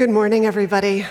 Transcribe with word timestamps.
Good 0.00 0.08
morning, 0.08 0.46
everybody. 0.46 1.04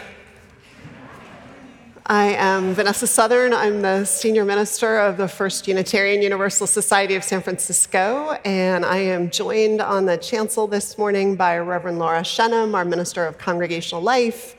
I 2.07 2.29
am 2.29 2.73
Vanessa 2.73 3.05
Southern. 3.05 3.53
I'm 3.53 3.83
the 3.83 4.03
senior 4.03 4.45
minister 4.45 4.97
of 4.97 5.15
the 5.15 5.27
First 5.27 5.67
Unitarian 5.67 6.23
Universal 6.23 6.65
Society 6.65 7.13
of 7.13 7.23
San 7.23 7.43
Francisco, 7.43 8.35
and 8.43 8.83
I 8.83 8.97
am 8.97 9.29
joined 9.29 9.79
on 9.79 10.07
the 10.07 10.17
chancel 10.17 10.65
this 10.65 10.97
morning 10.97 11.35
by 11.35 11.59
Reverend 11.59 11.99
Laura 11.99 12.21
Shennum, 12.21 12.73
our 12.73 12.83
minister 12.83 13.27
of 13.27 13.37
congregational 13.37 14.01
life, 14.01 14.55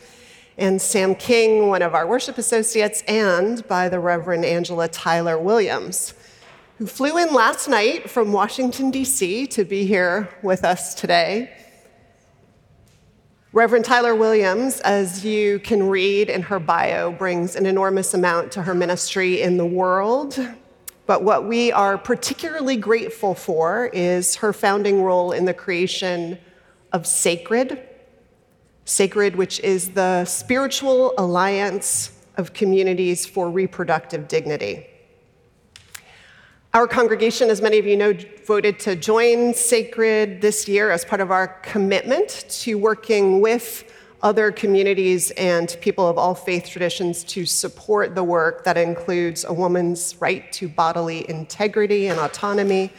and 0.57 0.81
Sam 0.81 1.17
King, 1.17 1.67
one 1.67 1.83
of 1.83 1.97
our 1.97 2.07
worship 2.07 2.39
associates, 2.39 3.03
and 3.09 3.67
by 3.67 3.89
the 3.89 3.99
Reverend 3.99 4.45
Angela 4.45 4.87
Tyler 4.87 5.41
Williams, 5.41 6.15
who 6.79 6.87
flew 6.87 7.19
in 7.19 7.35
last 7.35 7.67
night 7.67 8.09
from 8.09 8.31
Washington, 8.31 8.93
D.C. 8.93 9.49
to 9.49 9.65
be 9.65 9.87
here 9.87 10.29
with 10.41 10.65
us 10.65 10.95
today. 10.95 11.51
Reverend 13.53 13.85
Tyler 13.85 14.15
Williams, 14.15 14.79
as 14.83 15.25
you 15.25 15.59
can 15.59 15.89
read 15.89 16.31
in 16.31 16.43
her 16.43 16.61
bio, 16.61 17.11
brings 17.11 17.57
an 17.57 17.67
enormous 17.67 18.15
amount 18.15 18.53
to 18.53 18.63
her 18.63 18.75
ministry 18.75 19.43
in 19.43 19.57
the 19.57 19.67
world. 19.67 20.39
But 21.07 21.25
what 21.25 21.49
we 21.49 21.73
are 21.73 21.99
particularly 21.99 22.77
grateful 22.77 23.35
for 23.35 23.91
is 23.93 24.37
her 24.37 24.53
founding 24.53 25.03
role 25.03 25.33
in 25.33 25.47
the 25.47 25.53
creation 25.53 26.39
of 26.93 27.09
Sacred. 27.09 27.89
Sacred, 28.85 29.35
which 29.35 29.59
is 29.61 29.91
the 29.95 30.25
spiritual 30.27 31.13
alliance 31.19 32.13
of 32.37 32.53
communities 32.53 33.27
for 33.27 33.51
reproductive 33.51 34.29
dignity. 34.29 34.87
Our 36.73 36.87
congregation, 36.87 37.51
as 37.51 37.61
many 37.61 37.81
of 37.81 37.87
you 37.87 37.97
know, 37.97 38.15
voted 38.47 38.79
to 38.81 38.95
join 38.95 39.55
Sacred 39.55 40.41
this 40.41 40.69
year 40.69 40.93
as 40.93 41.05
part 41.05 41.21
of 41.21 41.33
our 41.33 41.49
commitment 41.49 42.47
to 42.61 42.77
working 42.77 43.41
with 43.41 43.93
other 44.23 44.53
communities 44.53 45.33
and 45.33 45.77
people 45.81 46.07
of 46.07 46.17
all 46.17 46.33
faith 46.33 46.69
traditions 46.69 47.25
to 47.25 47.45
support 47.45 48.15
the 48.15 48.23
work 48.23 48.63
that 48.63 48.77
includes 48.77 49.45
a 49.45 49.53
woman's 49.53 50.15
right 50.21 50.53
to 50.53 50.69
bodily 50.69 51.29
integrity 51.29 52.07
and 52.07 52.21
autonomy, 52.21 52.93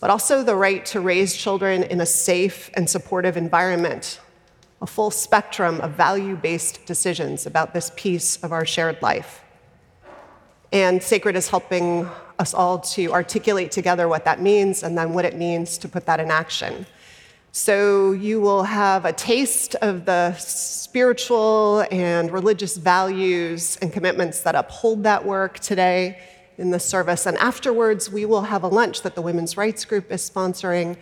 but 0.00 0.08
also 0.08 0.44
the 0.44 0.54
right 0.54 0.86
to 0.86 1.00
raise 1.00 1.34
children 1.34 1.82
in 1.82 2.00
a 2.00 2.06
safe 2.06 2.70
and 2.74 2.88
supportive 2.88 3.36
environment, 3.36 4.20
a 4.80 4.86
full 4.86 5.10
spectrum 5.10 5.80
of 5.80 5.90
value 5.94 6.36
based 6.36 6.86
decisions 6.86 7.44
about 7.44 7.74
this 7.74 7.90
piece 7.96 8.36
of 8.44 8.52
our 8.52 8.64
shared 8.64 9.02
life. 9.02 9.42
And 10.72 11.02
Sacred 11.02 11.34
is 11.34 11.48
helping 11.48 12.08
us 12.38 12.54
all 12.54 12.78
to 12.78 13.12
articulate 13.12 13.70
together 13.70 14.08
what 14.08 14.24
that 14.24 14.40
means 14.40 14.82
and 14.82 14.96
then 14.96 15.12
what 15.12 15.24
it 15.24 15.36
means 15.36 15.78
to 15.78 15.88
put 15.88 16.06
that 16.06 16.20
in 16.20 16.30
action. 16.30 16.86
So 17.52 18.10
you 18.10 18.40
will 18.40 18.64
have 18.64 19.04
a 19.04 19.12
taste 19.12 19.76
of 19.76 20.06
the 20.06 20.34
spiritual 20.34 21.86
and 21.92 22.30
religious 22.32 22.76
values 22.76 23.78
and 23.80 23.92
commitments 23.92 24.40
that 24.40 24.56
uphold 24.56 25.04
that 25.04 25.24
work 25.24 25.60
today 25.60 26.18
in 26.58 26.70
the 26.70 26.80
service. 26.80 27.26
And 27.26 27.38
afterwards, 27.38 28.10
we 28.10 28.24
will 28.24 28.42
have 28.42 28.64
a 28.64 28.68
lunch 28.68 29.02
that 29.02 29.14
the 29.14 29.22
Women's 29.22 29.56
Rights 29.56 29.84
Group 29.84 30.10
is 30.10 30.28
sponsoring 30.28 30.96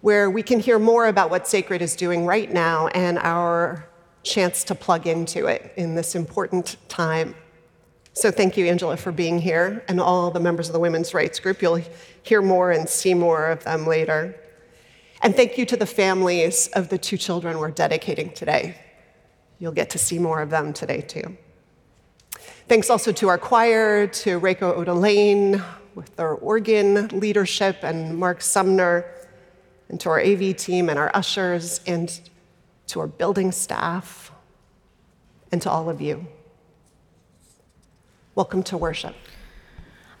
where 0.00 0.30
we 0.30 0.42
can 0.42 0.60
hear 0.60 0.78
more 0.78 1.08
about 1.08 1.30
what 1.30 1.48
Sacred 1.48 1.82
is 1.82 1.96
doing 1.96 2.24
right 2.24 2.52
now 2.52 2.86
and 2.88 3.18
our 3.18 3.88
chance 4.22 4.62
to 4.64 4.74
plug 4.74 5.06
into 5.06 5.46
it 5.46 5.72
in 5.76 5.94
this 5.94 6.14
important 6.14 6.76
time 6.88 7.34
so 8.18 8.32
thank 8.32 8.56
you, 8.56 8.66
Angela, 8.66 8.96
for 8.96 9.12
being 9.12 9.38
here, 9.38 9.84
and 9.86 10.00
all 10.00 10.32
the 10.32 10.40
members 10.40 10.68
of 10.68 10.72
the 10.72 10.80
Women's 10.80 11.14
Rights 11.14 11.38
Group. 11.38 11.62
You'll 11.62 11.80
hear 12.24 12.42
more 12.42 12.72
and 12.72 12.88
see 12.88 13.14
more 13.14 13.46
of 13.46 13.62
them 13.62 13.86
later. 13.86 14.34
And 15.22 15.36
thank 15.36 15.56
you 15.56 15.64
to 15.66 15.76
the 15.76 15.86
families 15.86 16.66
of 16.74 16.88
the 16.88 16.98
two 16.98 17.16
children 17.16 17.58
we're 17.58 17.70
dedicating 17.70 18.32
today. 18.32 18.76
You'll 19.60 19.70
get 19.70 19.90
to 19.90 19.98
see 19.98 20.18
more 20.18 20.42
of 20.42 20.50
them 20.50 20.72
today, 20.72 21.00
too. 21.00 21.36
Thanks 22.66 22.90
also 22.90 23.12
to 23.12 23.28
our 23.28 23.38
choir, 23.38 24.08
to 24.08 24.40
Reiko 24.40 24.76
Oda 24.76 24.94
Lane 24.94 25.62
with 25.94 26.16
their 26.16 26.32
organ 26.32 27.06
leadership, 27.20 27.84
and 27.84 28.18
Mark 28.18 28.42
Sumner, 28.42 29.06
and 29.88 30.00
to 30.00 30.08
our 30.08 30.20
AV 30.20 30.56
team 30.56 30.88
and 30.88 30.98
our 30.98 31.12
ushers, 31.14 31.80
and 31.86 32.20
to 32.88 32.98
our 32.98 33.06
building 33.06 33.52
staff, 33.52 34.32
and 35.52 35.62
to 35.62 35.70
all 35.70 35.88
of 35.88 36.00
you. 36.00 36.26
Welcome 38.38 38.62
to 38.62 38.78
worship. 38.78 39.16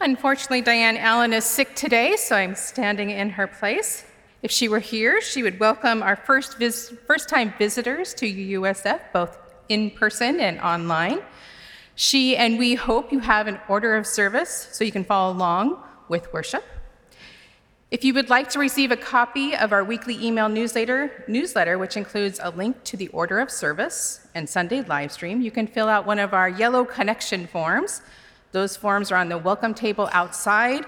Unfortunately, 0.00 0.60
Diane 0.60 0.96
Allen 0.96 1.32
is 1.32 1.44
sick 1.44 1.76
today, 1.76 2.16
so 2.16 2.34
I'm 2.34 2.56
standing 2.56 3.10
in 3.10 3.30
her 3.30 3.46
place. 3.46 4.04
If 4.42 4.50
she 4.50 4.66
were 4.66 4.80
here, 4.80 5.20
she 5.20 5.44
would 5.44 5.60
welcome 5.60 6.02
our 6.02 6.16
first, 6.16 6.58
vis- 6.58 6.92
first 7.06 7.28
time 7.28 7.54
visitors 7.58 8.14
to 8.14 8.26
UUSF, 8.26 8.98
both 9.12 9.38
in 9.68 9.92
person 9.92 10.40
and 10.40 10.58
online. 10.58 11.20
She 11.94 12.36
and 12.36 12.58
we 12.58 12.74
hope 12.74 13.12
you 13.12 13.20
have 13.20 13.46
an 13.46 13.60
order 13.68 13.94
of 13.94 14.04
service 14.04 14.68
so 14.72 14.82
you 14.82 14.90
can 14.90 15.04
follow 15.04 15.32
along 15.32 15.80
with 16.08 16.32
worship. 16.32 16.64
If 17.90 18.04
you 18.04 18.12
would 18.12 18.28
like 18.28 18.50
to 18.50 18.58
receive 18.58 18.90
a 18.90 18.98
copy 18.98 19.56
of 19.56 19.72
our 19.72 19.82
weekly 19.82 20.22
email 20.22 20.50
newsletter, 20.50 21.24
newsletter, 21.26 21.78
which 21.78 21.96
includes 21.96 22.38
a 22.42 22.50
link 22.50 22.84
to 22.84 22.98
the 22.98 23.08
order 23.08 23.38
of 23.38 23.50
service 23.50 24.28
and 24.34 24.46
Sunday 24.46 24.82
live 24.82 25.10
stream, 25.10 25.40
you 25.40 25.50
can 25.50 25.66
fill 25.66 25.88
out 25.88 26.04
one 26.04 26.18
of 26.18 26.34
our 26.34 26.50
yellow 26.50 26.84
connection 26.84 27.46
forms. 27.46 28.02
Those 28.52 28.76
forms 28.76 29.10
are 29.10 29.16
on 29.16 29.30
the 29.30 29.38
welcome 29.38 29.72
table 29.72 30.10
outside, 30.12 30.84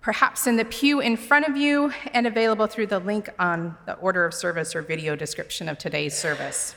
perhaps 0.00 0.48
in 0.48 0.56
the 0.56 0.64
pew 0.64 0.98
in 0.98 1.16
front 1.16 1.46
of 1.46 1.56
you, 1.56 1.92
and 2.12 2.26
available 2.26 2.66
through 2.66 2.88
the 2.88 2.98
link 2.98 3.28
on 3.38 3.76
the 3.86 3.94
order 3.94 4.24
of 4.24 4.34
service 4.34 4.74
or 4.74 4.82
video 4.82 5.14
description 5.14 5.68
of 5.68 5.78
today's 5.78 6.18
service. 6.18 6.74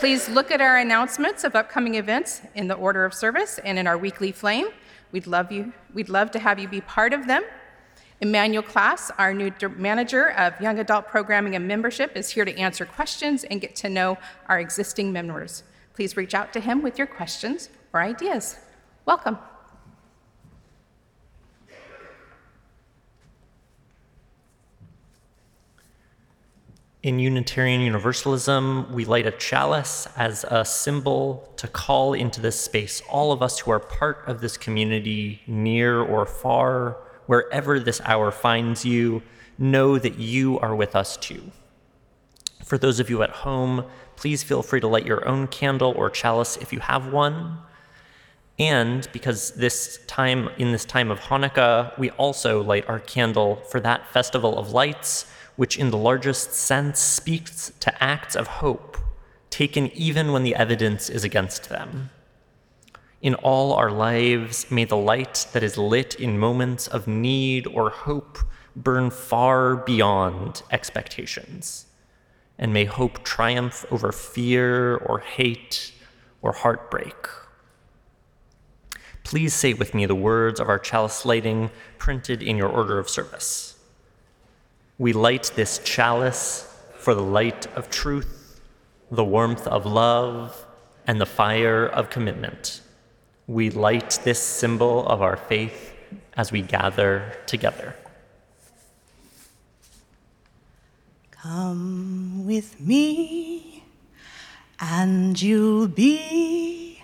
Please 0.00 0.28
look 0.28 0.50
at 0.50 0.60
our 0.60 0.78
announcements 0.78 1.44
of 1.44 1.54
upcoming 1.54 1.94
events 1.94 2.40
in 2.56 2.66
the 2.66 2.74
order 2.74 3.04
of 3.04 3.14
service 3.14 3.60
and 3.64 3.78
in 3.78 3.86
our 3.86 3.96
weekly 3.96 4.32
flame. 4.32 4.66
We'd 5.12 5.28
love 5.28 5.52
you. 5.52 5.72
We'd 5.94 6.08
love 6.08 6.32
to 6.32 6.40
have 6.40 6.58
you 6.58 6.66
be 6.66 6.80
part 6.80 7.12
of 7.12 7.28
them. 7.28 7.44
Emmanuel 8.20 8.62
Class, 8.62 9.10
our 9.18 9.34
new 9.34 9.52
manager 9.76 10.30
of 10.32 10.58
young 10.58 10.78
adult 10.78 11.06
programming 11.06 11.54
and 11.54 11.68
membership, 11.68 12.16
is 12.16 12.30
here 12.30 12.46
to 12.46 12.56
answer 12.56 12.86
questions 12.86 13.44
and 13.44 13.60
get 13.60 13.76
to 13.76 13.90
know 13.90 14.16
our 14.48 14.58
existing 14.58 15.12
members. 15.12 15.64
Please 15.92 16.16
reach 16.16 16.34
out 16.34 16.52
to 16.54 16.60
him 16.60 16.82
with 16.82 16.96
your 16.96 17.06
questions 17.06 17.68
or 17.92 18.00
ideas. 18.00 18.56
Welcome. 19.04 19.36
In 27.02 27.18
Unitarian 27.20 27.82
Universalism, 27.82 28.92
we 28.92 29.04
light 29.04 29.26
a 29.26 29.30
chalice 29.30 30.08
as 30.16 30.44
a 30.48 30.64
symbol 30.64 31.52
to 31.56 31.68
call 31.68 32.14
into 32.14 32.40
this 32.40 32.60
space 32.60 33.00
all 33.08 33.30
of 33.30 33.42
us 33.42 33.60
who 33.60 33.70
are 33.70 33.78
part 33.78 34.24
of 34.26 34.40
this 34.40 34.56
community, 34.56 35.40
near 35.46 36.00
or 36.00 36.26
far, 36.26 36.96
wherever 37.26 37.78
this 37.78 38.00
hour 38.04 38.30
finds 38.30 38.84
you, 38.84 39.22
know 39.58 39.98
that 39.98 40.18
you 40.18 40.58
are 40.60 40.74
with 40.74 40.96
us 40.96 41.16
too. 41.16 41.52
For 42.64 42.78
those 42.78 42.98
of 42.98 43.10
you 43.10 43.22
at 43.22 43.30
home, 43.30 43.84
please 44.16 44.42
feel 44.42 44.62
free 44.62 44.80
to 44.80 44.88
light 44.88 45.06
your 45.06 45.26
own 45.28 45.46
candle 45.46 45.94
or 45.96 46.10
chalice 46.10 46.56
if 46.56 46.72
you 46.72 46.80
have 46.80 47.12
one. 47.12 47.58
And 48.58 49.08
because 49.12 49.52
this 49.52 50.00
time, 50.06 50.48
in 50.58 50.72
this 50.72 50.84
time 50.84 51.10
of 51.10 51.20
Hanukkah, 51.20 51.96
we 51.98 52.10
also 52.10 52.62
light 52.62 52.88
our 52.88 53.00
candle 53.00 53.56
for 53.70 53.80
that 53.80 54.10
festival 54.10 54.58
of 54.58 54.72
lights, 54.72 55.30
which 55.56 55.78
in 55.78 55.90
the 55.90 55.98
largest 55.98 56.52
sense 56.52 56.98
speaks 56.98 57.72
to 57.80 58.02
acts 58.02 58.34
of 58.34 58.46
hope, 58.46 58.96
taken 59.50 59.88
even 59.92 60.32
when 60.32 60.42
the 60.42 60.54
evidence 60.54 61.10
is 61.10 61.22
against 61.22 61.68
them. 61.68 62.10
In 63.26 63.34
all 63.34 63.72
our 63.72 63.90
lives, 63.90 64.70
may 64.70 64.84
the 64.84 64.96
light 64.96 65.48
that 65.52 65.64
is 65.64 65.76
lit 65.76 66.14
in 66.14 66.38
moments 66.38 66.86
of 66.86 67.08
need 67.08 67.66
or 67.66 67.90
hope 67.90 68.38
burn 68.76 69.10
far 69.10 69.74
beyond 69.74 70.62
expectations. 70.70 71.86
And 72.56 72.72
may 72.72 72.84
hope 72.84 73.24
triumph 73.24 73.84
over 73.90 74.12
fear 74.12 74.94
or 74.94 75.18
hate 75.18 75.92
or 76.40 76.52
heartbreak. 76.52 77.16
Please 79.24 79.52
say 79.52 79.74
with 79.74 79.92
me 79.92 80.06
the 80.06 80.14
words 80.14 80.60
of 80.60 80.68
our 80.68 80.78
chalice 80.78 81.24
lighting 81.24 81.72
printed 81.98 82.44
in 82.44 82.56
your 82.56 82.68
order 82.68 82.96
of 83.00 83.10
service. 83.10 83.76
We 84.98 85.12
light 85.12 85.50
this 85.56 85.80
chalice 85.80 86.72
for 86.96 87.12
the 87.12 87.24
light 87.24 87.66
of 87.74 87.90
truth, 87.90 88.60
the 89.10 89.24
warmth 89.24 89.66
of 89.66 89.84
love, 89.84 90.64
and 91.08 91.20
the 91.20 91.26
fire 91.26 91.84
of 91.84 92.08
commitment 92.08 92.82
we 93.46 93.70
light 93.70 94.18
this 94.24 94.40
symbol 94.40 95.06
of 95.06 95.22
our 95.22 95.36
faith 95.36 95.92
as 96.36 96.50
we 96.50 96.62
gather 96.62 97.32
together. 97.46 97.94
Come 101.30 102.44
with 102.44 102.80
me, 102.80 103.84
and 104.80 105.40
you'll 105.40 105.86
be 105.86 107.00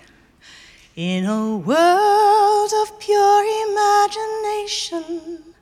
in 0.97 1.27
a 1.27 1.57
world 1.57 2.73
of 2.83 2.99
pure 2.99 3.45
imagination. 3.71 5.55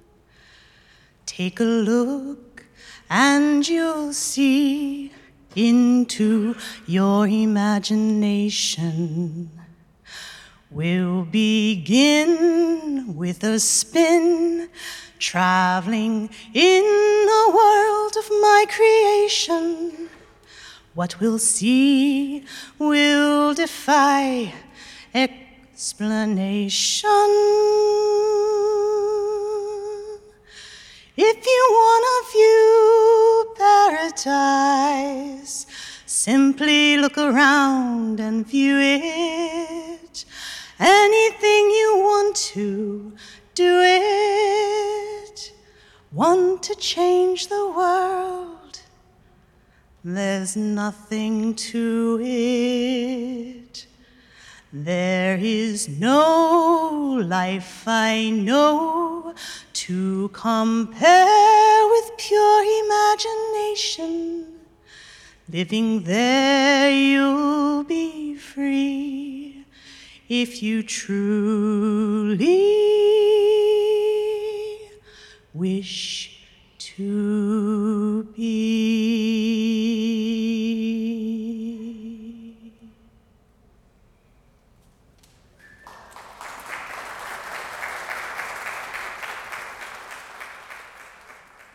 Take 1.27 1.61
a 1.61 1.65
look, 1.65 2.65
and 3.11 3.69
you'll 3.69 4.15
see 4.15 5.13
into 5.55 6.55
your 6.87 7.29
imagination. 7.29 9.60
We'll 10.73 11.25
begin 11.25 13.17
with 13.17 13.43
a 13.43 13.59
spin, 13.59 14.69
traveling 15.19 16.31
in 16.55 16.85
the 16.85 17.53
world 17.53 18.17
of 18.17 18.31
my 18.31 18.67
creation. 18.69 20.09
What 20.95 21.19
we'll 21.19 21.41
see 21.41 22.45
will 22.79 23.53
defy 23.53 24.53
explanation. 25.13 27.11
If 31.17 31.47
you 31.47 31.69
want 31.73 32.05
to 32.07 32.23
view 32.31 33.55
paradise, 34.15 35.67
simply 36.07 36.97
look 36.97 37.19
around 37.19 38.21
and 38.21 38.47
view 38.47 38.79
it. 38.79 40.25
Anything 40.81 41.71
you 41.71 41.99
want 41.99 42.37
to, 42.37 43.13
do 43.55 43.81
it. 43.85 45.53
Want 46.11 46.63
to 46.63 46.75
change 46.75 47.49
the 47.49 47.69
world? 47.69 48.81
There's 50.03 50.57
nothing 50.57 51.55
to 51.73 52.19
it. 52.23 53.87
There 54.73 55.37
is 55.37 55.87
no 56.01 57.21
life 57.27 57.87
I 57.87 58.31
know 58.31 59.35
to 59.85 60.29
compare 60.33 61.89
with 61.91 62.11
pure 62.17 62.65
imagination. 62.85 64.47
Living 65.47 66.05
there, 66.05 66.91
you'll 66.91 67.85
be 67.85 68.35
free 68.35 69.50
if 70.31 70.63
you 70.63 70.83
truly 70.85 72.39
wish 75.53 76.47
to 76.79 78.23
be. 78.37 79.51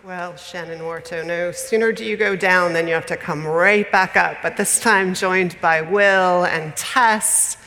Well, 0.02 0.38
Shannon 0.38 0.80
Warto, 0.80 1.26
no 1.26 1.52
sooner 1.52 1.92
do 1.92 2.06
you 2.06 2.16
go 2.16 2.38
down 2.38 2.72
than 2.72 2.88
you 2.88 2.94
have 2.94 3.06
to 3.08 3.18
come 3.18 3.46
right 3.46 3.92
back 3.92 4.16
up, 4.16 4.38
but 4.42 4.56
this 4.56 4.80
time 4.80 5.14
joined 5.14 5.60
by 5.60 5.82
Will 5.82 6.46
and 6.46 6.74
Tess. 6.78 7.58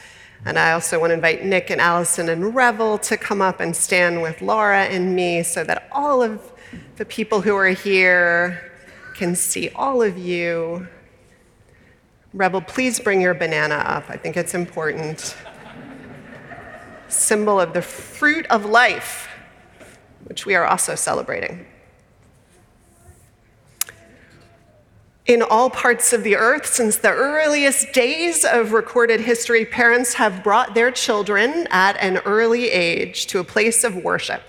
And 0.44 0.58
I 0.58 0.72
also 0.72 1.00
want 1.00 1.10
to 1.10 1.14
invite 1.14 1.44
Nick 1.44 1.70
and 1.70 1.80
Allison 1.80 2.28
and 2.28 2.54
Revel 2.54 2.98
to 2.98 3.16
come 3.16 3.42
up 3.42 3.60
and 3.60 3.74
stand 3.74 4.22
with 4.22 4.40
Laura 4.40 4.84
and 4.84 5.14
me 5.14 5.42
so 5.42 5.64
that 5.64 5.88
all 5.90 6.22
of 6.22 6.52
the 6.96 7.04
people 7.04 7.40
who 7.40 7.56
are 7.56 7.68
here 7.68 8.72
can 9.14 9.34
see 9.34 9.68
all 9.70 10.00
of 10.00 10.16
you. 10.16 10.86
Revel, 12.32 12.60
please 12.60 13.00
bring 13.00 13.20
your 13.20 13.34
banana 13.34 13.76
up. 13.76 14.04
I 14.08 14.16
think 14.16 14.36
it's 14.36 14.54
important. 14.54 15.36
Symbol 17.08 17.58
of 17.60 17.72
the 17.72 17.82
fruit 17.82 18.46
of 18.46 18.64
life, 18.64 19.28
which 20.24 20.46
we 20.46 20.54
are 20.54 20.66
also 20.66 20.94
celebrating. 20.94 21.66
In 25.28 25.42
all 25.42 25.68
parts 25.68 26.14
of 26.14 26.24
the 26.24 26.36
earth, 26.36 26.64
since 26.64 26.96
the 26.96 27.10
earliest 27.10 27.92
days 27.92 28.46
of 28.46 28.72
recorded 28.72 29.20
history, 29.20 29.66
parents 29.66 30.14
have 30.14 30.42
brought 30.42 30.72
their 30.74 30.90
children 30.90 31.68
at 31.70 31.98
an 31.98 32.16
early 32.24 32.70
age 32.70 33.26
to 33.26 33.38
a 33.38 33.44
place 33.44 33.84
of 33.84 33.94
worship, 33.94 34.40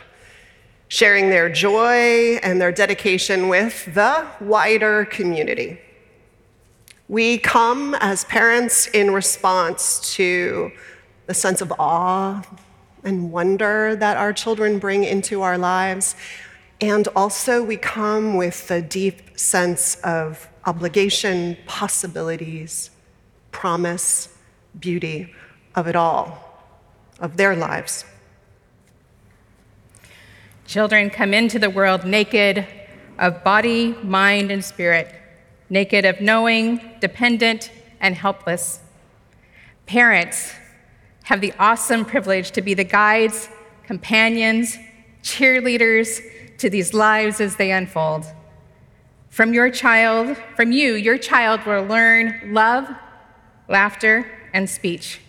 sharing 0.88 1.30
their 1.30 1.50
joy 1.50 2.38
and 2.42 2.62
their 2.62 2.72
dedication 2.72 3.50
with 3.50 3.94
the 3.94 4.26
wider 4.40 5.04
community. 5.04 5.82
We 7.10 7.40
come 7.40 7.94
as 7.96 8.24
parents 8.24 8.88
in 8.88 9.12
response 9.12 10.14
to 10.16 10.72
the 11.26 11.34
sense 11.34 11.60
of 11.60 11.74
awe 11.78 12.42
and 13.04 13.34
wonder 13.34 13.98
that 13.98 14.16
our 14.16 14.32
children 14.32 14.80
bring 14.80 15.04
into 15.04 15.42
our 15.42 15.58
lives. 15.58 16.16
And 16.82 17.10
also, 17.14 17.62
we 17.62 17.76
come 17.76 18.38
with 18.38 18.72
a 18.72 18.82
deep 18.82 19.38
sense 19.38 19.96
of 19.96 20.48
obligation, 20.66 21.58
possibilities, 21.66 22.90
promise, 23.52 24.30
beauty 24.80 25.34
of 25.76 25.88
it 25.88 25.96
all, 25.96 26.64
of 27.20 27.36
their 27.36 27.54
lives. 27.54 28.06
Children 30.66 31.10
come 31.10 31.34
into 31.34 31.60
the 31.60 31.70
world 31.70 32.06
naked 32.06 32.66
of 33.18 33.44
body, 33.44 33.96
mind, 34.02 34.50
and 34.50 34.64
spirit, 34.64 35.14
naked 35.70 36.06
of 36.06 36.22
knowing, 36.22 36.80
dependent, 37.02 37.72
and 38.00 38.16
helpless. 38.16 38.80
Parents 39.86 40.54
have 41.24 41.42
the 41.42 41.54
awesome 41.60 42.06
privilege 42.06 42.52
to 42.52 42.62
be 42.62 42.74
the 42.74 42.86
guides, 42.86 43.50
companions, 43.86 44.78
cheerleaders 45.24 46.22
to 46.60 46.70
these 46.70 46.94
lives 46.94 47.42
as 47.42 47.56
they 47.56 47.72
unfold. 47.72 48.26
From 49.30 49.54
your 49.54 49.70
child, 49.70 50.38
from 50.56 50.72
you, 50.72 50.94
your 50.94 51.18
child 51.18 51.66
will 51.66 51.84
learn 51.84 52.54
love, 52.54 52.90
laughter, 53.68 54.30
and 54.54 54.70
speech. 54.70 55.22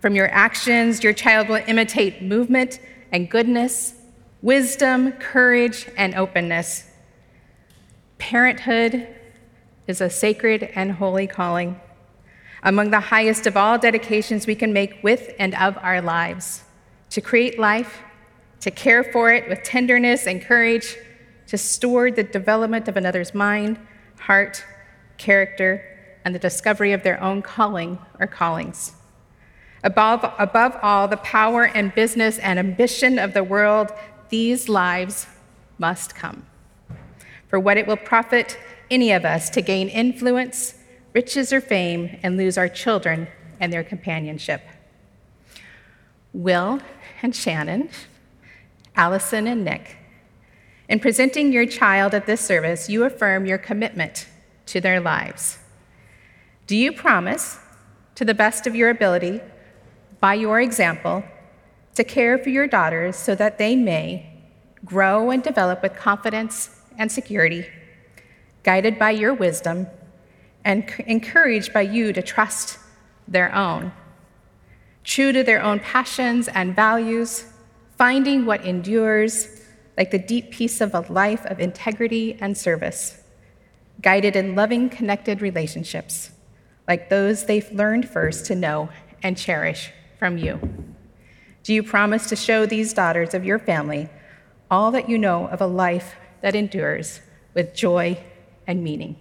From 0.00 0.14
your 0.14 0.28
actions, 0.28 1.02
your 1.02 1.12
child 1.12 1.48
will 1.48 1.62
imitate 1.66 2.22
movement 2.22 2.80
and 3.12 3.30
goodness, 3.30 3.94
wisdom, 4.42 5.12
courage, 5.12 5.88
and 5.96 6.14
openness. 6.14 6.84
Parenthood 8.18 9.08
is 9.86 10.00
a 10.00 10.10
sacred 10.10 10.70
and 10.74 10.92
holy 10.92 11.26
calling, 11.26 11.80
among 12.62 12.90
the 12.90 13.00
highest 13.00 13.46
of 13.46 13.56
all 13.56 13.78
dedications 13.78 14.46
we 14.46 14.54
can 14.54 14.72
make 14.72 15.02
with 15.02 15.34
and 15.38 15.54
of 15.54 15.76
our 15.78 16.00
lives 16.00 16.64
to 17.10 17.20
create 17.20 17.58
life, 17.58 18.02
to 18.60 18.70
care 18.70 19.04
for 19.04 19.32
it 19.32 19.48
with 19.48 19.62
tenderness 19.62 20.26
and 20.26 20.42
courage 20.42 20.96
to 21.46 21.56
steward 21.56 22.16
the 22.16 22.22
development 22.22 22.88
of 22.88 22.96
another's 22.96 23.34
mind, 23.34 23.78
heart, 24.20 24.64
character, 25.16 25.82
and 26.24 26.34
the 26.34 26.38
discovery 26.38 26.92
of 26.92 27.02
their 27.02 27.22
own 27.22 27.40
calling 27.40 27.98
or 28.20 28.26
callings. 28.26 28.92
Above, 29.84 30.24
above 30.38 30.76
all, 30.82 31.08
the 31.08 31.16
power 31.18 31.64
and 31.64 31.94
business 31.94 32.38
and 32.38 32.58
ambition 32.58 33.18
of 33.18 33.32
the 33.32 33.44
world, 33.44 33.92
these 34.28 34.68
lives 34.68 35.26
must 35.78 36.14
come. 36.14 36.44
For 37.48 37.58
what 37.58 37.76
it 37.76 37.86
will 37.86 37.96
profit 37.96 38.58
any 38.90 39.12
of 39.12 39.24
us 39.24 39.48
to 39.50 39.62
gain 39.62 39.88
influence, 39.88 40.74
riches, 41.14 41.52
or 41.52 41.60
fame 41.60 42.18
and 42.22 42.36
lose 42.36 42.58
our 42.58 42.68
children 42.68 43.28
and 43.60 43.72
their 43.72 43.84
companionship. 43.84 44.62
Will 46.32 46.80
and 47.22 47.34
Shannon, 47.34 47.88
Allison 48.98 49.46
and 49.46 49.64
Nick, 49.64 49.96
in 50.88 50.98
presenting 50.98 51.52
your 51.52 51.66
child 51.66 52.14
at 52.14 52.26
this 52.26 52.40
service, 52.40 52.90
you 52.90 53.04
affirm 53.04 53.46
your 53.46 53.56
commitment 53.56 54.26
to 54.66 54.80
their 54.80 55.00
lives. 55.00 55.58
Do 56.66 56.76
you 56.76 56.92
promise, 56.92 57.58
to 58.16 58.24
the 58.24 58.34
best 58.34 58.66
of 58.66 58.74
your 58.74 58.90
ability, 58.90 59.40
by 60.18 60.34
your 60.34 60.60
example, 60.60 61.22
to 61.94 62.02
care 62.02 62.38
for 62.38 62.48
your 62.48 62.66
daughters 62.66 63.14
so 63.14 63.36
that 63.36 63.58
they 63.58 63.76
may 63.76 64.30
grow 64.84 65.30
and 65.30 65.44
develop 65.44 65.80
with 65.80 65.94
confidence 65.94 66.80
and 66.98 67.10
security, 67.10 67.66
guided 68.64 68.98
by 68.98 69.12
your 69.12 69.32
wisdom, 69.32 69.86
and 70.64 70.92
encouraged 71.06 71.72
by 71.72 71.82
you 71.82 72.12
to 72.12 72.20
trust 72.20 72.78
their 73.28 73.54
own, 73.54 73.92
true 75.04 75.32
to 75.32 75.44
their 75.44 75.62
own 75.62 75.78
passions 75.78 76.48
and 76.48 76.74
values, 76.74 77.44
finding 77.98 78.46
what 78.46 78.64
endures 78.64 79.60
like 79.96 80.12
the 80.12 80.18
deep 80.18 80.52
peace 80.52 80.80
of 80.80 80.94
a 80.94 81.00
life 81.12 81.44
of 81.46 81.58
integrity 81.58 82.38
and 82.40 82.56
service, 82.56 83.20
guided 84.00 84.36
in 84.36 84.54
loving, 84.54 84.88
connected 84.88 85.42
relationships, 85.42 86.30
like 86.86 87.10
those 87.10 87.46
they've 87.46 87.70
learned 87.72 88.08
first 88.08 88.46
to 88.46 88.54
know 88.54 88.88
and 89.24 89.36
cherish 89.36 89.90
from 90.20 90.38
you. 90.38 90.60
Do 91.64 91.74
you 91.74 91.82
promise 91.82 92.28
to 92.28 92.36
show 92.36 92.64
these 92.64 92.92
daughters 92.92 93.34
of 93.34 93.44
your 93.44 93.58
family 93.58 94.08
all 94.70 94.92
that 94.92 95.08
you 95.08 95.18
know 95.18 95.48
of 95.48 95.60
a 95.60 95.66
life 95.66 96.14
that 96.40 96.54
endures 96.54 97.20
with 97.54 97.74
joy 97.74 98.16
and 98.68 98.84
meaning? 98.84 99.16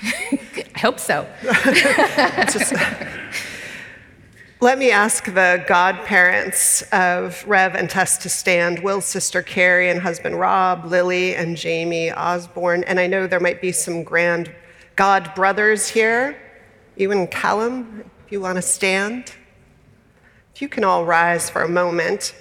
I 0.04 0.78
hope 0.78 1.00
so. 1.00 1.26
Let 4.60 4.76
me 4.76 4.90
ask 4.90 5.24
the 5.26 5.64
godparents 5.68 6.82
of 6.90 7.44
Rev 7.46 7.76
and 7.76 7.88
Tess 7.88 8.18
to 8.18 8.28
stand 8.28 8.80
Will's 8.80 9.04
sister 9.04 9.40
Carrie 9.40 9.88
and 9.88 10.00
husband 10.00 10.40
Rob, 10.40 10.84
Lily, 10.84 11.36
and 11.36 11.56
Jamie 11.56 12.10
Osborne. 12.10 12.82
And 12.82 12.98
I 12.98 13.06
know 13.06 13.28
there 13.28 13.38
might 13.38 13.60
be 13.60 13.70
some 13.70 14.02
grand 14.02 14.52
god 14.96 15.32
brothers 15.36 15.86
here. 15.86 16.36
You 16.96 17.12
and 17.12 17.30
Callum, 17.30 18.10
if 18.26 18.32
you 18.32 18.40
want 18.40 18.56
to 18.56 18.62
stand. 18.62 19.32
If 20.56 20.60
you 20.60 20.68
can 20.68 20.82
all 20.82 21.04
rise 21.04 21.48
for 21.48 21.62
a 21.62 21.68
moment 21.68 22.34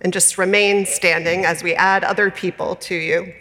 and 0.00 0.10
just 0.10 0.38
remain 0.38 0.86
standing 0.86 1.44
as 1.44 1.62
we 1.62 1.74
add 1.74 2.02
other 2.02 2.30
people 2.30 2.76
to 2.76 2.94
you. 2.94 3.34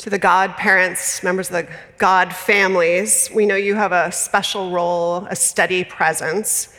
To 0.00 0.08
the 0.08 0.18
godparents, 0.18 1.22
members 1.22 1.50
of 1.50 1.66
the 1.66 1.72
God 1.98 2.34
families, 2.34 3.30
we 3.34 3.44
know 3.44 3.54
you 3.54 3.74
have 3.74 3.92
a 3.92 4.10
special 4.10 4.70
role, 4.70 5.26
a 5.28 5.36
steady 5.36 5.84
presence 5.84 6.74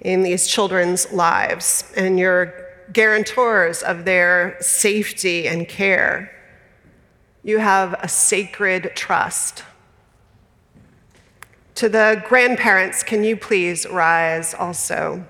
in 0.00 0.22
these 0.22 0.46
children's 0.46 1.12
lives, 1.12 1.84
and 1.98 2.18
you're 2.18 2.54
guarantors 2.94 3.82
of 3.82 4.06
their 4.06 4.56
safety 4.60 5.46
and 5.46 5.68
care. 5.68 6.32
You 7.42 7.58
have 7.58 7.92
a 8.00 8.08
sacred 8.08 8.92
trust. 8.94 9.62
To 11.74 11.90
the 11.90 12.24
grandparents, 12.26 13.02
can 13.02 13.22
you 13.22 13.36
please 13.36 13.86
rise 13.86 14.54
also? 14.54 15.26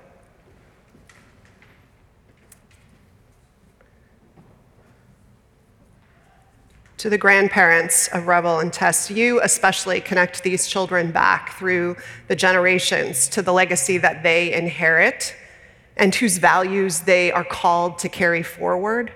To 6.97 7.11
the 7.11 7.17
grandparents 7.17 8.07
of 8.07 8.25
Revel 8.25 8.59
and 8.59 8.73
Tess, 8.73 9.11
you 9.11 9.39
especially 9.43 10.01
connect 10.01 10.41
these 10.41 10.65
children 10.65 11.11
back 11.11 11.55
through 11.55 11.95
the 12.27 12.35
generations 12.35 13.27
to 13.29 13.43
the 13.43 13.53
legacy 13.53 13.99
that 13.99 14.23
they 14.23 14.51
inherit 14.51 15.35
and 15.95 16.15
whose 16.15 16.39
values 16.39 17.01
they 17.01 17.31
are 17.31 17.43
called 17.43 17.99
to 17.99 18.09
carry 18.09 18.41
forward. 18.41 19.11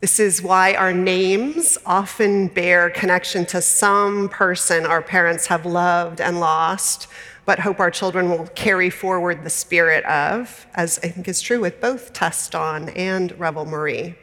This 0.00 0.20
is 0.20 0.40
why 0.40 0.74
our 0.74 0.92
names 0.92 1.78
often 1.84 2.46
bear 2.46 2.90
connection 2.90 3.44
to 3.46 3.60
some 3.60 4.28
person 4.28 4.86
our 4.86 5.02
parents 5.02 5.46
have 5.46 5.66
loved 5.66 6.20
and 6.20 6.38
lost, 6.38 7.08
but 7.44 7.58
hope 7.58 7.80
our 7.80 7.90
children 7.90 8.30
will 8.30 8.46
carry 8.54 8.88
forward 8.88 9.42
the 9.42 9.50
spirit 9.50 10.04
of, 10.04 10.64
as 10.74 11.00
I 11.02 11.08
think 11.08 11.26
is 11.26 11.40
true 11.40 11.60
with 11.60 11.80
both 11.80 12.12
Tess 12.12 12.48
Dawn 12.48 12.88
and 12.90 13.36
Revel 13.36 13.64
Marie. 13.64 14.14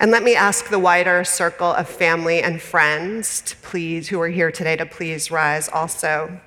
And 0.00 0.10
let 0.10 0.22
me 0.22 0.34
ask 0.34 0.70
the 0.70 0.78
wider 0.78 1.24
circle 1.24 1.74
of 1.74 1.86
family 1.86 2.42
and 2.42 2.60
friends 2.60 3.42
to 3.42 3.56
please, 3.58 4.08
who 4.08 4.18
are 4.22 4.28
here 4.28 4.50
today, 4.50 4.74
to 4.76 4.86
please 4.86 5.30
rise 5.30 5.68
also. 5.68 6.40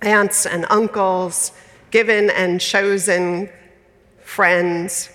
Aunts 0.00 0.46
and 0.46 0.64
uncles, 0.70 1.52
given 1.90 2.30
and 2.30 2.58
chosen 2.58 3.50
friends, 4.22 5.10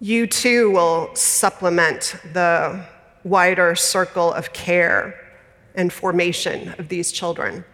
you 0.00 0.28
too 0.28 0.70
will 0.70 1.12
supplement 1.16 2.14
the 2.32 2.86
wider 3.24 3.74
circle 3.74 4.32
of 4.32 4.52
care 4.52 5.12
and 5.74 5.92
formation 5.92 6.72
of 6.78 6.88
these 6.88 7.10
children. 7.10 7.64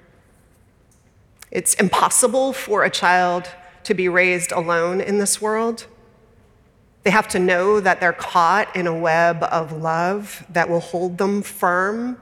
It's 1.51 1.75
impossible 1.75 2.55
for 2.55 2.83
a 2.83 2.89
child 2.89 3.51
to 3.83 3.93
be 3.93 4.09
raised 4.09 4.53
alone 4.53 5.03
in 5.03 5.19
this 5.19 5.43
world. 5.43 5.87
They 7.05 7.11
have 7.11 7.29
to 7.29 7.39
know 7.39 7.81
that 7.81 8.01
they're 8.01 8.15
caught 8.15 8.75
in 8.75 8.87
a 8.87 8.99
web 8.99 9.43
of 9.45 9.73
love 9.73 10.45
that 10.49 10.69
will 10.71 10.81
hold 10.81 11.19
them 11.19 11.43
firm. 11.43 12.21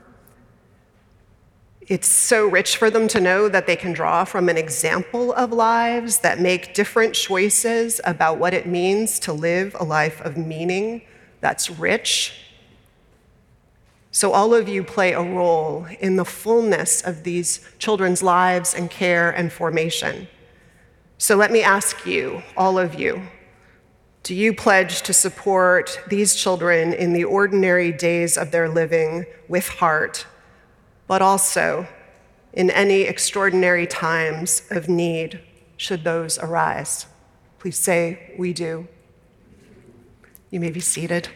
It's 1.87 2.09
so 2.09 2.47
rich 2.49 2.77
for 2.77 2.91
them 2.91 3.07
to 3.09 3.21
know 3.21 3.49
that 3.49 3.67
they 3.69 3.77
can 3.77 3.93
draw 3.93 4.25
from 4.25 4.49
an 4.49 4.57
example 4.57 5.33
of 5.33 5.53
lives 5.53 6.19
that 6.19 6.41
make 6.41 6.75
different 6.75 7.15
choices 7.15 8.01
about 8.05 8.39
what 8.39 8.55
it 8.55 8.67
means 8.67 9.21
to 9.21 9.33
live 9.33 9.77
a 9.79 9.85
life 9.85 10.21
of 10.21 10.37
meaning 10.37 11.03
that's 11.41 11.71
rich. 11.71 12.35
So, 14.11 14.33
all 14.33 14.53
of 14.53 14.69
you 14.69 14.85
play 14.85 15.13
a 15.13 15.23
role 15.23 15.87
in 16.01 16.17
the 16.17 16.25
fullness 16.25 17.03
of 17.03 17.23
these 17.23 17.67
children's 17.79 18.23
lives 18.23 18.75
and 18.75 18.91
care 18.91 19.31
and 19.31 19.53
formation. 19.53 20.29
So, 21.19 21.37
let 21.37 21.51
me 21.51 21.63
ask 21.63 22.05
you, 22.05 22.43
all 22.57 22.79
of 22.79 22.95
you, 22.95 23.23
do 24.23 24.35
you 24.35 24.55
pledge 24.55 25.03
to 25.03 25.13
support 25.13 26.01
these 26.09 26.35
children 26.35 26.93
in 26.93 27.13
the 27.13 27.25
ordinary 27.25 27.91
days 27.91 28.39
of 28.39 28.53
their 28.53 28.69
living 28.69 29.27
with 29.49 29.69
heart, 29.69 30.27
but 31.09 31.21
also 31.21 31.89
in 32.53 32.71
any 32.71 33.03
extraordinary 33.03 33.87
times 33.87 34.63
of 34.71 34.89
need, 34.89 35.41
should 35.77 36.05
those 36.05 36.39
arise? 36.39 37.07
Please 37.59 37.77
say, 37.77 38.35
We 38.39 38.53
do. 38.53 38.87
You 40.51 40.61
may 40.61 40.71
be 40.71 40.81
seated. 40.81 41.29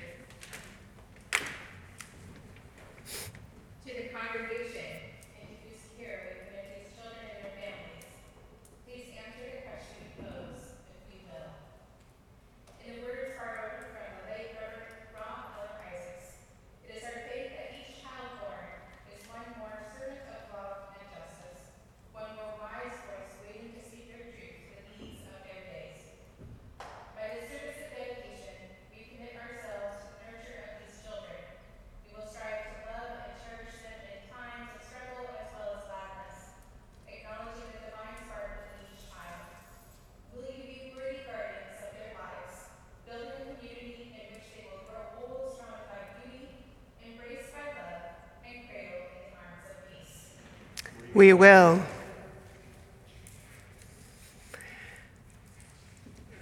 We 51.16 51.33
will. 51.33 51.83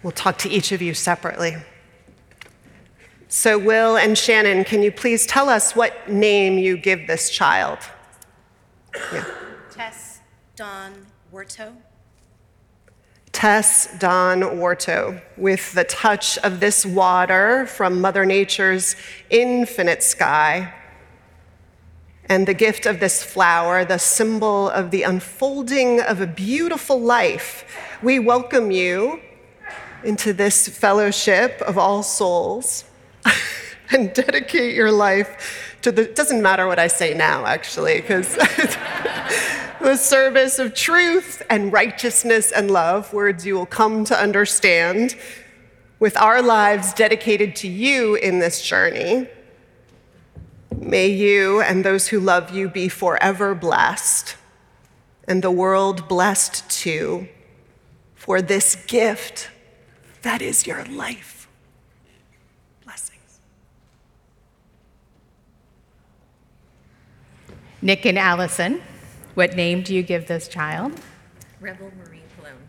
We'll 0.02 0.10
talk 0.10 0.36
to 0.38 0.48
each 0.48 0.72
of 0.72 0.82
you 0.82 0.94
separately. 0.94 1.54
So, 3.28 3.56
Will 3.56 3.96
and 3.96 4.18
Shannon, 4.18 4.64
can 4.64 4.82
you 4.82 4.90
please 4.90 5.26
tell 5.26 5.48
us 5.48 5.76
what 5.76 6.10
name 6.10 6.58
you 6.58 6.76
give 6.76 7.06
this 7.06 7.30
child? 7.30 7.78
Yeah. 9.12 9.24
Tess 9.70 10.18
Dawn 10.56 11.06
Warto. 11.32 11.76
Tess 13.30 13.96
Dawn 14.00 14.40
Warto, 14.40 15.22
with 15.36 15.72
the 15.74 15.84
touch 15.84 16.36
of 16.38 16.58
this 16.58 16.84
water 16.84 17.64
from 17.66 18.00
Mother 18.00 18.26
Nature's 18.26 18.96
infinite 19.30 20.02
sky 20.02 20.74
and 22.28 22.48
the 22.48 22.54
gift 22.54 22.86
of 22.86 23.00
this 23.00 23.22
flower, 23.22 23.84
the 23.84 23.98
symbol 23.98 24.70
of 24.70 24.90
the 24.90 25.02
unfolding 25.02 26.00
of 26.00 26.20
a 26.20 26.26
beautiful 26.26 27.00
life, 27.00 27.64
we 28.02 28.18
welcome 28.18 28.70
you 28.70 29.20
into 30.02 30.32
this 30.32 30.68
fellowship 30.68 31.60
of 31.62 31.76
all 31.76 32.02
souls 32.02 32.84
and 33.90 34.12
dedicate 34.14 34.74
your 34.74 34.90
life 34.90 35.76
to 35.82 35.92
the, 35.92 36.02
it 36.02 36.16
doesn't 36.16 36.40
matter 36.40 36.66
what 36.66 36.78
I 36.78 36.86
say 36.86 37.12
now, 37.12 37.44
actually, 37.44 38.00
because 38.00 38.34
the 39.80 39.96
service 39.96 40.58
of 40.58 40.72
truth 40.74 41.42
and 41.50 41.72
righteousness 41.72 42.52
and 42.52 42.70
love, 42.70 43.12
words 43.12 43.44
you 43.44 43.54
will 43.54 43.66
come 43.66 44.04
to 44.06 44.18
understand, 44.18 45.14
with 46.00 46.16
our 46.16 46.40
lives 46.40 46.94
dedicated 46.94 47.54
to 47.56 47.68
you 47.68 48.14
in 48.14 48.38
this 48.38 48.62
journey 48.62 49.28
May 50.80 51.08
you 51.08 51.60
and 51.60 51.84
those 51.84 52.08
who 52.08 52.20
love 52.20 52.50
you 52.50 52.68
be 52.68 52.88
forever 52.88 53.54
blessed, 53.54 54.36
and 55.26 55.42
the 55.42 55.50
world 55.50 56.08
blessed 56.08 56.68
too, 56.70 57.28
for 58.14 58.40
this 58.40 58.76
gift 58.86 59.50
that 60.22 60.40
is 60.40 60.66
your 60.66 60.84
life. 60.84 61.48
Blessings. 62.84 63.40
Nick 67.82 68.06
and 68.06 68.18
Allison, 68.18 68.80
what 69.34 69.54
name 69.56 69.82
do 69.82 69.94
you 69.94 70.02
give 70.02 70.26
this 70.26 70.48
child? 70.48 70.92
Revel 71.60 71.92
Marie 71.98 72.22
Pallone. 72.38 72.68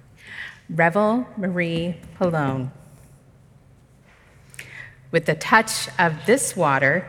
Revel 0.69 1.27
Marie 1.37 1.95
Pallone. 2.19 2.71
With 5.11 5.25
the 5.25 5.35
touch 5.35 5.87
of 5.97 6.25
this 6.25 6.57
water, 6.57 7.07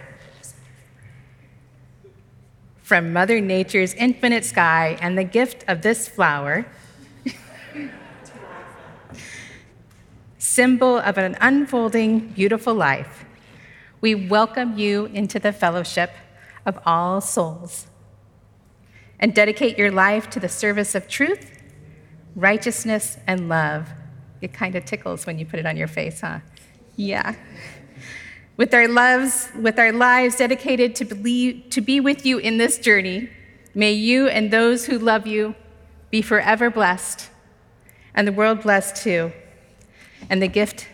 from 2.86 3.12
Mother 3.12 3.40
Nature's 3.40 3.94
infinite 3.94 4.44
sky 4.44 4.96
and 5.00 5.18
the 5.18 5.24
gift 5.24 5.64
of 5.66 5.82
this 5.82 6.06
flower, 6.06 6.64
symbol 10.38 10.96
of 10.98 11.18
an 11.18 11.36
unfolding, 11.40 12.28
beautiful 12.28 12.72
life, 12.72 13.24
we 14.00 14.14
welcome 14.14 14.78
you 14.78 15.06
into 15.06 15.40
the 15.40 15.52
fellowship 15.52 16.12
of 16.64 16.78
all 16.86 17.20
souls 17.20 17.88
and 19.18 19.34
dedicate 19.34 19.76
your 19.76 19.90
life 19.90 20.30
to 20.30 20.38
the 20.38 20.48
service 20.48 20.94
of 20.94 21.08
truth, 21.08 21.60
righteousness, 22.36 23.18
and 23.26 23.48
love. 23.48 23.88
It 24.40 24.52
kind 24.52 24.76
of 24.76 24.84
tickles 24.84 25.26
when 25.26 25.40
you 25.40 25.44
put 25.44 25.58
it 25.58 25.66
on 25.66 25.76
your 25.76 25.88
face, 25.88 26.20
huh? 26.20 26.38
Yeah. 26.94 27.34
With 28.56 28.72
our 28.72 28.88
loves, 28.88 29.50
with 29.54 29.78
our 29.78 29.92
lives 29.92 30.36
dedicated 30.36 30.94
to 30.96 31.04
believe, 31.04 31.68
to 31.70 31.80
be 31.80 32.00
with 32.00 32.24
you 32.24 32.38
in 32.38 32.56
this 32.56 32.78
journey, 32.78 33.28
may 33.74 33.92
you 33.92 34.28
and 34.28 34.50
those 34.50 34.86
who 34.86 34.98
love 34.98 35.26
you 35.26 35.54
be 36.10 36.22
forever 36.22 36.70
blessed, 36.70 37.28
and 38.14 38.26
the 38.26 38.32
world 38.32 38.62
blessed 38.62 38.96
too, 39.02 39.32
and 40.30 40.40
the 40.40 40.48
gift 40.48 40.88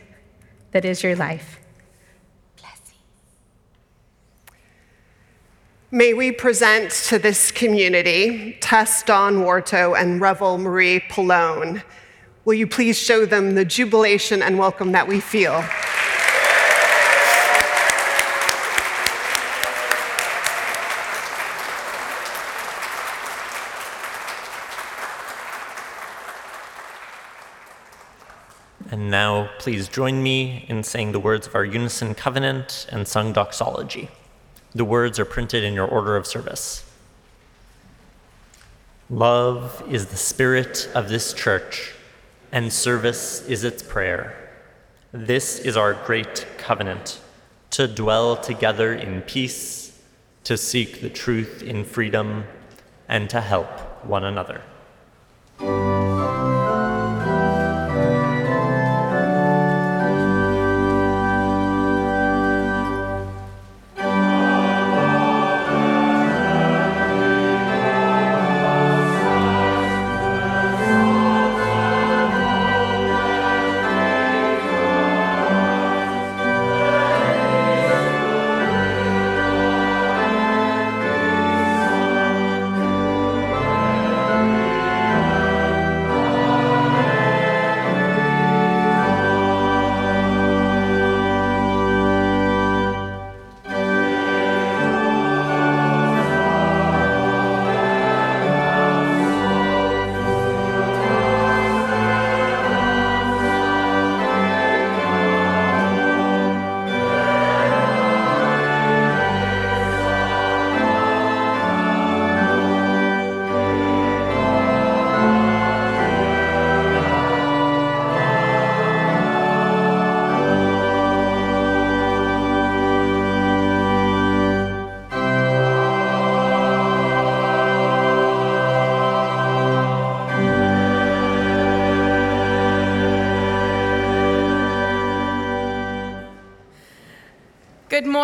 that 0.73 0.85
is 0.85 1.03
your 1.03 1.15
life. 1.15 1.61
May 5.95 6.15
we 6.15 6.33
present 6.33 6.91
to 7.09 7.19
this 7.19 7.51
community 7.51 8.57
Tess 8.63 9.03
Dawn 9.03 9.43
Warto 9.43 9.95
and 9.95 10.23
Revel 10.23 10.57
Marie 10.57 11.01
Pallone. 11.01 11.83
Will 12.47 12.55
you 12.55 12.67
please 12.67 12.99
show 12.99 13.27
them 13.27 13.55
the 13.55 13.67
jubilation 13.67 14.41
and 14.41 14.59
welcome 14.59 14.93
that 14.93 15.07
we 15.07 15.21
feel? 15.21 15.63
Now, 29.13 29.51
please 29.59 29.87
join 29.89 30.23
me 30.23 30.65
in 30.69 30.83
saying 30.83 31.13
the 31.13 31.21
words 31.21 31.47
of 31.47 31.55
our 31.55 31.65
unison 31.65 32.15
covenant 32.15 32.87
and 32.91 33.07
sung 33.07 33.33
doxology. 33.33 34.09
The 34.75 34.85
words 34.85 35.21
are 35.21 35.25
printed 35.25 35.63
in 35.63 35.75
your 35.75 35.87
order 35.87 36.17
of 36.17 36.27
service. 36.27 36.85
Love 39.11 39.85
is 39.89 40.07
the 40.07 40.17
spirit 40.17 40.91
of 40.95 41.11
this 41.11 41.35
church, 41.35 41.93
and 42.51 42.73
service 42.73 43.47
is 43.47 43.65
its 43.65 43.83
prayer. 43.83 44.35
This 45.13 45.59
is 45.59 45.77
our 45.77 45.93
great 45.93 46.47
covenant 46.57 47.21
to 47.73 47.87
dwell 47.87 48.37
together 48.37 48.95
in 48.95 49.21
peace, 49.21 50.01
to 50.45 50.57
seek 50.57 51.03
the 51.03 51.11
truth 51.11 51.63
in 51.63 51.85
freedom, 51.85 52.45
and 53.09 53.29
to 53.29 53.43
help 53.43 54.05
one 54.07 54.25
another. 54.25 54.63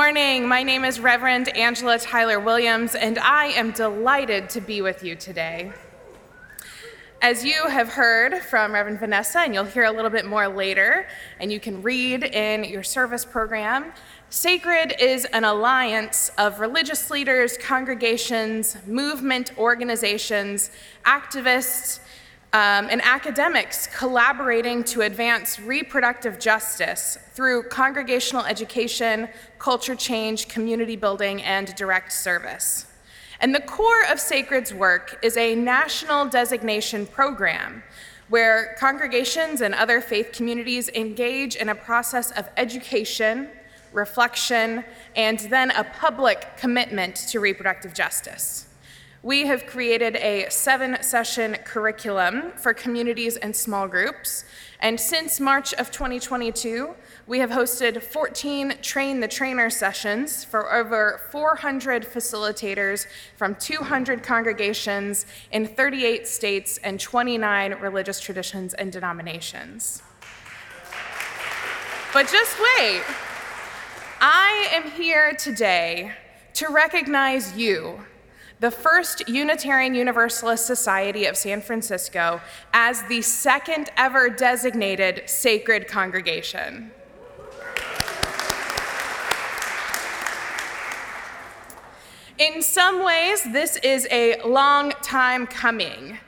Morning. 0.09 0.49
My 0.49 0.63
name 0.63 0.87
is 0.87 1.01
Reverend 1.01 1.55
Angela 1.55 1.99
Tyler 1.99 2.41
Williams, 2.41 2.95
and 2.95 3.19
I 3.19 3.49
am 3.49 3.73
delighted 3.73 4.49
to 4.49 4.63
be 4.63 4.81
with 4.81 5.05
you 5.05 5.15
today. 5.15 5.71
As 7.21 7.45
you 7.45 7.67
have 7.69 7.91
heard 7.91 8.39
from 8.39 8.73
Reverend 8.73 9.01
Vanessa, 9.01 9.41
and 9.41 9.53
you'll 9.53 9.65
hear 9.65 9.85
a 9.85 9.91
little 9.91 10.11
bit 10.11 10.25
more 10.25 10.49
later, 10.49 11.07
and 11.41 11.53
you 11.53 11.61
can 11.61 11.83
read 11.83 12.25
in 12.25 12.65
your 12.65 12.83
service 12.83 13.27
program, 13.27 13.93
Sacred 14.31 14.95
is 14.99 15.27
an 15.27 15.45
alliance 15.45 16.31
of 16.39 16.59
religious 16.59 17.11
leaders, 17.11 17.59
congregations, 17.59 18.79
movement 18.87 19.53
organizations, 19.59 20.71
activists, 21.05 22.01
um, 22.53 22.89
and 22.91 23.03
academics 23.05 23.87
collaborating 23.89 24.83
to 24.83 25.03
advance 25.03 25.61
reproductive 25.61 26.39
justice 26.39 27.19
through 27.33 27.65
congregational 27.65 28.45
education, 28.45 29.29
culture 29.59 29.95
change, 29.95 30.49
community 30.49 30.97
building, 30.97 31.43
and 31.43 31.75
direct 31.75 32.13
service. 32.13 32.87
And 33.41 33.55
the 33.55 33.61
core 33.61 34.05
of 34.11 34.19
Sacred's 34.19 34.73
work 34.73 35.19
is 35.23 35.37
a 35.37 35.55
national 35.55 36.27
designation 36.27 37.07
program 37.07 37.83
where 38.29 38.77
congregations 38.79 39.61
and 39.61 39.75
other 39.75 40.01
faith 40.01 40.33
communities 40.33 40.89
engage 40.91 41.55
in 41.55 41.69
a 41.69 41.75
process 41.75 42.31
of 42.33 42.49
education, 42.57 43.49
reflection, 43.93 44.85
and 45.17 45.39
then 45.41 45.71
a 45.73 45.85
public 45.85 46.57
commitment 46.57 47.17
to 47.17 47.41
reproductive 47.41 47.95
justice. 47.95 48.68
We 49.23 49.49
have 49.49 49.67
created 49.67 50.15
a 50.15 50.49
seven 50.49 51.03
session 51.03 51.57
curriculum 51.65 52.53
for 52.53 52.73
communities 52.73 53.37
and 53.37 53.55
small 53.55 53.89
groups. 53.89 54.45
And 54.79 55.01
since 55.01 55.41
March 55.41 55.75
of 55.75 55.91
2022, 55.91 56.95
we 57.27 57.41
have 57.41 57.51
hosted 57.51 58.01
14 58.01 58.75
Train 58.81 59.19
the 59.19 59.27
Trainer 59.27 59.71
sessions 59.71 60.45
for 60.45 60.73
over 60.73 61.21
400 61.33 62.05
facilitators 62.05 63.09
from 63.37 63.57
200 63.57 64.23
congregations 64.23 65.27
in 65.51 65.67
38 65.67 66.29
states 66.29 66.79
and 66.85 67.01
29 67.01 67.75
religious 67.81 68.21
traditions 68.21 68.73
and 68.75 68.93
denominations. 68.93 70.01
But 72.15 72.29
just 72.31 72.57
wait. 72.61 73.03
I 74.21 74.69
am 74.71 74.89
here 74.93 75.35
today 75.35 76.13
to 76.55 76.69
recognize 76.69 77.57
you 77.57 77.99
the 78.61 78.71
First 78.73 79.29
Unitarian 79.29 79.95
Universalist 79.95 80.67
Society 80.67 81.27
of 81.27 81.37
San 81.37 81.61
Francisco 81.61 82.41
as 82.73 83.03
the 83.05 83.23
second 83.23 83.91
ever 83.97 84.29
designated 84.29 85.23
sacred 85.27 85.87
congregation. 85.87 86.91
In 92.39 92.63
some 92.63 93.05
ways, 93.05 93.45
this 93.53 93.77
is 93.77 94.07
a 94.11 94.41
long 94.43 94.91
time 95.03 95.47
coming. 95.47 96.19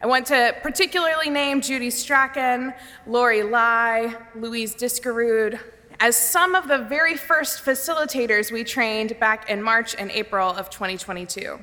I 0.00 0.06
want 0.06 0.26
to 0.26 0.54
particularly 0.62 1.30
name 1.30 1.60
Judy 1.60 1.90
Strachan, 1.90 2.74
Lori 3.06 3.42
Lai, 3.42 4.14
Louise 4.34 4.74
Diskerud, 4.74 5.58
as 5.98 6.16
some 6.16 6.54
of 6.54 6.68
the 6.68 6.78
very 6.78 7.16
first 7.16 7.64
facilitators 7.64 8.52
we 8.52 8.62
trained 8.64 9.18
back 9.18 9.48
in 9.48 9.62
March 9.62 9.94
and 9.96 10.10
April 10.10 10.50
of 10.50 10.68
2022. 10.68 11.58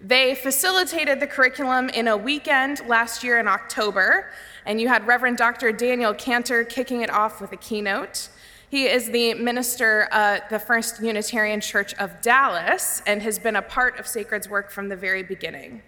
They 0.00 0.34
facilitated 0.34 1.20
the 1.20 1.26
curriculum 1.26 1.90
in 1.90 2.08
a 2.08 2.16
weekend 2.16 2.80
last 2.88 3.22
year 3.22 3.38
in 3.38 3.46
October, 3.46 4.30
and 4.64 4.80
you 4.80 4.88
had 4.88 5.06
Reverend 5.06 5.36
Dr. 5.36 5.72
Daniel 5.72 6.14
Kanter 6.14 6.66
kicking 6.66 7.02
it 7.02 7.10
off 7.10 7.38
with 7.40 7.52
a 7.52 7.56
keynote. 7.56 8.30
He 8.70 8.86
is 8.86 9.10
the 9.10 9.34
minister 9.34 10.08
at 10.10 10.48
the 10.48 10.58
First 10.58 11.02
Unitarian 11.02 11.60
Church 11.60 11.92
of 11.94 12.22
Dallas 12.22 13.02
and 13.06 13.20
has 13.20 13.38
been 13.38 13.56
a 13.56 13.62
part 13.62 13.98
of 13.98 14.06
Sacred's 14.06 14.48
work 14.48 14.70
from 14.70 14.88
the 14.88 14.96
very 14.96 15.22
beginning. 15.22 15.82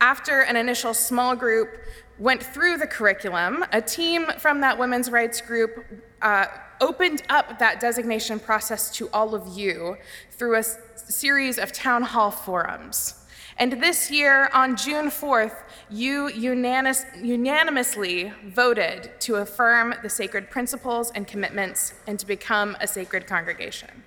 After 0.00 0.42
an 0.42 0.54
initial 0.54 0.94
small 0.94 1.34
group 1.34 1.68
went 2.18 2.42
through 2.42 2.76
the 2.76 2.86
curriculum, 2.86 3.64
a 3.72 3.80
team 3.80 4.26
from 4.38 4.60
that 4.60 4.78
women's 4.78 5.10
rights 5.10 5.40
group 5.40 5.84
uh, 6.20 6.46
opened 6.80 7.22
up 7.28 7.58
that 7.58 7.80
designation 7.80 8.38
process 8.38 8.94
to 8.96 9.08
all 9.12 9.34
of 9.34 9.56
you 9.58 9.96
through 10.30 10.56
a 10.56 10.60
s- 10.60 10.76
series 11.08 11.58
of 11.58 11.72
town 11.72 12.02
hall 12.02 12.30
forums. 12.30 13.21
And 13.62 13.74
this 13.74 14.10
year, 14.10 14.50
on 14.52 14.74
June 14.74 15.06
4th, 15.06 15.54
you 15.88 16.28
unanimous, 16.30 17.06
unanimously 17.22 18.32
voted 18.46 19.12
to 19.20 19.36
affirm 19.36 19.94
the 20.02 20.08
sacred 20.08 20.50
principles 20.50 21.12
and 21.12 21.28
commitments 21.28 21.94
and 22.08 22.18
to 22.18 22.26
become 22.26 22.76
a 22.80 22.88
sacred 22.88 23.28
congregation. 23.28 24.02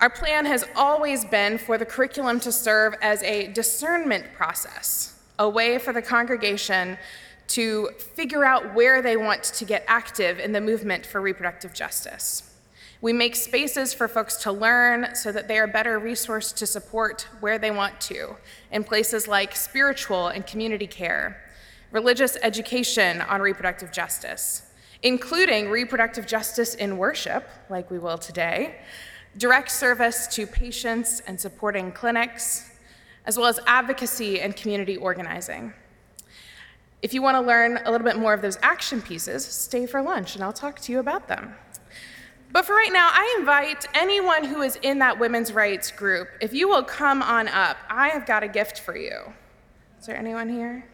Our 0.00 0.08
plan 0.08 0.46
has 0.46 0.64
always 0.76 1.24
been 1.24 1.58
for 1.58 1.76
the 1.78 1.84
curriculum 1.84 2.38
to 2.38 2.52
serve 2.52 2.94
as 3.02 3.24
a 3.24 3.48
discernment 3.48 4.32
process, 4.34 5.20
a 5.40 5.48
way 5.48 5.78
for 5.78 5.92
the 5.92 6.00
congregation 6.00 6.98
to 7.48 7.90
figure 7.98 8.44
out 8.44 8.72
where 8.72 9.02
they 9.02 9.16
want 9.16 9.42
to 9.42 9.64
get 9.64 9.84
active 9.88 10.38
in 10.38 10.52
the 10.52 10.60
movement 10.60 11.04
for 11.04 11.20
reproductive 11.20 11.74
justice. 11.74 12.51
We 13.02 13.12
make 13.12 13.34
spaces 13.34 13.92
for 13.92 14.06
folks 14.06 14.36
to 14.44 14.52
learn 14.52 15.16
so 15.16 15.32
that 15.32 15.48
they 15.48 15.58
are 15.58 15.66
better 15.66 15.98
resourced 15.98 16.54
to 16.54 16.66
support 16.68 17.26
where 17.40 17.58
they 17.58 17.72
want 17.72 18.00
to, 18.02 18.36
in 18.70 18.84
places 18.84 19.26
like 19.26 19.56
spiritual 19.56 20.28
and 20.28 20.46
community 20.46 20.86
care, 20.86 21.42
religious 21.90 22.36
education 22.42 23.20
on 23.22 23.42
reproductive 23.42 23.90
justice, 23.90 24.70
including 25.02 25.68
reproductive 25.68 26.28
justice 26.28 26.76
in 26.76 26.96
worship, 26.96 27.44
like 27.68 27.90
we 27.90 27.98
will 27.98 28.18
today, 28.18 28.76
direct 29.36 29.72
service 29.72 30.28
to 30.28 30.46
patients 30.46 31.18
and 31.26 31.40
supporting 31.40 31.90
clinics, 31.90 32.70
as 33.26 33.36
well 33.36 33.48
as 33.48 33.58
advocacy 33.66 34.40
and 34.40 34.54
community 34.54 34.96
organizing. 34.96 35.72
If 37.02 37.12
you 37.12 37.20
want 37.20 37.34
to 37.34 37.40
learn 37.40 37.80
a 37.84 37.90
little 37.90 38.06
bit 38.06 38.16
more 38.16 38.32
of 38.32 38.42
those 38.42 38.58
action 38.62 39.02
pieces, 39.02 39.44
stay 39.44 39.86
for 39.86 40.00
lunch 40.00 40.36
and 40.36 40.44
I'll 40.44 40.52
talk 40.52 40.78
to 40.82 40.92
you 40.92 41.00
about 41.00 41.26
them. 41.26 41.56
But 42.52 42.66
for 42.66 42.74
right 42.74 42.92
now, 42.92 43.08
I 43.10 43.36
invite 43.38 43.86
anyone 43.94 44.44
who 44.44 44.60
is 44.60 44.78
in 44.82 44.98
that 44.98 45.18
women's 45.18 45.52
rights 45.52 45.90
group, 45.90 46.28
if 46.40 46.52
you 46.52 46.68
will 46.68 46.82
come 46.82 47.22
on 47.22 47.48
up, 47.48 47.78
I 47.88 48.10
have 48.10 48.26
got 48.26 48.42
a 48.42 48.48
gift 48.48 48.80
for 48.80 48.94
you. 48.94 49.32
Is 49.98 50.06
there 50.06 50.16
anyone 50.18 50.50
here? 50.50 50.84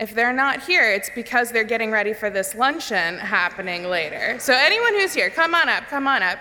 If 0.00 0.14
they're 0.14 0.32
not 0.32 0.62
here, 0.62 0.90
it's 0.92 1.10
because 1.14 1.52
they're 1.52 1.64
getting 1.64 1.90
ready 1.90 2.14
for 2.14 2.30
this 2.30 2.54
luncheon 2.54 3.18
happening 3.18 3.84
later. 3.84 4.38
So, 4.38 4.54
anyone 4.54 4.94
who's 4.94 5.12
here, 5.12 5.28
come 5.28 5.54
on 5.54 5.68
up, 5.68 5.84
come 5.88 6.06
on 6.06 6.22
up. 6.22 6.38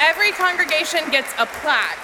Every 0.00 0.30
congregation 0.32 1.00
gets 1.10 1.32
a 1.38 1.46
plaque 1.46 1.98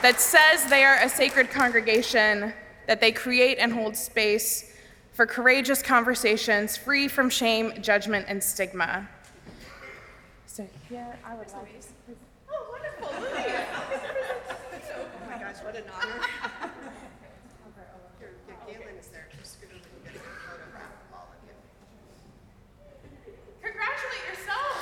that 0.00 0.16
says 0.18 0.64
they 0.68 0.84
are 0.84 0.96
a 1.02 1.08
sacred 1.08 1.50
congregation, 1.50 2.52
that 2.86 3.00
they 3.00 3.12
create 3.12 3.58
and 3.58 3.72
hold 3.72 3.94
space 3.96 4.71
for 5.12 5.26
courageous 5.26 5.82
conversations 5.82 6.76
free 6.76 7.08
from 7.08 7.28
shame, 7.30 7.72
judgment, 7.82 8.26
and 8.28 8.42
stigma. 8.42 9.08
So, 10.46 10.66
yeah, 10.90 11.14
I 11.24 11.34
would 11.34 11.50
love 11.52 11.66
this. 11.74 11.88
Oh, 12.50 12.66
wonderful. 12.70 13.08
Lily. 13.20 13.52
Oh 14.94 15.08
my 15.30 15.38
gosh, 15.38 15.56
what 15.62 15.76
an 15.76 15.84
honor. 16.00 16.26
Galen 18.66 18.96
is 19.00 19.08
there. 19.08 19.28
Just 19.38 19.60
going 19.60 19.72
to 19.74 19.78
get 20.04 20.14
a 20.14 20.18
photograph 20.18 20.92
of 21.10 21.14
all 21.14 21.28
of 21.32 21.38
you. 21.46 21.54
Congratulate 23.62 24.24
yourself. 24.28 24.76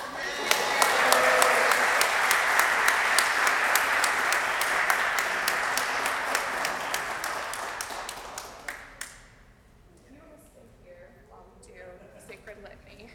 Sacred 12.29 12.59
Litany. 12.63 13.11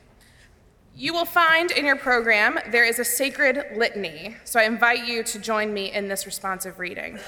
You 0.97 1.13
will 1.13 1.25
find 1.25 1.71
in 1.71 1.85
your 1.85 1.97
program 1.97 2.57
there 2.71 2.85
is 2.85 2.99
a 2.99 3.03
sacred 3.03 3.65
litany, 3.75 4.37
so 4.45 4.61
I 4.61 4.63
invite 4.63 5.05
you 5.05 5.23
to 5.23 5.39
join 5.39 5.73
me 5.73 5.91
in 5.91 6.07
this 6.07 6.25
responsive 6.25 6.79
reading. 6.79 7.19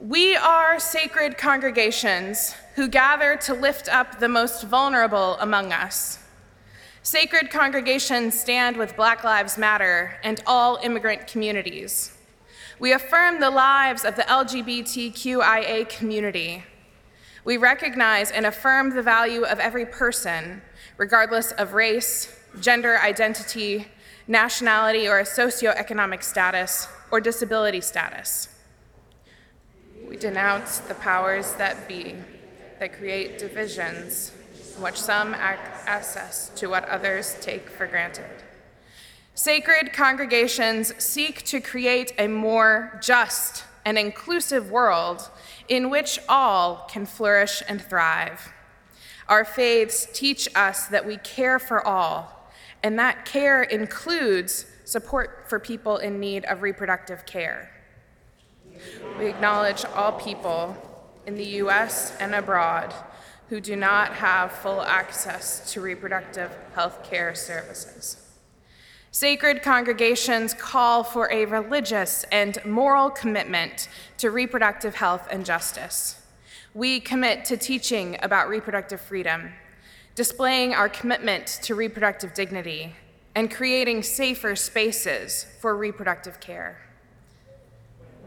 We 0.00 0.36
are 0.36 0.78
sacred 0.78 1.36
congregations 1.36 2.54
who 2.76 2.86
gather 2.86 3.34
to 3.38 3.54
lift 3.54 3.92
up 3.92 4.20
the 4.20 4.28
most 4.28 4.62
vulnerable 4.62 5.36
among 5.40 5.72
us. 5.72 6.20
Sacred 7.02 7.50
congregations 7.50 8.38
stand 8.38 8.76
with 8.76 8.94
Black 8.94 9.24
Lives 9.24 9.58
Matter 9.58 10.20
and 10.22 10.40
all 10.46 10.78
immigrant 10.84 11.26
communities. 11.26 12.16
We 12.78 12.92
affirm 12.92 13.40
the 13.40 13.50
lives 13.50 14.04
of 14.04 14.14
the 14.14 14.22
LGBTQIA 14.22 15.88
community. 15.88 16.62
We 17.44 17.56
recognize 17.56 18.30
and 18.30 18.46
affirm 18.46 18.90
the 18.90 19.02
value 19.02 19.42
of 19.42 19.58
every 19.58 19.86
person, 19.86 20.62
regardless 20.98 21.52
of 21.52 21.72
race, 21.72 22.38
gender 22.60 22.98
identity, 22.98 23.86
nationality, 24.26 25.08
or 25.08 25.22
socioeconomic 25.22 26.22
status, 26.22 26.86
or 27.10 27.20
disability 27.20 27.80
status. 27.80 28.48
We 30.06 30.16
denounce 30.16 30.78
the 30.80 30.94
powers 30.94 31.54
that 31.54 31.88
be 31.88 32.16
that 32.78 32.92
create 32.92 33.38
divisions 33.38 34.32
which 34.78 34.96
some 34.96 35.34
access 35.34 36.50
to 36.50 36.68
what 36.68 36.88
others 36.88 37.36
take 37.40 37.68
for 37.68 37.86
granted. 37.86 38.30
Sacred 39.34 39.92
congregations 39.92 40.92
seek 41.02 41.44
to 41.44 41.60
create 41.60 42.12
a 42.18 42.28
more 42.28 42.98
just 43.02 43.64
and 43.84 43.98
inclusive 43.98 44.70
world 44.70 45.30
in 45.68 45.90
which 45.90 46.18
all 46.28 46.86
can 46.90 47.06
flourish 47.06 47.62
and 47.68 47.80
thrive. 47.82 48.52
Our 49.28 49.44
faiths 49.44 50.08
teach 50.12 50.48
us 50.54 50.86
that 50.86 51.06
we 51.06 51.18
care 51.18 51.58
for 51.58 51.86
all, 51.86 52.50
and 52.82 52.98
that 52.98 53.24
care 53.24 53.62
includes 53.62 54.66
support 54.84 55.44
for 55.48 55.58
people 55.58 55.98
in 55.98 56.18
need 56.18 56.44
of 56.46 56.62
reproductive 56.62 57.26
care. 57.26 57.70
We 59.18 59.26
acknowledge 59.26 59.84
all 59.84 60.12
people 60.12 60.76
in 61.26 61.34
the 61.34 61.44
US 61.62 62.16
and 62.18 62.34
abroad 62.34 62.94
who 63.48 63.60
do 63.60 63.76
not 63.76 64.14
have 64.14 64.52
full 64.52 64.82
access 64.82 65.72
to 65.72 65.80
reproductive 65.80 66.50
health 66.74 67.02
care 67.02 67.34
services. 67.34 68.24
Sacred 69.10 69.62
congregations 69.62 70.54
call 70.54 71.02
for 71.02 71.30
a 71.32 71.44
religious 71.46 72.24
and 72.30 72.58
moral 72.64 73.10
commitment 73.10 73.88
to 74.18 74.30
reproductive 74.30 74.94
health 74.94 75.26
and 75.30 75.44
justice. 75.44 76.22
We 76.74 77.00
commit 77.00 77.44
to 77.46 77.56
teaching 77.56 78.16
about 78.22 78.48
reproductive 78.48 79.00
freedom, 79.00 79.52
displaying 80.14 80.74
our 80.74 80.88
commitment 80.88 81.46
to 81.62 81.74
reproductive 81.74 82.34
dignity, 82.34 82.94
and 83.34 83.50
creating 83.50 84.02
safer 84.02 84.54
spaces 84.54 85.46
for 85.60 85.76
reproductive 85.76 86.40
care. 86.40 86.78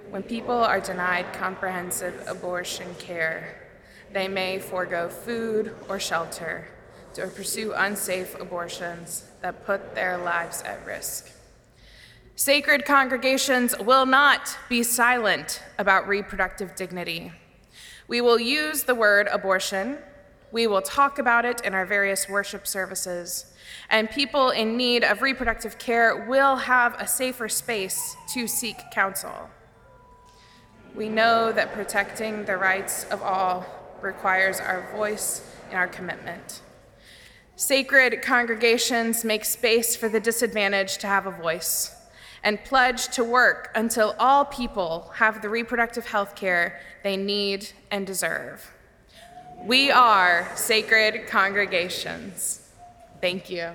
When 0.10 0.24
people 0.24 0.56
are 0.56 0.80
denied 0.80 1.32
comprehensive 1.34 2.24
abortion 2.28 2.96
care, 2.96 3.56
they 4.12 4.28
may 4.28 4.60
forego 4.60 5.08
food 5.08 5.76
or 5.88 6.00
shelter 6.00 6.68
to 7.14 7.28
pursue 7.28 7.74
unsafe 7.74 8.40
abortions 8.40 9.26
that 9.42 9.66
put 9.66 9.96
their 9.96 10.18
lives 10.18 10.62
at 10.64 10.86
risk. 10.86 11.32
Sacred 12.36 12.86
congregations 12.86 13.78
will 13.80 14.06
not 14.06 14.58
be 14.68 14.82
silent 14.82 15.62
about 15.78 16.08
reproductive 16.08 16.76
dignity. 16.76 17.32
We 18.12 18.20
will 18.20 18.42
use 18.42 18.84
the 18.84 18.94
word 18.94 19.30
abortion, 19.32 19.98
we 20.52 20.68
will 20.68 20.82
talk 20.82 21.18
about 21.18 21.46
it 21.46 21.62
in 21.62 21.74
our 21.74 21.86
various 21.86 22.28
worship 22.28 22.68
services, 22.68 23.46
and 23.90 24.10
people 24.10 24.50
in 24.50 24.76
need 24.76 25.06
of 25.06 25.22
reproductive 25.22 25.80
care 25.80 26.26
will 26.28 26.58
have 26.58 26.94
a 27.00 27.08
safer 27.08 27.48
space 27.48 28.18
to 28.34 28.48
seek 28.48 28.76
counsel. 28.92 29.50
We 30.94 31.08
know 31.08 31.54
that 31.54 31.72
protecting 31.72 32.44
the 32.44 32.58
rights 32.58 33.06
of 33.06 33.22
all 33.22 33.66
requires 34.02 34.60
our 34.60 34.92
voice 34.94 35.50
and 35.70 35.78
our 35.78 35.88
commitment. 35.88 36.64
Sacred 37.56 38.22
congregations 38.22 39.24
make 39.24 39.46
space 39.46 39.96
for 39.96 40.10
the 40.10 40.20
disadvantaged 40.20 41.00
to 41.00 41.08
have 41.08 41.28
a 41.28 41.32
voice 41.32 41.96
and 42.44 42.64
pledge 42.64 43.08
to 43.10 43.24
work 43.24 43.72
until 43.76 44.16
all 44.18 44.46
people 44.46 45.12
have 45.16 45.42
the 45.42 45.50
reproductive 45.50 46.06
health 46.06 46.36
care 46.36 46.80
they 47.04 47.18
need 47.18 47.70
and 47.92 48.08
deserve. 48.08 48.72
We 49.64 49.92
are 49.92 50.50
sacred 50.56 51.28
congregations. 51.28 52.68
Thank 53.22 53.50
you. 53.50 53.72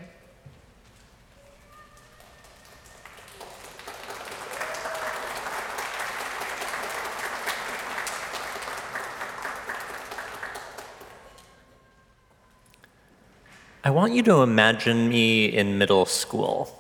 I 13.85 13.91
want 13.91 14.15
you 14.15 14.23
to 14.25 14.43
imagine 14.43 15.09
me 15.09 15.47
in 15.47 15.79
middle 15.79 16.07
school. 16.07 16.76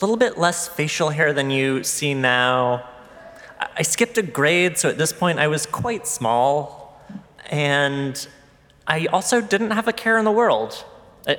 A 0.00 0.06
little 0.06 0.16
bit 0.16 0.38
less 0.38 0.68
facial 0.68 1.10
hair 1.10 1.32
than 1.32 1.50
you 1.50 1.82
see 1.82 2.14
now. 2.14 2.88
I 3.76 3.82
skipped 3.82 4.16
a 4.16 4.22
grade, 4.22 4.78
so 4.78 4.88
at 4.88 4.96
this 4.96 5.12
point 5.12 5.40
I 5.40 5.48
was 5.48 5.66
quite 5.66 6.06
small. 6.06 7.02
And 7.50 8.28
I 8.86 9.06
also 9.06 9.40
didn't 9.40 9.72
have 9.72 9.88
a 9.88 9.92
care 9.92 10.16
in 10.16 10.24
the 10.24 10.30
world. 10.30 10.84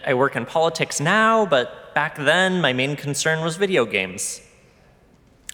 I, 0.06 0.14
work 0.14 0.36
in 0.36 0.46
politics 0.46 1.00
now, 1.00 1.46
but 1.46 1.96
back 1.96 2.18
then 2.18 2.60
my 2.60 2.74
main 2.74 2.98
concern 2.98 3.40
was 3.46 3.56
video 3.56 3.86
games. 3.86 4.42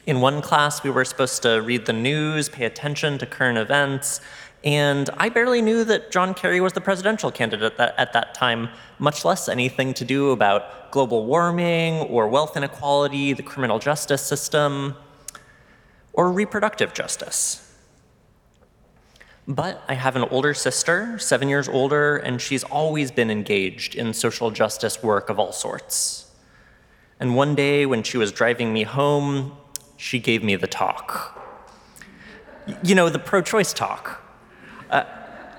In 0.07 0.19
one 0.19 0.41
class, 0.41 0.83
we 0.83 0.89
were 0.89 1.05
supposed 1.05 1.43
to 1.43 1.61
read 1.61 1.85
the 1.85 1.93
news, 1.93 2.49
pay 2.49 2.65
attention 2.65 3.19
to 3.19 3.27
current 3.27 3.59
events, 3.59 4.19
and 4.63 5.09
I 5.17 5.29
barely 5.29 5.61
knew 5.61 5.83
that 5.83 6.11
John 6.11 6.33
Kerry 6.33 6.59
was 6.59 6.73
the 6.73 6.81
presidential 6.81 7.31
candidate 7.31 7.73
at 7.73 7.77
that, 7.77 7.95
at 7.97 8.13
that 8.13 8.33
time, 8.33 8.69
much 8.97 9.23
less 9.23 9.47
anything 9.47 9.93
to 9.95 10.05
do 10.05 10.31
about 10.31 10.91
global 10.91 11.25
warming 11.25 12.01
or 12.01 12.27
wealth 12.27 12.57
inequality, 12.57 13.33
the 13.33 13.43
criminal 13.43 13.77
justice 13.77 14.21
system, 14.21 14.95
or 16.13 16.31
reproductive 16.31 16.93
justice. 16.93 17.61
But 19.47 19.83
I 19.87 19.93
have 19.93 20.15
an 20.15 20.23
older 20.23 20.55
sister, 20.55 21.19
seven 21.19 21.49
years 21.49 21.69
older, 21.69 22.17
and 22.17 22.41
she's 22.41 22.63
always 22.63 23.11
been 23.11 23.29
engaged 23.29 23.93
in 23.93 24.13
social 24.13 24.49
justice 24.49 25.03
work 25.03 25.29
of 25.29 25.37
all 25.37 25.51
sorts. 25.51 26.31
And 27.19 27.35
one 27.35 27.53
day 27.53 27.85
when 27.85 28.01
she 28.01 28.17
was 28.17 28.31
driving 28.31 28.73
me 28.73 28.83
home, 28.83 29.55
she 29.97 30.17
gave 30.17 30.43
me 30.43 30.55
the 30.55 30.67
talk. 30.67 31.39
You 32.83 32.95
know, 32.95 33.09
the 33.09 33.19
pro 33.19 33.43
choice 33.43 33.71
talk. 33.71 34.23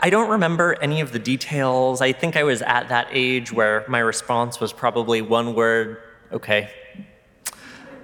I 0.07 0.11
don't 0.11 0.31
remember 0.31 0.77
any 0.81 1.01
of 1.01 1.11
the 1.11 1.19
details. 1.19 2.01
I 2.01 2.13
think 2.13 2.37
I 2.37 2.45
was 2.45 2.63
at 2.63 2.91
that 2.91 3.09
age 3.11 3.53
where 3.53 3.85
my 3.89 3.99
response 3.99 4.61
was 4.61 4.73
probably 4.73 5.21
one 5.21 5.57
word, 5.57 6.01
okay. 6.31 6.71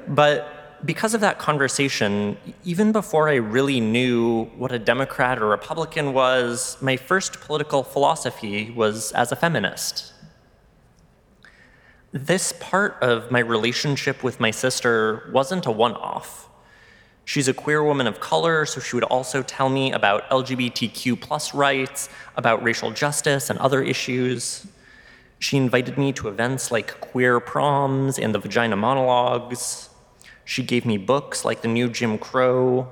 But 0.08 0.82
because 0.84 1.14
of 1.14 1.20
that 1.20 1.38
conversation, 1.38 2.36
even 2.64 2.90
before 2.90 3.28
I 3.28 3.36
really 3.36 3.78
knew 3.78 4.46
what 4.56 4.72
a 4.72 4.80
Democrat 4.80 5.40
or 5.40 5.46
Republican 5.46 6.12
was, 6.12 6.76
my 6.80 6.96
first 6.96 7.40
political 7.40 7.84
philosophy 7.84 8.72
was 8.72 9.12
as 9.12 9.30
a 9.30 9.36
feminist. 9.36 10.12
This 12.10 12.52
part 12.58 12.96
of 13.00 13.30
my 13.30 13.38
relationship 13.38 14.24
with 14.24 14.40
my 14.40 14.50
sister 14.50 15.30
wasn't 15.32 15.66
a 15.66 15.70
one 15.70 15.94
off. 15.94 16.48
She's 17.24 17.48
a 17.48 17.54
queer 17.54 17.82
woman 17.84 18.06
of 18.06 18.20
color, 18.20 18.66
so 18.66 18.80
she 18.80 18.96
would 18.96 19.04
also 19.04 19.42
tell 19.42 19.68
me 19.68 19.92
about 19.92 20.28
LGBTQ 20.30 21.20
plus 21.20 21.54
rights, 21.54 22.08
about 22.36 22.62
racial 22.62 22.90
justice 22.90 23.48
and 23.48 23.58
other 23.60 23.82
issues. 23.82 24.66
She 25.38 25.56
invited 25.56 25.98
me 25.98 26.12
to 26.14 26.28
events 26.28 26.70
like 26.70 27.00
queer 27.00 27.40
proms 27.40 28.18
and 28.18 28.34
the 28.34 28.38
vagina 28.38 28.76
monologues. 28.76 29.88
She 30.44 30.62
gave 30.62 30.84
me 30.84 30.98
books 30.98 31.44
like 31.44 31.62
The 31.62 31.68
New 31.68 31.88
Jim 31.88 32.18
Crow. 32.18 32.90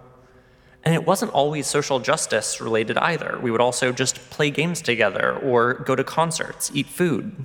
And 0.82 0.94
it 0.94 1.04
wasn't 1.04 1.32
always 1.32 1.66
social 1.66 1.98
justice 1.98 2.60
related 2.60 2.96
either. 2.98 3.38
We 3.42 3.50
would 3.50 3.60
also 3.60 3.92
just 3.92 4.16
play 4.30 4.50
games 4.50 4.80
together 4.80 5.36
or 5.36 5.74
go 5.74 5.94
to 5.94 6.04
concerts, 6.04 6.70
eat 6.72 6.86
food. 6.86 7.44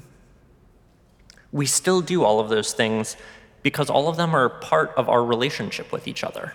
We 1.52 1.66
still 1.66 2.02
do 2.02 2.24
all 2.24 2.40
of 2.40 2.50
those 2.50 2.74
things 2.74 3.18
because 3.62 3.90
all 3.90 4.08
of 4.08 4.16
them 4.16 4.36
are 4.36 4.50
part 4.50 4.94
of 4.96 5.10
our 5.10 5.24
relationship 5.24 5.92
with 5.92 6.08
each 6.08 6.24
other. 6.24 6.54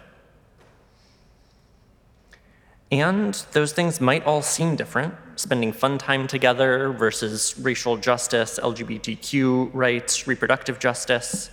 And 2.90 3.34
those 3.52 3.72
things 3.72 4.00
might 4.00 4.24
all 4.24 4.42
seem 4.42 4.74
different, 4.74 5.14
spending 5.36 5.72
fun 5.72 5.96
time 5.96 6.26
together 6.26 6.90
versus 6.90 7.56
racial 7.58 7.96
justice, 7.96 8.58
LGBTQ 8.60 9.70
rights, 9.72 10.26
reproductive 10.26 10.80
justice. 10.80 11.50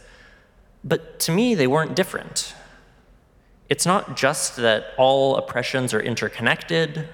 But 0.83 1.19
to 1.21 1.31
me, 1.31 1.53
they 1.53 1.67
weren't 1.67 1.95
different. 1.95 2.55
It's 3.69 3.85
not 3.85 4.17
just 4.17 4.55
that 4.55 4.93
all 4.97 5.35
oppressions 5.35 5.93
are 5.93 5.99
interconnected. 5.99 7.07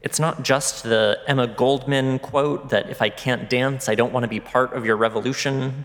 It's 0.00 0.18
not 0.18 0.42
just 0.42 0.84
the 0.84 1.18
Emma 1.26 1.46
Goldman 1.46 2.20
quote 2.20 2.70
that 2.70 2.88
if 2.88 3.02
I 3.02 3.10
can't 3.10 3.50
dance, 3.50 3.88
I 3.88 3.94
don't 3.94 4.14
want 4.14 4.24
to 4.24 4.28
be 4.28 4.40
part 4.40 4.72
of 4.72 4.86
your 4.86 4.96
revolution. 4.96 5.84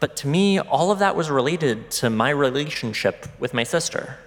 But 0.00 0.16
to 0.16 0.26
me, 0.26 0.58
all 0.58 0.90
of 0.90 0.98
that 0.98 1.14
was 1.14 1.30
related 1.30 1.92
to 1.92 2.10
my 2.10 2.30
relationship 2.30 3.28
with 3.38 3.54
my 3.54 3.62
sister 3.62 4.18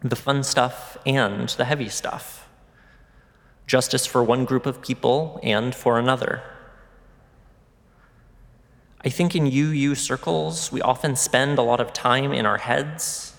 the 0.00 0.16
fun 0.16 0.42
stuff 0.42 0.96
and 1.04 1.48
the 1.50 1.64
heavy 1.64 1.88
stuff, 1.88 2.48
justice 3.66 4.06
for 4.06 4.22
one 4.22 4.44
group 4.44 4.66
of 4.66 4.80
people 4.80 5.40
and 5.42 5.74
for 5.74 5.98
another. 5.98 6.42
I 9.04 9.10
think 9.10 9.34
in 9.34 9.46
UU 9.46 9.94
circles, 9.94 10.72
we 10.72 10.80
often 10.80 11.16
spend 11.16 11.58
a 11.58 11.62
lot 11.62 11.80
of 11.80 11.92
time 11.92 12.32
in 12.32 12.46
our 12.46 12.58
heads. 12.58 13.34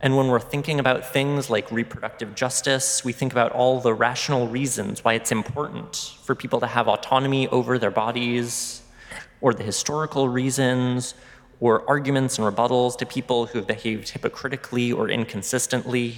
And 0.00 0.16
when 0.16 0.28
we're 0.28 0.40
thinking 0.40 0.78
about 0.78 1.06
things 1.06 1.50
like 1.50 1.70
reproductive 1.70 2.34
justice, 2.34 3.04
we 3.04 3.12
think 3.12 3.32
about 3.32 3.52
all 3.52 3.80
the 3.80 3.94
rational 3.94 4.46
reasons 4.46 5.02
why 5.02 5.14
it's 5.14 5.32
important 5.32 6.14
for 6.22 6.34
people 6.34 6.60
to 6.60 6.66
have 6.66 6.88
autonomy 6.88 7.48
over 7.48 7.78
their 7.78 7.90
bodies, 7.90 8.82
or 9.40 9.52
the 9.52 9.64
historical 9.64 10.28
reasons, 10.28 11.14
or 11.64 11.82
arguments 11.88 12.38
and 12.38 12.46
rebuttals 12.46 12.94
to 12.94 13.06
people 13.06 13.46
who 13.46 13.56
have 13.56 13.66
behaved 13.66 14.10
hypocritically 14.10 14.92
or 14.92 15.08
inconsistently. 15.08 16.14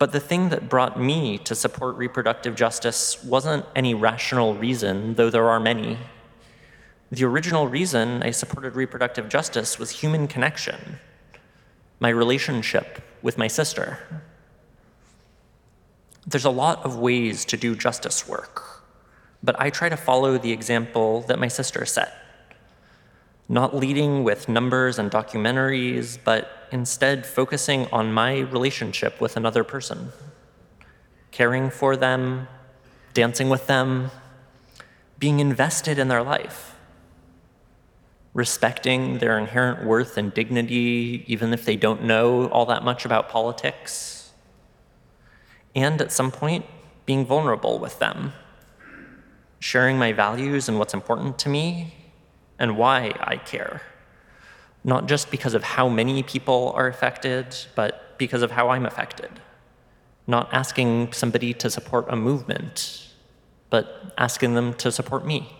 But 0.00 0.10
the 0.10 0.18
thing 0.18 0.48
that 0.48 0.68
brought 0.68 0.98
me 0.98 1.38
to 1.38 1.54
support 1.54 1.94
reproductive 1.94 2.56
justice 2.56 3.22
wasn't 3.22 3.64
any 3.76 3.94
rational 3.94 4.56
reason, 4.56 5.14
though 5.14 5.30
there 5.30 5.48
are 5.48 5.60
many. 5.60 5.98
The 7.12 7.24
original 7.24 7.68
reason 7.68 8.24
I 8.24 8.32
supported 8.32 8.74
reproductive 8.74 9.28
justice 9.28 9.78
was 9.78 9.90
human 9.90 10.26
connection, 10.26 10.98
my 12.00 12.08
relationship 12.08 13.04
with 13.22 13.38
my 13.38 13.46
sister. 13.46 14.00
There's 16.26 16.44
a 16.44 16.50
lot 16.50 16.84
of 16.84 16.96
ways 16.96 17.44
to 17.44 17.56
do 17.56 17.76
justice 17.76 18.26
work, 18.26 18.82
but 19.44 19.54
I 19.60 19.70
try 19.70 19.88
to 19.88 19.96
follow 19.96 20.38
the 20.38 20.50
example 20.50 21.20
that 21.28 21.38
my 21.38 21.46
sister 21.46 21.86
set 21.86 22.21
not 23.52 23.76
leading 23.76 24.24
with 24.24 24.48
numbers 24.48 24.98
and 24.98 25.10
documentaries, 25.10 26.16
but 26.24 26.66
instead 26.72 27.26
focusing 27.26 27.86
on 27.92 28.10
my 28.10 28.38
relationship 28.38 29.20
with 29.20 29.36
another 29.36 29.62
person, 29.62 30.10
caring 31.32 31.68
for 31.68 31.94
them, 31.94 32.48
dancing 33.12 33.50
with 33.50 33.66
them, 33.66 34.10
being 35.18 35.38
invested 35.38 35.98
in 35.98 36.08
their 36.08 36.22
life, 36.22 36.74
respecting 38.32 39.18
their 39.18 39.38
inherent 39.38 39.84
worth 39.84 40.16
and 40.16 40.32
dignity, 40.32 41.22
even 41.26 41.52
if 41.52 41.66
they 41.66 41.76
don't 41.76 42.02
know 42.02 42.46
all 42.46 42.64
that 42.64 42.82
much 42.82 43.04
about 43.04 43.28
politics, 43.28 44.32
and 45.74 46.00
at 46.00 46.10
some 46.10 46.30
point, 46.30 46.64
being 47.04 47.26
vulnerable 47.26 47.78
with 47.78 47.98
them, 47.98 48.32
sharing 49.58 49.98
my 49.98 50.10
values 50.10 50.70
and 50.70 50.78
what's 50.78 50.94
important 50.94 51.38
to 51.38 51.50
me 51.50 52.01
and 52.62 52.78
why 52.78 53.12
I 53.20 53.36
care. 53.36 53.82
Not 54.84 55.06
just 55.06 55.30
because 55.30 55.54
of 55.54 55.64
how 55.64 55.88
many 55.88 56.22
people 56.22 56.72
are 56.76 56.86
affected, 56.86 57.56
but 57.74 58.16
because 58.18 58.42
of 58.42 58.52
how 58.52 58.68
I'm 58.70 58.86
affected. 58.86 59.32
Not 60.28 60.48
asking 60.54 61.12
somebody 61.12 61.52
to 61.54 61.68
support 61.68 62.06
a 62.08 62.14
movement, 62.14 63.08
but 63.68 64.14
asking 64.16 64.54
them 64.54 64.74
to 64.74 64.92
support 64.92 65.26
me. 65.26 65.50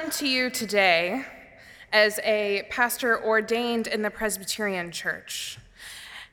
Come 0.00 0.10
to 0.10 0.26
you 0.26 0.48
today 0.48 1.22
as 1.92 2.18
a 2.24 2.62
pastor 2.70 3.22
ordained 3.22 3.86
in 3.86 4.00
the 4.00 4.08
Presbyterian 4.08 4.90
Church. 4.90 5.58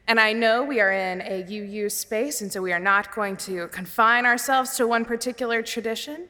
And 0.08 0.22
I 0.22 0.32
know 0.32 0.64
we 0.64 0.80
are 0.80 0.94
in 0.94 1.22
a 1.22 1.44
UU 1.44 1.90
space, 1.90 2.40
and 2.40 2.50
so 2.50 2.62
we 2.62 2.72
are 2.72 2.80
not 2.80 3.14
going 3.14 3.36
to 3.38 3.68
confine 3.68 4.26
ourselves 4.26 4.78
to 4.78 4.88
one 4.88 5.04
particular 5.04 5.62
tradition. 5.62 6.30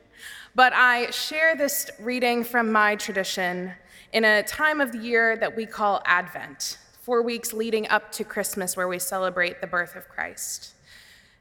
But 0.56 0.74
I 0.74 1.12
share 1.12 1.56
this 1.56 1.92
reading 2.00 2.44
from 2.44 2.72
my 2.72 2.96
tradition 2.96 3.72
in 4.14 4.26
a 4.26 4.42
time 4.42 4.82
of 4.82 4.92
the 4.92 4.98
year 4.98 5.38
that 5.38 5.56
we 5.56 5.68
call 5.68 6.02
Advent, 6.06 6.80
four 7.02 7.22
weeks 7.22 7.54
leading 7.54 7.88
up 7.90 8.12
to 8.14 8.24
Christmas, 8.24 8.76
where 8.76 8.88
we 8.88 8.98
celebrate 8.98 9.62
the 9.62 9.68
birth 9.68 9.96
of 9.96 10.10
Christ. 10.10 10.74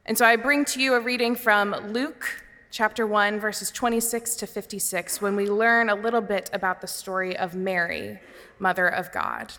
And 0.05 0.18
so 0.18 0.26
I 0.26 0.36
bring 0.36 0.66
to 0.66 0.82
you 0.82 0.92
a 0.92 1.01
reading 1.01 1.34
from 1.34 1.74
Luke 1.94 2.45
chapter 2.77 3.07
1, 3.07 3.41
verses 3.41 3.70
26 3.70 4.37
to 4.37 4.47
56, 4.47 5.22
when 5.22 5.35
we 5.35 5.49
learn 5.49 5.89
a 5.89 5.95
little 5.95 6.20
bit 6.20 6.51
about 6.53 6.83
the 6.83 6.87
story 6.87 7.35
of 7.35 7.55
Mary, 7.55 8.20
Mother 8.59 8.87
of 8.87 9.11
God. 9.12 9.51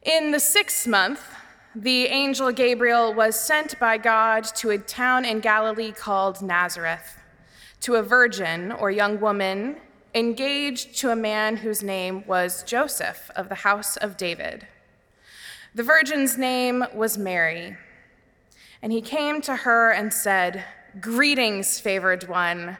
In 0.00 0.30
the 0.30 0.40
sixth 0.40 0.86
month, 0.86 1.20
the 1.74 2.06
angel 2.06 2.50
Gabriel 2.52 3.12
was 3.12 3.38
sent 3.38 3.78
by 3.78 3.98
God 3.98 4.44
to 4.54 4.70
a 4.70 4.78
town 4.78 5.26
in 5.26 5.40
Galilee 5.40 5.92
called 5.92 6.40
Nazareth 6.40 7.18
to 7.80 7.96
a 7.96 8.02
virgin 8.02 8.72
or 8.72 8.90
young 8.90 9.20
woman 9.20 9.76
engaged 10.14 10.96
to 11.00 11.10
a 11.10 11.16
man 11.16 11.58
whose 11.58 11.82
name 11.82 12.26
was 12.26 12.62
Joseph 12.62 13.30
of 13.36 13.50
the 13.50 13.56
house 13.56 13.98
of 13.98 14.16
David. 14.16 14.66
The 15.74 15.82
virgin's 15.82 16.38
name 16.38 16.82
was 16.94 17.18
Mary. 17.18 17.76
And 18.80 18.90
he 18.90 19.02
came 19.02 19.42
to 19.42 19.56
her 19.56 19.90
and 19.90 20.10
said, 20.10 20.64
Greetings, 21.00 21.80
favored 21.80 22.28
one, 22.28 22.78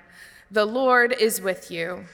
the 0.48 0.64
Lord 0.64 1.12
is 1.12 1.40
with 1.40 1.68
you. 1.68 2.04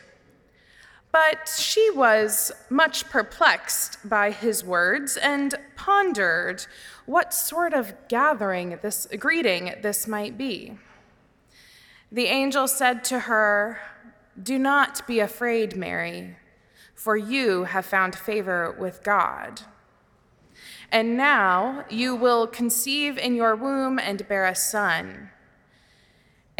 But 1.12 1.52
she 1.58 1.90
was 1.90 2.52
much 2.70 3.10
perplexed 3.10 4.08
by 4.08 4.30
his 4.30 4.64
words 4.64 5.18
and 5.18 5.54
pondered 5.76 6.64
what 7.04 7.34
sort 7.34 7.74
of 7.74 7.92
gathering 8.08 8.78
this 8.80 9.08
greeting 9.18 9.74
this 9.82 10.06
might 10.06 10.38
be. 10.38 10.78
The 12.10 12.26
angel 12.26 12.66
said 12.66 13.04
to 13.04 13.20
her, 13.20 13.80
Do 14.42 14.58
not 14.58 15.06
be 15.06 15.20
afraid, 15.20 15.76
Mary, 15.76 16.36
for 16.94 17.16
you 17.16 17.64
have 17.64 17.84
found 17.84 18.16
favor 18.16 18.74
with 18.78 19.02
God. 19.02 19.62
And 20.90 21.16
now 21.16 21.84
you 21.90 22.16
will 22.16 22.46
conceive 22.46 23.18
in 23.18 23.34
your 23.34 23.54
womb 23.54 23.98
and 23.98 24.26
bear 24.26 24.46
a 24.46 24.54
son, 24.54 25.30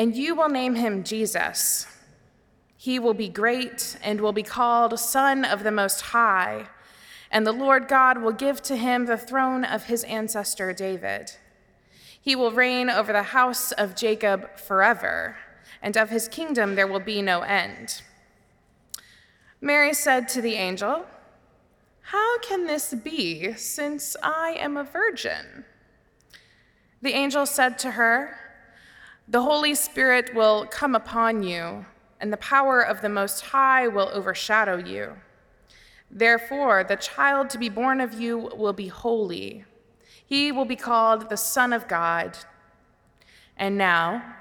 and 0.01 0.17
you 0.17 0.35
will 0.35 0.49
name 0.49 0.77
him 0.77 1.05
Jesus. 1.05 1.87
He 2.75 2.99
will 2.99 3.13
be 3.13 3.29
great 3.29 3.99
and 4.03 4.19
will 4.19 4.33
be 4.33 4.43
called 4.43 4.99
Son 4.99 5.45
of 5.45 5.63
the 5.63 5.71
Most 5.71 6.01
High, 6.01 6.69
and 7.31 7.47
the 7.47 7.53
Lord 7.53 7.87
God 7.87 8.23
will 8.23 8.33
give 8.33 8.63
to 8.63 8.77
him 8.77 9.05
the 9.05 9.19
throne 9.19 9.63
of 9.63 9.85
his 9.85 10.03
ancestor 10.05 10.73
David. 10.73 11.33
He 12.19 12.35
will 12.35 12.51
reign 12.51 12.89
over 12.89 13.13
the 13.13 13.25
house 13.25 13.73
of 13.73 13.95
Jacob 13.95 14.59
forever, 14.59 15.37
and 15.83 15.99
of 15.99 16.09
his 16.09 16.29
kingdom 16.29 16.77
there 16.77 16.87
will 16.87 17.01
be 17.01 17.21
no 17.21 17.43
end. 17.43 18.01
Mary 19.61 19.93
said 19.93 20.29
to 20.29 20.41
the 20.41 20.55
angel, 20.55 21.05
How 22.05 22.39
can 22.39 22.67
this 22.67 22.95
be, 22.95 23.53
since 23.53 24.17
I 24.23 24.57
am 24.59 24.79
a 24.79 24.85
virgin? 24.85 25.67
The 27.03 27.13
angel 27.13 27.45
said 27.45 27.79
to 27.81 27.91
her, 27.91 28.50
The 29.31 29.43
Holy 29.43 29.77
Spirit 29.77 30.35
will 30.35 30.67
come 30.67 30.97
upon 30.97 31.45
you, 31.45 31.87
and 32.21 32.33
the 32.33 32.37
power 32.37 32.81
of 32.81 33.01
the 33.01 33.09
Most 33.09 33.43
High 33.43 33.87
will 33.87 34.11
overshadow 34.13 34.77
you. 34.77 35.19
Therefore, 36.11 36.83
the 36.83 36.97
child 36.97 37.49
to 37.51 37.59
be 37.59 37.69
born 37.69 38.01
of 38.01 38.13
you 38.21 38.37
will 38.37 38.73
be 38.73 38.89
holy. 38.89 39.65
He 40.27 40.51
will 40.51 40.65
be 40.65 40.75
called 40.75 41.29
the 41.29 41.37
Son 41.37 41.73
of 41.73 41.87
God. 41.87 42.39
And 43.57 43.79
now, 43.79 44.35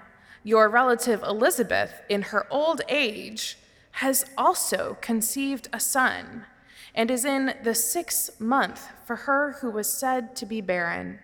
your 0.44 0.68
relative 0.70 1.22
Elizabeth, 1.22 2.02
in 2.10 2.24
her 2.24 2.48
old 2.52 2.82
age, 2.90 3.60
has 3.92 4.26
also 4.36 4.98
conceived 5.02 5.68
a 5.72 5.80
son 5.80 6.48
and 6.96 7.12
is 7.12 7.26
in 7.26 7.54
the 7.64 7.76
sixth 7.76 8.42
month 8.42 8.88
for 9.06 9.18
her 9.18 9.58
who 9.62 9.70
was 9.70 9.88
said 9.88 10.36
to 10.38 10.48
be 10.48 10.62
barren. 10.62 11.20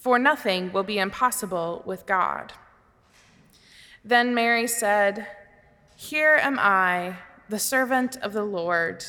For 0.00 0.18
nothing 0.18 0.72
will 0.72 0.82
be 0.82 0.98
impossible 0.98 1.82
with 1.86 2.06
God. 2.06 2.54
Then 4.04 4.34
Mary 4.34 4.66
said, 4.66 5.26
Here 5.94 6.34
am 6.42 6.58
I, 6.58 7.18
the 7.48 7.58
servant 7.58 8.16
of 8.16 8.32
the 8.32 8.44
Lord. 8.44 9.04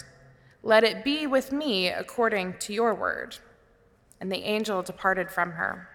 Let 0.61 0.83
it 0.83 1.03
be 1.03 1.25
with 1.25 1.51
me 1.51 1.87
according 1.87 2.59
to 2.59 2.73
your 2.73 2.93
word 2.93 3.37
and 4.21 4.31
the 4.31 4.43
angel 4.43 4.83
departed 4.83 5.31
from 5.31 5.53
her. 5.53 5.89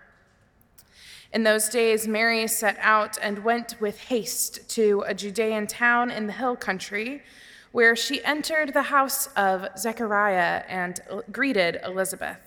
In 1.32 1.44
those 1.44 1.68
days, 1.68 2.08
Mary 2.08 2.46
set 2.48 2.76
out 2.80 3.16
and 3.22 3.44
went 3.44 3.80
with 3.80 3.98
haste 4.00 4.68
to 4.70 5.04
a 5.06 5.14
Judean 5.14 5.66
town 5.66 6.10
in 6.10 6.26
the 6.26 6.32
hill 6.32 6.56
country, 6.56 7.22
where 7.70 7.94
she 7.94 8.24
entered 8.24 8.72
the 8.72 8.82
house 8.82 9.28
of 9.36 9.68
Zechariah 9.78 10.64
and 10.68 11.00
greeted 11.30 11.78
Elizabeth. 11.84 12.45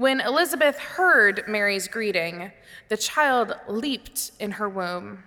When 0.00 0.22
Elizabeth 0.22 0.78
heard 0.78 1.44
Mary's 1.46 1.86
greeting, 1.86 2.52
the 2.88 2.96
child 2.96 3.52
leaped 3.68 4.32
in 4.40 4.52
her 4.52 4.66
womb. 4.66 5.24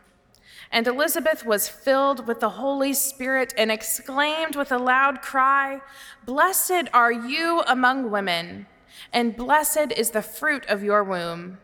And 0.71 0.87
Elizabeth 0.87 1.45
was 1.45 1.69
filled 1.69 2.25
with 2.25 2.39
the 2.39 2.49
Holy 2.49 2.93
Spirit 2.93 3.53
and 3.55 3.71
exclaimed 3.71 4.55
with 4.55 4.71
a 4.71 4.79
loud 4.79 5.21
cry, 5.21 5.81
Blessed 6.25 6.89
are 6.91 7.11
you 7.11 7.61
among 7.67 8.09
women 8.09 8.65
and 9.13 9.37
blessed 9.37 9.91
is 9.95 10.09
the 10.09 10.23
fruit 10.23 10.65
of 10.65 10.83
your 10.83 11.03
womb. 11.03 11.59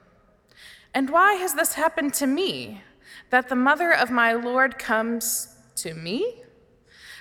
And 0.94 1.10
why 1.10 1.34
has 1.34 1.56
this 1.56 1.74
happened 1.74 2.14
to 2.14 2.28
me, 2.28 2.84
that 3.32 3.50
the 3.50 3.56
mother 3.56 3.92
of 3.92 4.12
my 4.12 4.34
Lord 4.34 4.78
comes 4.78 5.56
to 5.78 5.96
me? 5.96 6.44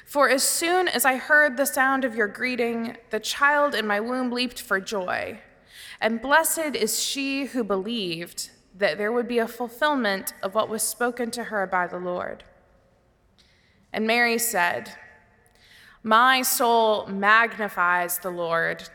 For 0.04 0.28
as 0.28 0.42
soon 0.42 0.86
as 0.86 1.06
I 1.06 1.16
heard 1.16 1.56
the 1.56 1.64
sound 1.64 2.04
of 2.04 2.14
your 2.14 2.28
greeting, 2.28 2.98
the 3.08 3.20
child 3.20 3.74
in 3.74 3.86
my 3.86 4.00
womb 4.00 4.30
leaped 4.30 4.60
for 4.60 4.80
joy. 4.80 5.40
And 6.00 6.22
blessed 6.22 6.74
is 6.74 7.02
she 7.02 7.46
who 7.46 7.64
believed 7.64 8.50
that 8.76 8.98
there 8.98 9.12
would 9.12 9.26
be 9.26 9.38
a 9.38 9.48
fulfillment 9.48 10.34
of 10.42 10.54
what 10.54 10.68
was 10.68 10.82
spoken 10.82 11.30
to 11.32 11.44
her 11.44 11.66
by 11.66 11.86
the 11.86 11.98
Lord. 11.98 12.44
And 13.92 14.06
Mary 14.06 14.38
said, 14.38 14.92
My 16.02 16.42
soul 16.42 17.06
magnifies 17.06 18.18
the 18.18 18.30
Lord 18.30 18.88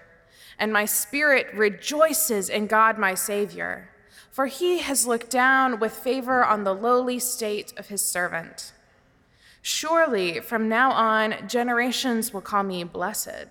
and 0.59 0.71
my 0.71 0.85
spirit 0.85 1.47
rejoices 1.53 2.49
in 2.49 2.67
God 2.67 2.97
my 2.97 3.15
Savior, 3.15 3.89
for 4.31 4.45
he 4.47 4.79
has 4.79 5.07
looked 5.07 5.29
down 5.29 5.79
with 5.79 5.93
favor 5.93 6.43
on 6.45 6.63
the 6.63 6.73
lowly 6.73 7.19
state 7.19 7.73
of 7.77 7.87
his 7.87 8.01
servant. 8.01 8.71
Surely 9.61 10.39
from 10.39 10.69
now 10.69 10.91
on, 10.91 11.47
generations 11.47 12.33
will 12.33 12.41
call 12.41 12.63
me 12.63 12.83
blessed, 12.83 13.47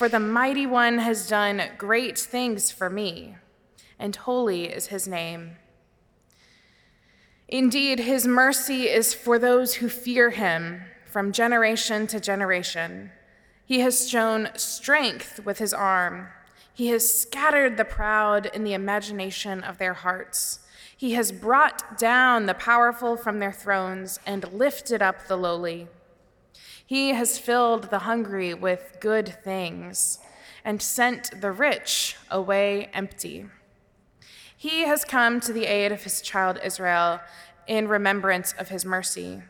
for 0.00 0.08
the 0.08 0.18
mighty 0.18 0.64
one 0.64 0.96
has 0.96 1.28
done 1.28 1.62
great 1.76 2.18
things 2.18 2.70
for 2.70 2.88
me, 2.88 3.36
and 3.98 4.16
holy 4.16 4.64
is 4.64 4.86
his 4.86 5.06
name. 5.06 5.56
Indeed, 7.48 7.98
his 7.98 8.26
mercy 8.26 8.84
is 8.84 9.12
for 9.12 9.38
those 9.38 9.74
who 9.74 9.90
fear 9.90 10.30
him 10.30 10.84
from 11.04 11.32
generation 11.32 12.06
to 12.06 12.18
generation. 12.18 13.10
He 13.66 13.80
has 13.80 14.08
shown 14.08 14.48
strength 14.54 15.44
with 15.44 15.58
his 15.58 15.74
arm. 15.74 16.28
He 16.72 16.86
has 16.86 17.20
scattered 17.20 17.76
the 17.76 17.84
proud 17.84 18.46
in 18.46 18.64
the 18.64 18.72
imagination 18.72 19.62
of 19.62 19.76
their 19.76 19.92
hearts. 19.92 20.60
He 20.96 21.12
has 21.12 21.30
brought 21.30 21.98
down 21.98 22.46
the 22.46 22.54
powerful 22.54 23.18
from 23.18 23.38
their 23.38 23.52
thrones 23.52 24.18
and 24.24 24.50
lifted 24.50 25.02
up 25.02 25.26
the 25.26 25.36
lowly. 25.36 25.88
He 26.90 27.10
has 27.10 27.38
filled 27.38 27.84
the 27.84 28.00
hungry 28.00 28.52
with 28.52 28.96
good 28.98 29.28
things 29.44 30.18
and 30.64 30.82
sent 30.82 31.40
the 31.40 31.52
rich 31.52 32.16
away 32.28 32.90
empty. 32.92 33.46
He 34.56 34.80
has 34.80 35.04
come 35.04 35.38
to 35.42 35.52
the 35.52 35.66
aid 35.66 35.92
of 35.92 36.02
his 36.02 36.20
child 36.20 36.58
Israel 36.64 37.20
in 37.68 37.86
remembrance 37.86 38.54
of 38.58 38.70
his 38.70 38.84
mercy, 38.84 39.40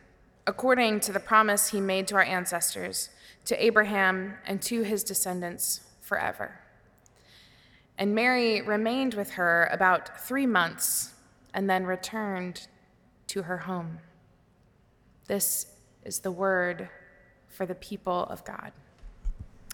according 0.45 0.99
to 0.99 1.11
the 1.11 1.19
promise 1.19 1.69
he 1.69 1.81
made 1.81 2.07
to 2.09 2.15
our 2.17 2.21
ancestors 2.21 3.09
to 3.45 3.65
Abraham 3.65 4.35
and 4.45 4.61
to 4.61 4.83
his 4.83 5.03
descendants 5.03 5.81
forever. 5.99 6.59
And 7.97 8.13
Mary 8.13 8.61
remained 8.61 9.15
with 9.15 9.31
her 9.31 9.67
about 9.71 10.27
three 10.27 10.45
months 10.45 11.15
and 11.55 11.67
then 11.67 11.85
returned 11.85 12.67
to 13.29 13.41
her 13.41 13.57
home. 13.57 13.97
This 15.25 15.65
is 16.05 16.19
the 16.19 16.31
word 16.31 16.87
for 17.61 17.67
the 17.67 17.75
people 17.75 18.23
of 18.23 18.43
God. 18.43 18.71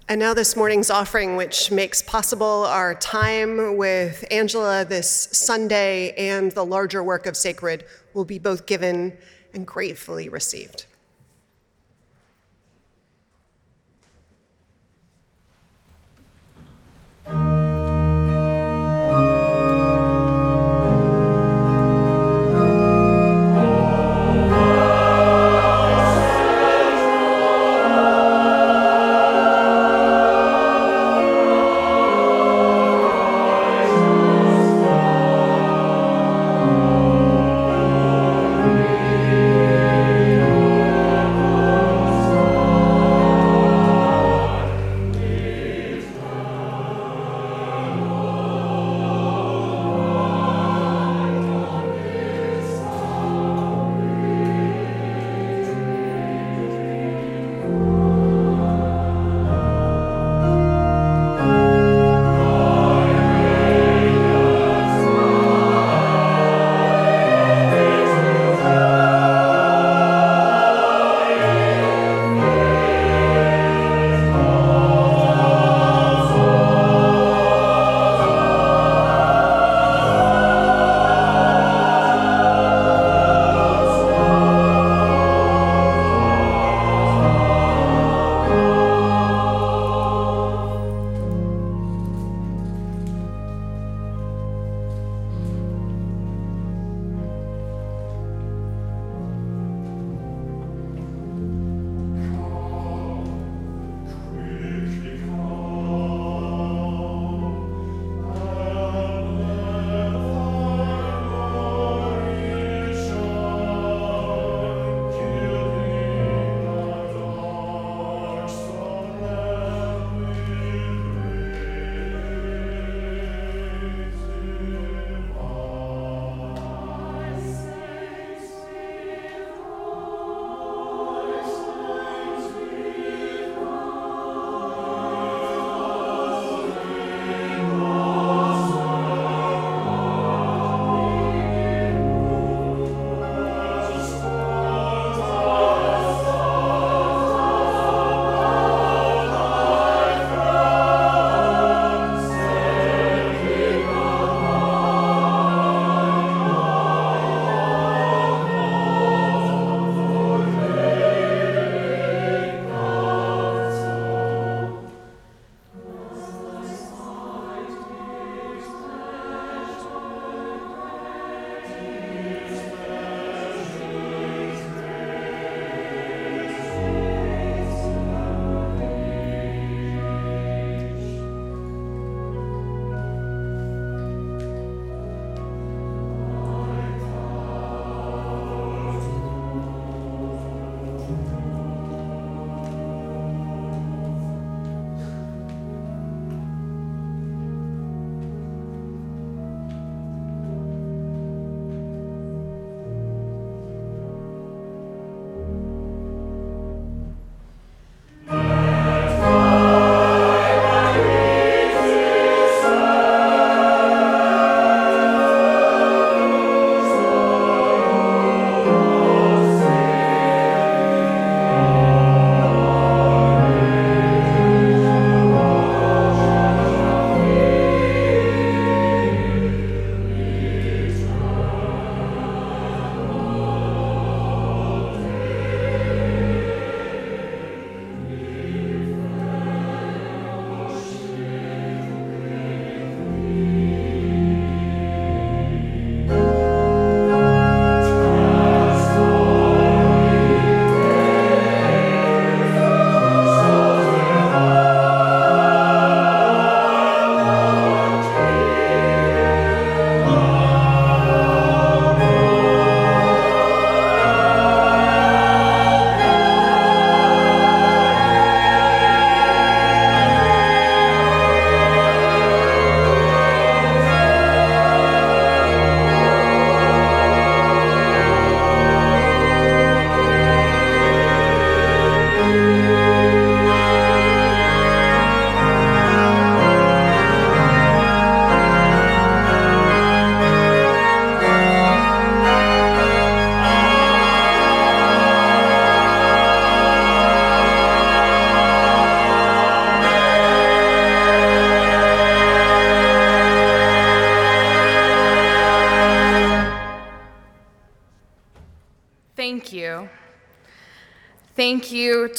And 0.09 0.19
now, 0.19 0.33
this 0.33 0.57
morning's 0.57 0.89
offering, 0.89 1.37
which 1.37 1.71
makes 1.71 2.01
possible 2.01 2.65
our 2.65 2.95
time 2.95 3.77
with 3.77 4.25
Angela 4.29 4.83
this 4.83 5.29
Sunday 5.31 6.11
and 6.17 6.51
the 6.51 6.65
larger 6.65 7.01
work 7.01 7.25
of 7.25 7.37
Sacred, 7.37 7.85
will 8.13 8.25
be 8.25 8.39
both 8.39 8.65
given 8.65 9.17
and 9.53 9.65
gratefully 9.65 10.27
received. 10.27 10.86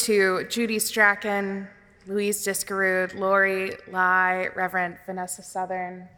To 0.08 0.42
Judy 0.44 0.78
Strachan, 0.78 1.68
Louise 2.06 2.42
Diskerud, 2.42 3.14
Lori 3.18 3.72
Lai, 3.90 4.48
Reverend 4.56 4.96
Vanessa 5.04 5.42
Southern, 5.42 6.08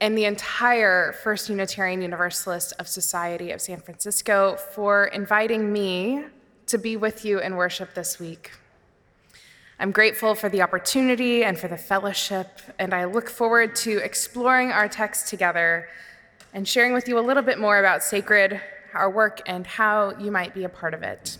and 0.00 0.16
the 0.16 0.24
entire 0.24 1.12
First 1.24 1.48
Unitarian 1.48 2.00
Universalist 2.00 2.74
of 2.78 2.86
Society 2.86 3.50
of 3.50 3.60
San 3.60 3.80
Francisco 3.80 4.56
for 4.72 5.06
inviting 5.06 5.72
me 5.72 6.26
to 6.66 6.78
be 6.78 6.96
with 6.96 7.24
you 7.24 7.40
in 7.40 7.56
worship 7.56 7.92
this 7.94 8.20
week. 8.20 8.52
I'm 9.80 9.90
grateful 9.90 10.36
for 10.36 10.48
the 10.48 10.62
opportunity 10.62 11.42
and 11.42 11.58
for 11.58 11.66
the 11.66 11.76
fellowship, 11.76 12.60
and 12.78 12.94
I 12.94 13.06
look 13.06 13.28
forward 13.28 13.74
to 13.76 13.98
exploring 13.98 14.70
our 14.70 14.86
text 14.86 15.26
together 15.26 15.88
and 16.54 16.68
sharing 16.68 16.92
with 16.92 17.08
you 17.08 17.18
a 17.18 17.24
little 17.26 17.42
bit 17.42 17.58
more 17.58 17.80
about 17.80 18.04
sacred, 18.04 18.60
our 18.94 19.10
work, 19.10 19.42
and 19.46 19.66
how 19.66 20.16
you 20.20 20.30
might 20.30 20.54
be 20.54 20.62
a 20.62 20.68
part 20.68 20.94
of 20.94 21.02
it. 21.02 21.38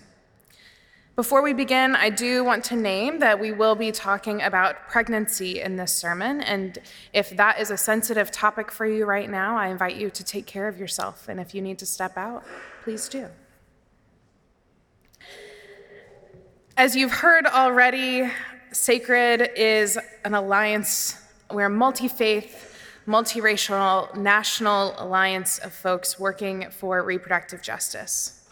Before 1.17 1.41
we 1.41 1.55
begin, 1.55 1.97
I 1.97 2.11
do 2.11 2.45
want 2.45 2.62
to 2.64 2.77
name 2.77 3.21
that 3.21 3.41
we 3.41 3.51
will 3.51 3.75
be 3.75 3.91
talking 3.91 4.43
about 4.43 4.87
pregnancy 4.87 5.62
in 5.62 5.77
this 5.77 5.91
sermon, 5.91 6.43
and 6.43 6.79
if 7.14 7.31
that 7.39 7.59
is 7.59 7.71
a 7.71 7.77
sensitive 7.79 8.31
topic 8.31 8.71
for 8.71 8.85
you 8.85 9.07
right 9.07 9.31
now, 9.31 9.57
I 9.57 9.69
invite 9.69 9.97
you 9.97 10.11
to 10.11 10.23
take 10.23 10.45
care 10.45 10.69
of 10.69 10.79
yourself, 10.79 11.27
and 11.27 11.41
if 11.41 11.55
you 11.55 11.62
need 11.62 11.79
to 11.79 11.87
step 11.87 12.19
out, 12.19 12.45
please 12.85 13.09
do. 13.09 13.29
As 16.77 16.95
you've 16.95 17.12
heard 17.12 17.47
already, 17.47 18.31
Sacred 18.73 19.53
is 19.57 19.99
an 20.27 20.35
alliance, 20.35 21.17
we're 21.51 21.64
a 21.64 21.71
multi 21.71 22.09
faith, 22.09 22.79
multiracial, 23.07 24.14
national 24.14 24.95
alliance 24.99 25.57
of 25.61 25.73
folks 25.73 26.21
working 26.21 26.69
for 26.69 27.03
reproductive 27.03 27.62
justice. 27.62 28.45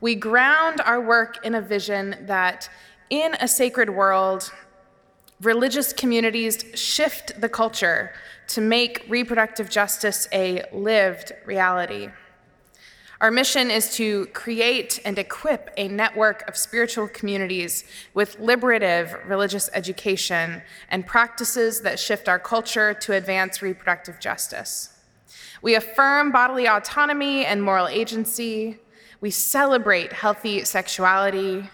We 0.00 0.14
ground 0.14 0.80
our 0.80 1.00
work 1.00 1.44
in 1.44 1.54
a 1.54 1.60
vision 1.60 2.16
that 2.22 2.70
in 3.10 3.34
a 3.40 3.48
sacred 3.48 3.90
world, 3.90 4.52
religious 5.40 5.92
communities 5.92 6.64
shift 6.74 7.40
the 7.40 7.48
culture 7.48 8.12
to 8.48 8.60
make 8.60 9.04
reproductive 9.08 9.68
justice 9.68 10.28
a 10.32 10.64
lived 10.72 11.32
reality. 11.44 12.10
Our 13.20 13.32
mission 13.32 13.68
is 13.68 13.96
to 13.96 14.26
create 14.26 15.00
and 15.04 15.18
equip 15.18 15.70
a 15.76 15.88
network 15.88 16.48
of 16.48 16.56
spiritual 16.56 17.08
communities 17.08 17.82
with 18.14 18.38
liberative 18.38 19.16
religious 19.26 19.68
education 19.74 20.62
and 20.88 21.04
practices 21.04 21.80
that 21.80 21.98
shift 21.98 22.28
our 22.28 22.38
culture 22.38 22.94
to 22.94 23.14
advance 23.14 23.60
reproductive 23.60 24.20
justice. 24.20 24.90
We 25.62 25.74
affirm 25.74 26.30
bodily 26.30 26.68
autonomy 26.68 27.44
and 27.44 27.60
moral 27.60 27.88
agency. 27.88 28.78
We 29.20 29.30
celebrate 29.30 30.12
healthy 30.12 30.64
sexuality. 30.64 31.68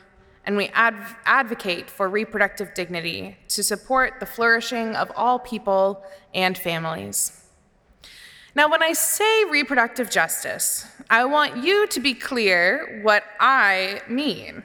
And 0.46 0.56
we 0.58 0.68
adv- 0.74 1.16
advocate 1.24 1.88
for 1.90 2.08
reproductive 2.08 2.74
dignity 2.74 3.38
to 3.48 3.62
support 3.62 4.20
the 4.20 4.26
flourishing 4.26 4.94
of 4.94 5.10
all 5.16 5.38
people 5.38 6.04
and 6.34 6.56
families. 6.56 7.44
Now, 8.54 8.70
when 8.70 8.82
I 8.82 8.92
say 8.92 9.44
reproductive 9.44 10.10
justice, 10.10 10.86
I 11.08 11.24
want 11.24 11.64
you 11.64 11.86
to 11.88 11.98
be 11.98 12.14
clear 12.14 13.00
what 13.02 13.24
I 13.40 14.02
mean. 14.06 14.62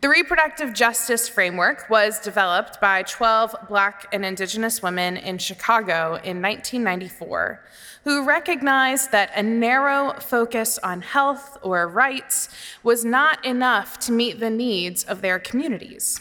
The 0.00 0.08
reproductive 0.08 0.74
justice 0.74 1.28
framework 1.28 1.90
was 1.90 2.18
developed 2.18 2.80
by 2.80 3.02
12 3.02 3.54
Black 3.68 4.06
and 4.12 4.24
Indigenous 4.24 4.82
women 4.82 5.16
in 5.16 5.38
Chicago 5.38 6.14
in 6.24 6.40
1994 6.40 7.64
who 8.04 8.24
recognized 8.24 9.12
that 9.12 9.30
a 9.34 9.42
narrow 9.42 10.14
focus 10.20 10.78
on 10.78 11.02
health 11.02 11.58
or 11.62 11.86
rights 11.88 12.48
was 12.82 13.04
not 13.04 13.44
enough 13.44 13.98
to 14.00 14.12
meet 14.12 14.40
the 14.40 14.50
needs 14.50 15.04
of 15.04 15.20
their 15.20 15.38
communities. 15.38 16.20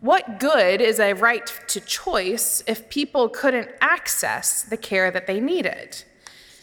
What 0.00 0.38
good 0.38 0.80
is 0.80 1.00
a 1.00 1.14
right 1.14 1.52
to 1.68 1.80
choice 1.80 2.62
if 2.66 2.88
people 2.88 3.28
couldn't 3.28 3.70
access 3.80 4.62
the 4.62 4.76
care 4.76 5.10
that 5.10 5.26
they 5.26 5.40
needed? 5.40 6.04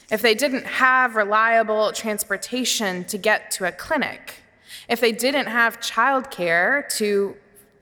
If 0.10 0.22
they 0.22 0.36
didn't 0.36 0.66
have 0.66 1.16
reliable 1.16 1.92
transportation 1.92 3.04
to 3.06 3.18
get 3.18 3.52
to 3.52 3.66
a 3.66 3.72
clinic? 3.72 4.36
If 4.88 5.02
they 5.02 5.12
didn't 5.12 5.48
have 5.48 5.82
childcare 5.82 6.88
to 6.98 7.36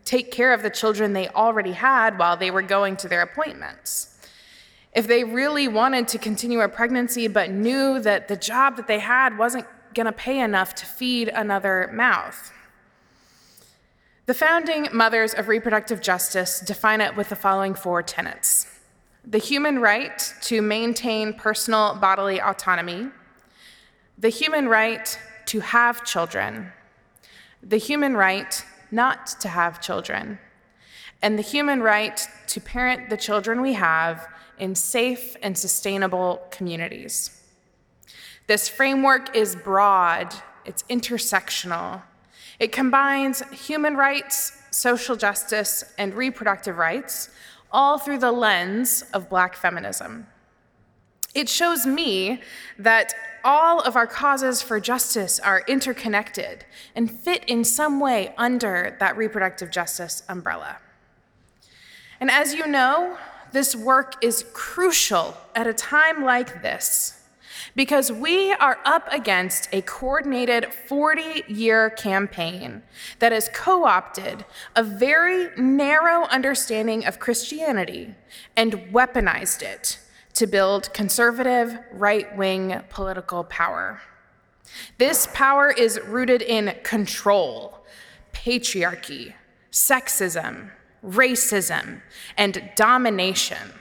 take 0.05 0.31
care 0.31 0.53
of 0.53 0.63
the 0.63 0.69
children 0.69 1.13
they 1.13 1.27
already 1.29 1.73
had 1.73 2.17
while 2.17 2.35
they 2.37 2.49
were 2.49 2.61
going 2.61 2.95
to 2.97 3.07
their 3.07 3.21
appointments? 3.21 4.12
If 4.93 5.07
they 5.07 5.23
really 5.23 5.67
wanted 5.67 6.07
to 6.09 6.19
continue 6.19 6.61
a 6.61 6.69
pregnancy 6.69 7.27
but 7.27 7.49
knew 7.49 7.99
that 7.99 8.27
the 8.27 8.37
job 8.37 8.77
that 8.77 8.87
they 8.87 8.99
had 8.99 9.37
wasn't 9.37 9.65
going 9.95 10.05
to 10.05 10.11
pay 10.11 10.39
enough 10.39 10.75
to 10.75 10.85
feed 10.85 11.29
another 11.29 11.89
mouth? 11.93 12.51
The 14.25 14.33
founding 14.33 14.87
mothers 14.93 15.33
of 15.33 15.47
reproductive 15.47 15.99
justice 15.99 16.59
define 16.59 17.01
it 17.01 17.15
with 17.15 17.29
the 17.29 17.35
following 17.35 17.73
four 17.73 18.03
tenets. 18.03 18.67
The 19.25 19.39
human 19.39 19.79
right 19.79 20.33
to 20.43 20.61
maintain 20.61 21.33
personal 21.33 21.95
bodily 21.95 22.39
autonomy, 22.39 23.09
the 24.17 24.29
human 24.29 24.69
right 24.69 25.19
to 25.47 25.59
have 25.59 26.05
children, 26.05 26.71
the 27.61 27.77
human 27.77 28.15
right 28.15 28.63
not 28.91 29.27
to 29.41 29.49
have 29.49 29.81
children, 29.81 30.39
and 31.21 31.37
the 31.37 31.43
human 31.43 31.81
right 31.81 32.25
to 32.47 32.61
parent 32.61 33.09
the 33.09 33.17
children 33.17 33.61
we 33.61 33.73
have 33.73 34.27
in 34.59 34.75
safe 34.75 35.35
and 35.41 35.57
sustainable 35.57 36.41
communities. 36.51 37.41
This 38.47 38.67
framework 38.67 39.35
is 39.35 39.55
broad, 39.55 40.33
it's 40.65 40.83
intersectional, 40.83 42.01
it 42.59 42.71
combines 42.71 43.41
human 43.51 43.95
rights, 43.95 44.51
social 44.71 45.15
justice, 45.15 45.83
and 45.97 46.13
reproductive 46.13 46.77
rights, 46.77 47.29
all 47.71 47.97
through 47.97 48.19
the 48.19 48.31
lens 48.31 49.03
of 49.13 49.29
Black 49.29 49.55
feminism. 49.55 50.27
It 51.33 51.49
shows 51.49 51.85
me 51.85 52.41
that 52.77 53.13
all 53.43 53.81
of 53.81 53.95
our 53.95 54.07
causes 54.07 54.61
for 54.61 54.79
justice 54.79 55.39
are 55.39 55.63
interconnected 55.67 56.65
and 56.95 57.11
fit 57.11 57.43
in 57.45 57.63
some 57.63 57.99
way 57.99 58.33
under 58.37 58.95
that 58.99 59.17
reproductive 59.17 59.71
justice 59.71 60.23
umbrella. 60.29 60.77
And 62.19 62.29
as 62.29 62.53
you 62.53 62.67
know, 62.67 63.17
this 63.53 63.75
work 63.75 64.15
is 64.23 64.45
crucial 64.53 65.37
at 65.55 65.67
a 65.67 65.73
time 65.73 66.23
like 66.23 66.61
this 66.61 67.19
because 67.75 68.11
we 68.11 68.51
are 68.53 68.79
up 68.83 69.07
against 69.11 69.69
a 69.71 69.81
coordinated 69.81 70.73
40 70.73 71.43
year 71.47 71.91
campaign 71.91 72.81
that 73.19 73.31
has 73.31 73.49
co 73.53 73.85
opted 73.85 74.43
a 74.75 74.83
very 74.83 75.49
narrow 75.55 76.23
understanding 76.25 77.05
of 77.05 77.19
Christianity 77.19 78.15
and 78.55 78.73
weaponized 78.91 79.61
it 79.61 79.99
to 80.33 80.47
build 80.47 80.91
conservative, 80.93 81.77
right 81.91 82.35
wing 82.35 82.81
political 82.89 83.43
power. 83.43 84.01
This 84.97 85.27
power 85.33 85.69
is 85.69 85.99
rooted 86.05 86.41
in 86.41 86.75
control, 86.83 87.85
patriarchy, 88.33 89.33
sexism, 89.71 90.71
racism, 91.05 92.01
and 92.37 92.69
domination. 92.75 93.73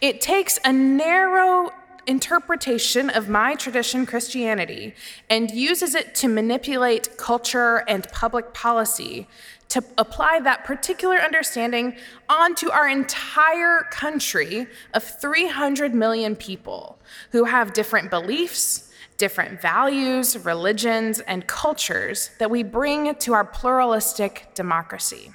It 0.00 0.20
takes 0.20 0.58
a 0.64 0.72
narrow 0.72 1.70
interpretation 2.06 3.10
of 3.10 3.28
my 3.28 3.54
tradition, 3.54 4.06
Christianity, 4.06 4.94
and 5.28 5.50
uses 5.50 5.94
it 5.94 6.14
to 6.16 6.28
manipulate 6.28 7.16
culture 7.16 7.84
and 7.86 8.10
public 8.10 8.52
policy 8.54 9.28
to 9.68 9.84
apply 9.98 10.40
that 10.40 10.64
particular 10.64 11.18
understanding 11.18 11.96
onto 12.28 12.70
our 12.70 12.88
entire 12.88 13.86
country 13.90 14.66
of 14.94 15.04
300 15.04 15.94
million 15.94 16.34
people 16.34 16.98
who 17.30 17.44
have 17.44 17.72
different 17.72 18.10
beliefs, 18.10 18.90
different 19.16 19.60
values, 19.60 20.36
religions, 20.44 21.20
and 21.20 21.46
cultures 21.46 22.30
that 22.38 22.50
we 22.50 22.64
bring 22.64 23.14
to 23.14 23.32
our 23.32 23.44
pluralistic 23.44 24.48
democracy. 24.54 25.30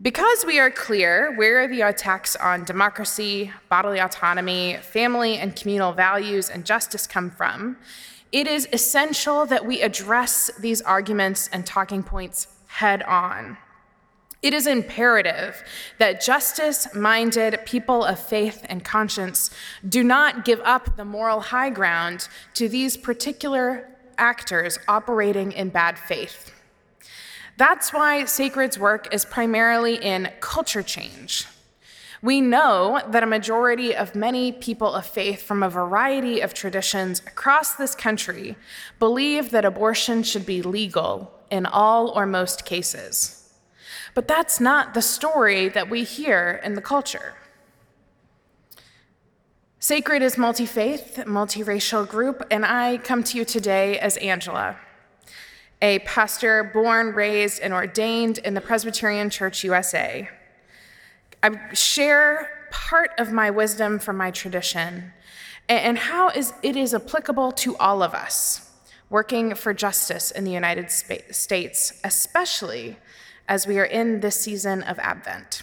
Because 0.00 0.44
we 0.46 0.60
are 0.60 0.70
clear 0.70 1.34
where 1.34 1.66
the 1.66 1.80
attacks 1.80 2.36
on 2.36 2.62
democracy, 2.62 3.50
bodily 3.68 3.98
autonomy, 3.98 4.76
family 4.80 5.38
and 5.38 5.56
communal 5.56 5.92
values, 5.92 6.48
and 6.48 6.64
justice 6.64 7.04
come 7.04 7.30
from, 7.32 7.76
it 8.30 8.46
is 8.46 8.68
essential 8.72 9.44
that 9.46 9.66
we 9.66 9.82
address 9.82 10.52
these 10.60 10.80
arguments 10.82 11.48
and 11.52 11.66
talking 11.66 12.04
points 12.04 12.46
head 12.68 13.02
on. 13.02 13.58
It 14.40 14.54
is 14.54 14.68
imperative 14.68 15.64
that 15.98 16.20
justice 16.20 16.94
minded 16.94 17.58
people 17.66 18.04
of 18.04 18.20
faith 18.20 18.64
and 18.68 18.84
conscience 18.84 19.50
do 19.88 20.04
not 20.04 20.44
give 20.44 20.60
up 20.60 20.96
the 20.96 21.04
moral 21.04 21.40
high 21.40 21.70
ground 21.70 22.28
to 22.54 22.68
these 22.68 22.96
particular 22.96 23.88
actors 24.16 24.78
operating 24.86 25.50
in 25.50 25.70
bad 25.70 25.98
faith. 25.98 26.52
That's 27.58 27.92
why 27.92 28.24
Sacred's 28.26 28.78
work 28.78 29.12
is 29.12 29.24
primarily 29.24 29.96
in 29.96 30.30
culture 30.38 30.80
change. 30.80 31.44
We 32.22 32.40
know 32.40 33.00
that 33.10 33.24
a 33.24 33.26
majority 33.26 33.96
of 33.96 34.14
many 34.14 34.52
people 34.52 34.94
of 34.94 35.04
faith 35.04 35.42
from 35.42 35.64
a 35.64 35.68
variety 35.68 36.40
of 36.40 36.54
traditions 36.54 37.18
across 37.26 37.74
this 37.74 37.96
country 37.96 38.54
believe 39.00 39.50
that 39.50 39.64
abortion 39.64 40.22
should 40.22 40.46
be 40.46 40.62
legal 40.62 41.32
in 41.50 41.66
all 41.66 42.10
or 42.10 42.26
most 42.26 42.64
cases. 42.64 43.52
But 44.14 44.28
that's 44.28 44.60
not 44.60 44.94
the 44.94 45.02
story 45.02 45.68
that 45.68 45.90
we 45.90 46.04
hear 46.04 46.60
in 46.62 46.74
the 46.74 46.80
culture. 46.80 47.34
Sacred 49.80 50.22
is 50.22 50.38
multi 50.38 50.66
faith, 50.66 51.24
multiracial 51.26 52.08
group, 52.08 52.46
and 52.52 52.64
I 52.64 52.98
come 52.98 53.24
to 53.24 53.36
you 53.36 53.44
today 53.44 53.98
as 53.98 54.16
Angela, 54.18 54.76
a 55.80 56.00
pastor 56.00 56.64
born, 56.64 57.14
raised, 57.14 57.60
and 57.60 57.72
ordained 57.72 58.38
in 58.38 58.54
the 58.54 58.60
Presbyterian 58.60 59.30
Church 59.30 59.62
USA. 59.64 60.28
I 61.42 61.74
share 61.74 62.68
part 62.70 63.10
of 63.18 63.32
my 63.32 63.50
wisdom 63.50 63.98
from 63.98 64.16
my 64.16 64.30
tradition 64.30 65.12
and 65.68 65.98
how 65.98 66.30
is 66.30 66.52
it 66.62 66.76
is 66.76 66.94
applicable 66.94 67.52
to 67.52 67.76
all 67.76 68.02
of 68.02 68.14
us 68.14 68.70
working 69.10 69.54
for 69.54 69.72
justice 69.72 70.30
in 70.30 70.44
the 70.44 70.50
United 70.50 70.90
States, 70.90 72.00
especially 72.04 72.96
as 73.46 73.66
we 73.66 73.78
are 73.78 73.84
in 73.84 74.20
this 74.20 74.40
season 74.40 74.82
of 74.82 74.98
Advent. 74.98 75.62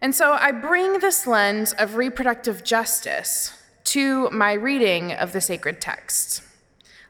And 0.00 0.14
so 0.14 0.32
I 0.32 0.52
bring 0.52 0.98
this 0.98 1.26
lens 1.26 1.72
of 1.72 1.96
reproductive 1.96 2.64
justice 2.64 3.52
to 3.84 4.30
my 4.30 4.52
reading 4.52 5.12
of 5.12 5.32
the 5.32 5.40
sacred 5.40 5.80
text, 5.80 6.42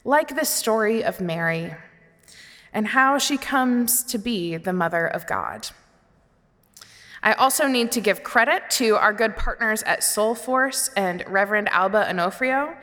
like 0.04 0.34
the 0.34 0.44
story 0.44 1.04
of 1.04 1.20
Mary 1.20 1.74
and 2.72 2.88
how 2.88 3.18
she 3.18 3.36
comes 3.36 4.02
to 4.04 4.18
be 4.18 4.56
the 4.56 4.72
mother 4.72 5.06
of 5.06 5.26
God. 5.26 5.68
I 7.22 7.34
also 7.34 7.68
need 7.68 7.92
to 7.92 8.00
give 8.00 8.24
credit 8.24 8.68
to 8.70 8.96
our 8.96 9.12
good 9.12 9.36
partners 9.36 9.82
at 9.84 10.00
Soulforce 10.00 10.90
and 10.96 11.22
Reverend 11.28 11.68
Alba 11.68 12.10
Onofrio. 12.10 12.76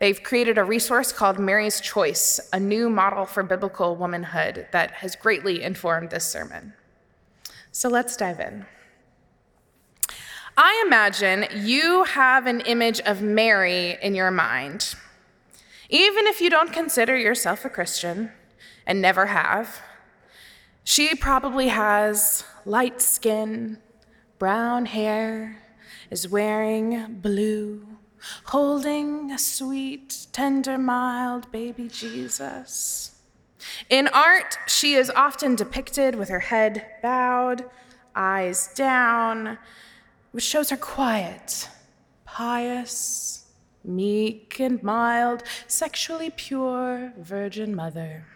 They've 0.00 0.20
created 0.20 0.58
a 0.58 0.64
resource 0.64 1.12
called 1.12 1.38
Mary's 1.38 1.80
Choice, 1.80 2.40
a 2.52 2.58
new 2.58 2.90
model 2.90 3.24
for 3.24 3.44
biblical 3.44 3.94
womanhood 3.94 4.66
that 4.72 4.90
has 4.92 5.14
greatly 5.14 5.62
informed 5.62 6.10
this 6.10 6.26
sermon. 6.26 6.72
So 7.70 7.88
let's 7.88 8.16
dive 8.16 8.40
in. 8.40 8.66
I 10.56 10.82
imagine 10.86 11.46
you 11.54 12.04
have 12.04 12.46
an 12.46 12.60
image 12.60 13.00
of 13.00 13.22
Mary 13.22 13.96
in 14.02 14.14
your 14.14 14.30
mind. 14.30 14.94
Even 15.88 16.26
if 16.26 16.40
you 16.40 16.50
don't 16.50 16.72
consider 16.72 17.16
yourself 17.16 17.64
a 17.64 17.70
Christian 17.70 18.32
and 18.86 19.00
never 19.00 19.26
have, 19.26 19.80
she 20.82 21.14
probably 21.14 21.68
has 21.68 22.44
light 22.64 23.00
skin, 23.00 23.78
brown 24.38 24.86
hair, 24.86 25.58
is 26.10 26.28
wearing 26.28 27.18
blue, 27.20 27.86
holding 28.46 29.30
a 29.30 29.38
sweet, 29.38 30.26
tender, 30.32 30.78
mild 30.78 31.50
baby 31.50 31.88
Jesus. 31.88 33.12
In 33.88 34.08
art, 34.08 34.58
she 34.66 34.94
is 34.94 35.10
often 35.10 35.54
depicted 35.54 36.14
with 36.14 36.28
her 36.28 36.40
head 36.40 36.86
bowed, 37.02 37.64
eyes 38.14 38.68
down, 38.74 39.58
which 40.32 40.44
shows 40.44 40.70
her 40.70 40.76
quiet, 40.76 41.68
pious, 42.24 43.43
meek 43.84 44.58
and 44.60 44.82
mild, 44.82 45.42
sexually 45.66 46.30
pure 46.30 47.12
Virgin 47.18 47.74
Mother. 47.74 48.26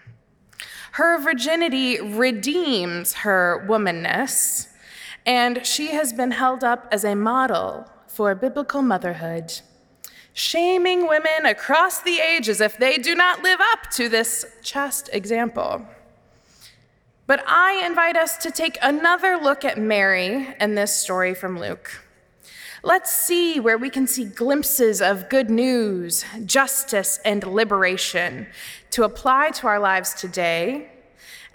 Her 0.93 1.19
virginity 1.19 2.01
redeems 2.01 3.15
her 3.15 3.65
womanness 3.69 4.69
and 5.29 5.67
she 5.67 5.89
has 5.89 6.13
been 6.15 6.31
held 6.31 6.65
up 6.65 6.89
as 6.91 7.05
a 7.05 7.15
model 7.15 7.87
for 8.07 8.35
biblical 8.35 8.81
motherhood, 8.81 9.61
shaming 10.33 11.07
women 11.07 11.45
across 11.45 12.01
the 12.01 12.19
ages 12.19 12.63
if 12.63 12.79
they 12.79 12.97
do 12.97 13.15
not 13.15 13.43
live 13.43 13.61
up 13.61 13.91
to 13.91 14.09
this 14.09 14.47
chaste 14.63 15.11
example. 15.13 15.87
But 17.27 17.45
I 17.47 17.85
invite 17.85 18.17
us 18.17 18.39
to 18.39 18.51
take 18.51 18.79
another 18.81 19.37
look 19.37 19.67
at 19.67 19.77
Mary 19.77 20.49
and 20.59 20.79
this 20.79 20.95
story 20.97 21.35
from 21.35 21.61
Luke. 21.61 22.08
Let's 22.83 23.11
see 23.11 23.59
where 23.59 23.77
we 23.77 23.91
can 23.91 24.07
see 24.07 24.25
glimpses 24.25 25.03
of 25.03 25.29
good 25.29 25.51
news, 25.51 26.25
justice, 26.45 27.19
and 27.25 27.45
liberation 27.45 28.47
to 28.91 29.03
apply 29.03 29.51
to 29.51 29.67
our 29.67 29.81
lives 29.81 30.15
today 30.15 30.91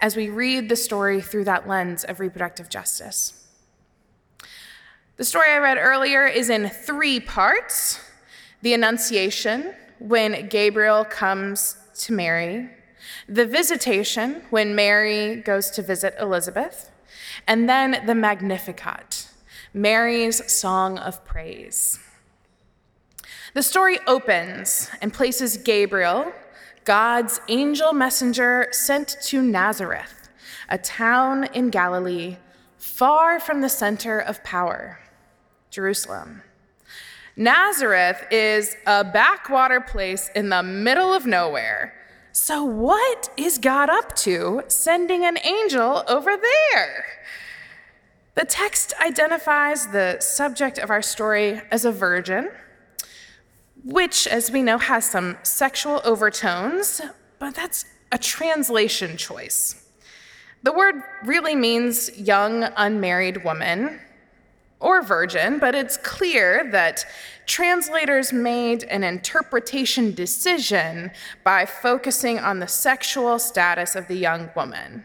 as 0.00 0.16
we 0.16 0.28
read 0.28 0.68
the 0.68 0.76
story 0.76 1.22
through 1.22 1.44
that 1.44 1.66
lens 1.66 2.04
of 2.04 2.20
reproductive 2.20 2.68
justice. 2.68 3.40
The 5.16 5.24
story 5.24 5.50
I 5.50 5.58
read 5.58 5.78
earlier 5.78 6.26
is 6.26 6.50
in 6.50 6.68
three 6.68 7.20
parts. 7.20 8.00
The 8.60 8.74
Annunciation, 8.74 9.74
when 9.98 10.48
Gabriel 10.48 11.04
comes 11.04 11.76
to 12.00 12.12
Mary, 12.12 12.68
the 13.28 13.46
Visitation, 13.46 14.42
when 14.50 14.74
Mary 14.74 15.36
goes 15.36 15.70
to 15.70 15.82
visit 15.82 16.14
Elizabeth, 16.20 16.90
and 17.46 17.68
then 17.68 18.04
the 18.06 18.14
Magnificat, 18.14 19.23
Mary's 19.76 20.52
song 20.52 20.98
of 20.98 21.24
praise. 21.24 21.98
The 23.54 23.62
story 23.62 23.98
opens 24.06 24.88
and 25.02 25.12
places 25.12 25.56
Gabriel, 25.56 26.32
God's 26.84 27.40
angel 27.48 27.92
messenger 27.92 28.68
sent 28.70 29.16
to 29.24 29.42
Nazareth, 29.42 30.28
a 30.68 30.78
town 30.78 31.44
in 31.54 31.70
Galilee, 31.70 32.36
far 32.78 33.40
from 33.40 33.62
the 33.62 33.68
center 33.68 34.20
of 34.20 34.44
power. 34.44 35.00
Jerusalem. 35.70 36.42
Nazareth 37.36 38.24
is 38.30 38.76
a 38.86 39.02
backwater 39.02 39.80
place 39.80 40.30
in 40.36 40.50
the 40.50 40.62
middle 40.62 41.12
of 41.12 41.26
nowhere. 41.26 41.94
So, 42.30 42.62
what 42.62 43.28
is 43.36 43.58
God 43.58 43.90
up 43.90 44.14
to 44.16 44.62
sending 44.68 45.24
an 45.24 45.38
angel 45.44 46.04
over 46.06 46.36
there? 46.36 47.06
The 48.34 48.44
text 48.44 48.94
identifies 49.00 49.86
the 49.86 50.18
subject 50.20 50.78
of 50.78 50.90
our 50.90 51.02
story 51.02 51.60
as 51.70 51.84
a 51.84 51.92
virgin, 51.92 52.50
which, 53.84 54.26
as 54.26 54.50
we 54.50 54.62
know, 54.62 54.78
has 54.78 55.08
some 55.08 55.36
sexual 55.44 56.00
overtones, 56.04 57.00
but 57.38 57.54
that's 57.54 57.84
a 58.10 58.18
translation 58.18 59.16
choice. 59.16 59.88
The 60.64 60.72
word 60.72 60.96
really 61.24 61.54
means 61.54 62.10
young, 62.18 62.64
unmarried 62.76 63.44
woman, 63.44 64.00
or 64.80 65.02
virgin, 65.02 65.58
but 65.58 65.74
it's 65.74 65.96
clear 65.98 66.68
that 66.72 67.06
translators 67.46 68.32
made 68.32 68.82
an 68.84 69.04
interpretation 69.04 70.12
decision 70.12 71.10
by 71.44 71.66
focusing 71.66 72.38
on 72.38 72.58
the 72.58 72.66
sexual 72.66 73.38
status 73.38 73.94
of 73.94 74.08
the 74.08 74.16
young 74.16 74.50
woman. 74.56 75.04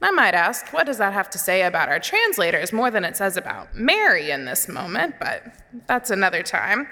I 0.00 0.10
might 0.12 0.34
ask, 0.34 0.72
what 0.72 0.86
does 0.86 0.98
that 0.98 1.12
have 1.12 1.28
to 1.30 1.38
say 1.38 1.62
about 1.62 1.88
our 1.88 1.98
translators 1.98 2.72
more 2.72 2.90
than 2.90 3.04
it 3.04 3.16
says 3.16 3.36
about 3.36 3.74
Mary 3.74 4.30
in 4.30 4.44
this 4.44 4.68
moment, 4.68 5.16
but 5.18 5.42
that's 5.86 6.10
another 6.10 6.42
time. 6.42 6.88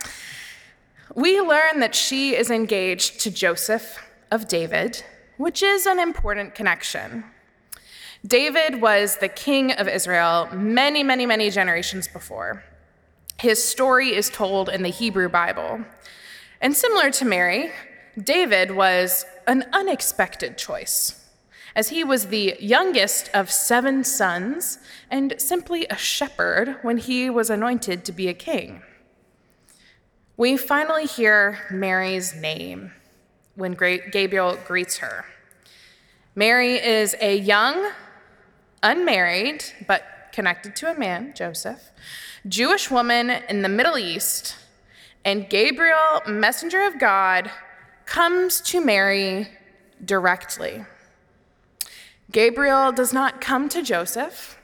We 1.15 1.41
learn 1.41 1.81
that 1.81 1.95
she 1.95 2.35
is 2.35 2.51
engaged 2.51 3.21
to 3.21 3.31
Joseph 3.31 3.99
of 4.31 4.49
David, 4.49 5.05
which 5.37 5.63
is 5.63 5.87
an 5.87 6.01
important 6.01 6.55
connection. 6.55 7.25
David 8.27 8.81
was 8.81 9.19
the 9.19 9.29
king 9.29 9.71
of 9.73 9.87
Israel 9.87 10.49
many, 10.53 11.05
many, 11.05 11.27
many 11.27 11.51
generations 11.51 12.09
before. 12.09 12.65
His 13.39 13.63
story 13.63 14.15
is 14.15 14.31
told 14.31 14.69
in 14.69 14.83
the 14.83 14.89
Hebrew 14.89 15.29
Bible. 15.29 15.85
And 16.61 16.75
similar 16.75 17.11
to 17.13 17.25
Mary, 17.25 17.71
David 18.21 18.73
was 18.73 19.25
an 19.47 19.67
unexpected 19.73 20.59
choice, 20.59 21.23
as 21.77 21.91
he 21.91 22.03
was 22.03 22.29
the 22.29 22.57
youngest 22.59 23.29
of 23.35 23.51
seven 23.51 24.03
sons 24.03 24.79
and 25.11 25.35
simply 25.37 25.87
a 25.91 25.97
shepherd 25.97 26.79
when 26.81 26.97
he 26.97 27.29
was 27.29 27.51
anointed 27.51 28.03
to 28.03 28.13
be 28.13 28.29
a 28.29 28.35
king. 28.35 28.81
We 30.39 30.57
finally 30.57 31.05
hear 31.05 31.59
Mary's 31.71 32.35
name 32.35 32.93
when 33.57 33.75
Gabriel 33.75 34.57
greets 34.67 34.97
her. 34.99 35.27
Mary 36.35 36.77
is 36.77 37.15
a 37.21 37.37
young, 37.37 37.91
unmarried, 38.83 39.63
but 39.87 40.03
connected 40.33 40.77
to 40.77 40.91
a 40.91 40.99
man, 40.99 41.35
Joseph, 41.35 41.91
Jewish 42.49 42.91
woman 42.91 43.31
in 43.51 43.61
the 43.61 43.69
Middle 43.69 43.99
East, 43.99 44.57
and 45.27 45.49
Gabriel, 45.51 46.23
messenger 46.27 46.87
of 46.87 46.99
God, 46.99 47.51
comes 48.07 48.63
to 48.63 48.83
Mary 48.83 49.49
directly. 50.03 50.87
Gabriel 52.37 52.93
does 52.93 53.13
not 53.13 53.41
come 53.41 53.69
to 53.71 53.83
Joseph. 53.83 54.61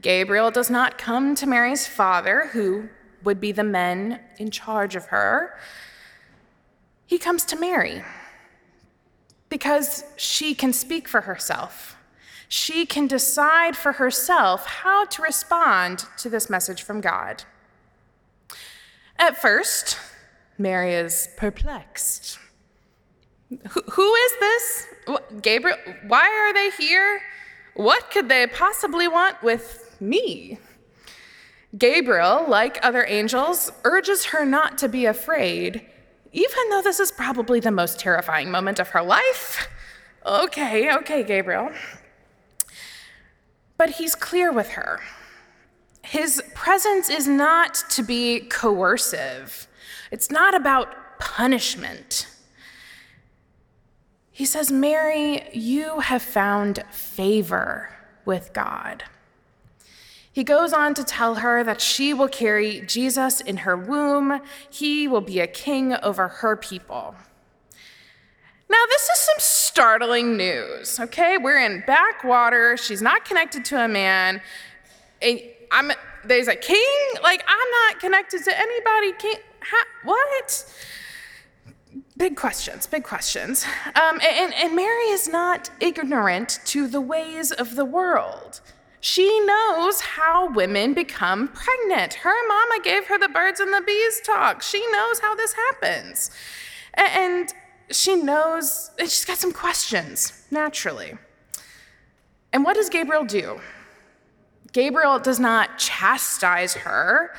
Gabriel 0.00 0.52
does 0.52 0.70
not 0.70 0.96
come 0.96 1.34
to 1.34 1.46
Mary's 1.46 1.86
father, 1.86 2.50
who 2.52 2.88
would 3.24 3.40
be 3.40 3.50
the 3.50 3.64
men 3.64 4.20
in 4.38 4.50
charge 4.50 4.94
of 4.94 5.06
her. 5.06 5.58
He 7.04 7.18
comes 7.18 7.44
to 7.46 7.56
Mary 7.56 8.04
because 9.48 10.04
she 10.16 10.54
can 10.54 10.72
speak 10.72 11.08
for 11.08 11.22
herself 11.22 11.96
she 12.48 12.86
can 12.86 13.06
decide 13.06 13.76
for 13.76 13.92
herself 13.92 14.66
how 14.66 15.04
to 15.06 15.22
respond 15.22 16.04
to 16.18 16.30
this 16.30 16.48
message 16.48 16.82
from 16.82 17.00
God. 17.00 17.44
At 19.18 19.36
first, 19.36 19.98
Mary 20.56 20.94
is 20.94 21.28
perplexed. 21.36 22.38
Who 23.50 24.14
is 24.14 24.32
this? 24.40 24.86
Gabriel, 25.40 25.78
why 26.06 26.28
are 26.28 26.52
they 26.52 26.70
here? 26.70 27.20
What 27.74 28.10
could 28.10 28.28
they 28.28 28.46
possibly 28.46 29.06
want 29.06 29.42
with 29.42 29.96
me? 30.00 30.58
Gabriel, 31.76 32.44
like 32.48 32.78
other 32.82 33.04
angels, 33.06 33.70
urges 33.84 34.26
her 34.26 34.44
not 34.44 34.78
to 34.78 34.88
be 34.88 35.06
afraid, 35.06 35.86
even 36.32 36.70
though 36.70 36.82
this 36.82 37.00
is 37.00 37.12
probably 37.12 37.60
the 37.60 37.70
most 37.70 37.98
terrifying 37.98 38.50
moment 38.50 38.78
of 38.78 38.88
her 38.90 39.02
life. 39.02 39.68
Okay, 40.24 40.92
okay, 40.96 41.22
Gabriel. 41.22 41.70
But 43.78 43.90
he's 43.90 44.14
clear 44.14 44.50
with 44.52 44.70
her. 44.70 45.00
His 46.02 46.42
presence 46.54 47.10
is 47.10 47.28
not 47.28 47.74
to 47.90 48.02
be 48.02 48.40
coercive, 48.40 49.68
it's 50.10 50.30
not 50.30 50.54
about 50.54 51.18
punishment. 51.18 52.26
He 54.36 54.44
says, 54.44 54.70
Mary, 54.70 55.48
you 55.54 56.00
have 56.00 56.20
found 56.20 56.84
favor 56.90 57.88
with 58.26 58.52
God. 58.52 59.04
He 60.30 60.44
goes 60.44 60.74
on 60.74 60.92
to 60.92 61.02
tell 61.02 61.36
her 61.36 61.64
that 61.64 61.80
she 61.80 62.12
will 62.12 62.28
carry 62.28 62.82
Jesus 62.82 63.40
in 63.40 63.56
her 63.56 63.74
womb. 63.78 64.42
He 64.68 65.08
will 65.08 65.22
be 65.22 65.40
a 65.40 65.46
king 65.46 65.94
over 65.94 66.28
her 66.28 66.54
people. 66.54 67.14
Now, 68.68 68.76
this 68.90 69.08
is 69.08 69.18
some 69.20 69.38
startling 69.38 70.36
news, 70.36 71.00
okay? 71.00 71.38
We're 71.38 71.64
in 71.64 71.82
backwater. 71.86 72.76
She's 72.76 73.00
not 73.00 73.24
connected 73.24 73.64
to 73.64 73.82
a 73.82 73.88
man. 73.88 74.42
And 75.22 75.40
I'm, 75.72 75.92
there's 76.26 76.48
a 76.48 76.56
king? 76.56 77.04
Like, 77.22 77.42
I'm 77.48 77.70
not 77.70 78.00
connected 78.00 78.44
to 78.44 78.54
anybody. 78.54 79.12
King, 79.18 79.38
what? 80.04 80.66
Big 82.16 82.36
questions, 82.36 82.86
big 82.86 83.04
questions. 83.04 83.64
Um, 83.94 84.20
and, 84.20 84.52
and 84.54 84.74
Mary 84.76 85.08
is 85.10 85.28
not 85.28 85.70
ignorant 85.80 86.60
to 86.66 86.88
the 86.88 87.00
ways 87.00 87.52
of 87.52 87.76
the 87.76 87.84
world. 87.84 88.60
She 89.00 89.40
knows 89.46 90.00
how 90.00 90.52
women 90.52 90.94
become 90.94 91.48
pregnant. 91.48 92.14
Her 92.14 92.34
mama 92.48 92.82
gave 92.82 93.06
her 93.06 93.18
the 93.18 93.28
birds 93.28 93.60
and 93.60 93.72
the 93.72 93.82
bees 93.86 94.20
talk. 94.24 94.62
She 94.62 94.84
knows 94.90 95.20
how 95.20 95.34
this 95.34 95.52
happens. 95.52 96.30
And 96.94 97.52
she 97.90 98.16
knows, 98.16 98.90
and 98.98 99.08
she's 99.08 99.24
got 99.24 99.38
some 99.38 99.52
questions, 99.52 100.44
naturally. 100.50 101.16
And 102.52 102.64
what 102.64 102.74
does 102.74 102.88
Gabriel 102.88 103.24
do? 103.24 103.60
Gabriel 104.72 105.18
does 105.18 105.38
not 105.38 105.78
chastise 105.78 106.74
her 106.74 107.32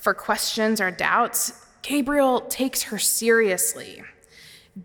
for 0.00 0.14
questions 0.14 0.80
or 0.80 0.90
doubts. 0.90 1.66
Gabriel 1.82 2.40
takes 2.42 2.82
her 2.84 2.98
seriously, 2.98 4.02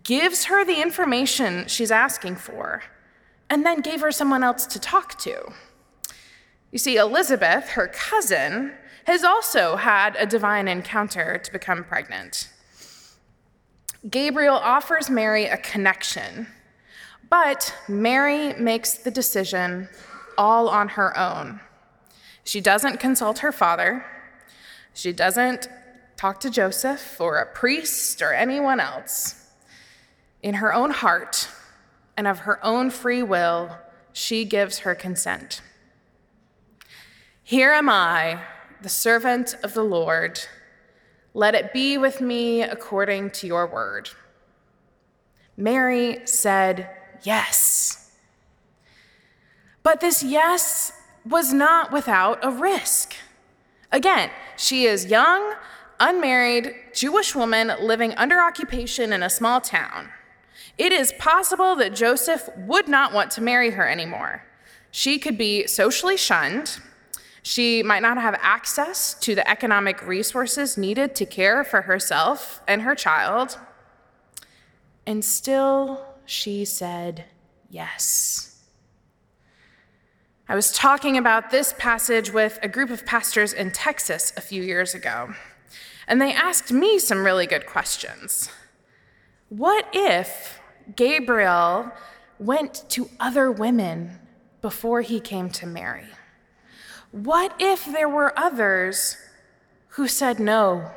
gives 0.02 0.44
her 0.44 0.64
the 0.64 0.80
information 0.80 1.66
she's 1.66 1.90
asking 1.90 2.36
for, 2.36 2.82
and 3.50 3.64
then 3.64 3.80
gave 3.80 4.00
her 4.00 4.12
someone 4.12 4.42
else 4.42 4.66
to 4.66 4.78
talk 4.78 5.18
to. 5.18 5.52
You 6.70 6.78
see, 6.78 6.96
Elizabeth, 6.96 7.70
her 7.70 7.88
cousin, 7.88 8.72
has 9.04 9.22
also 9.22 9.76
had 9.76 10.16
a 10.16 10.26
divine 10.26 10.66
encounter 10.66 11.38
to 11.38 11.52
become 11.52 11.84
pregnant. 11.84 12.48
Gabriel 14.10 14.56
offers 14.56 15.08
Mary 15.08 15.44
a 15.46 15.56
connection, 15.56 16.46
but 17.30 17.74
Mary 17.88 18.54
makes 18.54 18.94
the 18.94 19.10
decision 19.10 19.88
all 20.36 20.68
on 20.68 20.88
her 20.88 21.16
own. 21.16 21.60
She 22.44 22.60
doesn't 22.60 23.00
consult 23.00 23.38
her 23.38 23.52
father. 23.52 24.04
She 24.92 25.12
doesn't 25.12 25.68
talk 26.24 26.40
to 26.40 26.48
Joseph 26.48 27.20
or 27.20 27.36
a 27.36 27.44
priest 27.44 28.22
or 28.22 28.32
anyone 28.32 28.80
else. 28.80 29.44
In 30.42 30.54
her 30.54 30.72
own 30.72 30.90
heart 30.90 31.50
and 32.16 32.26
of 32.26 32.38
her 32.38 32.64
own 32.64 32.88
free 32.88 33.22
will, 33.22 33.76
she 34.14 34.46
gives 34.46 34.78
her 34.78 34.94
consent. 34.94 35.60
Here 37.42 37.72
am 37.72 37.90
I, 37.90 38.40
the 38.80 38.88
servant 38.88 39.54
of 39.62 39.74
the 39.74 39.82
Lord. 39.82 40.40
Let 41.34 41.54
it 41.54 41.74
be 41.74 41.98
with 41.98 42.22
me 42.22 42.62
according 42.62 43.32
to 43.32 43.46
your 43.46 43.66
word. 43.66 44.08
Mary 45.58 46.20
said, 46.24 46.88
Yes. 47.22 48.12
But 49.82 50.00
this 50.00 50.22
yes 50.22 50.90
was 51.28 51.52
not 51.52 51.92
without 51.92 52.42
a 52.42 52.50
risk. 52.50 53.14
Again, 53.92 54.30
she 54.56 54.86
is 54.86 55.04
young, 55.04 55.54
unmarried 56.00 56.74
Jewish 56.92 57.34
woman 57.34 57.72
living 57.80 58.12
under 58.14 58.40
occupation 58.40 59.12
in 59.12 59.22
a 59.22 59.30
small 59.30 59.60
town. 59.60 60.10
It 60.76 60.92
is 60.92 61.12
possible 61.18 61.76
that 61.76 61.94
Joseph 61.94 62.48
would 62.56 62.88
not 62.88 63.12
want 63.12 63.30
to 63.32 63.40
marry 63.40 63.70
her 63.70 63.88
anymore. 63.88 64.44
She 64.90 65.18
could 65.18 65.38
be 65.38 65.66
socially 65.66 66.16
shunned. 66.16 66.80
She 67.42 67.82
might 67.82 68.02
not 68.02 68.16
have 68.18 68.38
access 68.40 69.14
to 69.14 69.34
the 69.34 69.48
economic 69.48 70.06
resources 70.06 70.78
needed 70.78 71.14
to 71.16 71.26
care 71.26 71.62
for 71.62 71.82
herself 71.82 72.62
and 72.66 72.82
her 72.82 72.94
child. 72.94 73.58
And 75.06 75.24
still, 75.24 76.04
she 76.24 76.64
said 76.64 77.24
yes. 77.68 78.62
I 80.48 80.54
was 80.54 80.72
talking 80.72 81.16
about 81.16 81.50
this 81.50 81.74
passage 81.78 82.32
with 82.32 82.58
a 82.62 82.68
group 82.68 82.90
of 82.90 83.06
pastors 83.06 83.52
in 83.52 83.70
Texas 83.70 84.32
a 84.36 84.40
few 84.40 84.62
years 84.62 84.94
ago 84.94 85.34
and 86.06 86.20
they 86.20 86.32
asked 86.32 86.72
me 86.72 86.98
some 86.98 87.24
really 87.24 87.46
good 87.46 87.66
questions. 87.66 88.50
What 89.48 89.86
if 89.92 90.60
Gabriel 90.96 91.90
went 92.38 92.84
to 92.90 93.08
other 93.20 93.50
women 93.50 94.18
before 94.60 95.02
he 95.02 95.20
came 95.20 95.50
to 95.50 95.66
Mary? 95.66 96.06
What 97.10 97.54
if 97.58 97.84
there 97.84 98.08
were 98.08 98.36
others 98.38 99.16
who 99.88 100.08
said 100.08 100.40
no? 100.40 100.90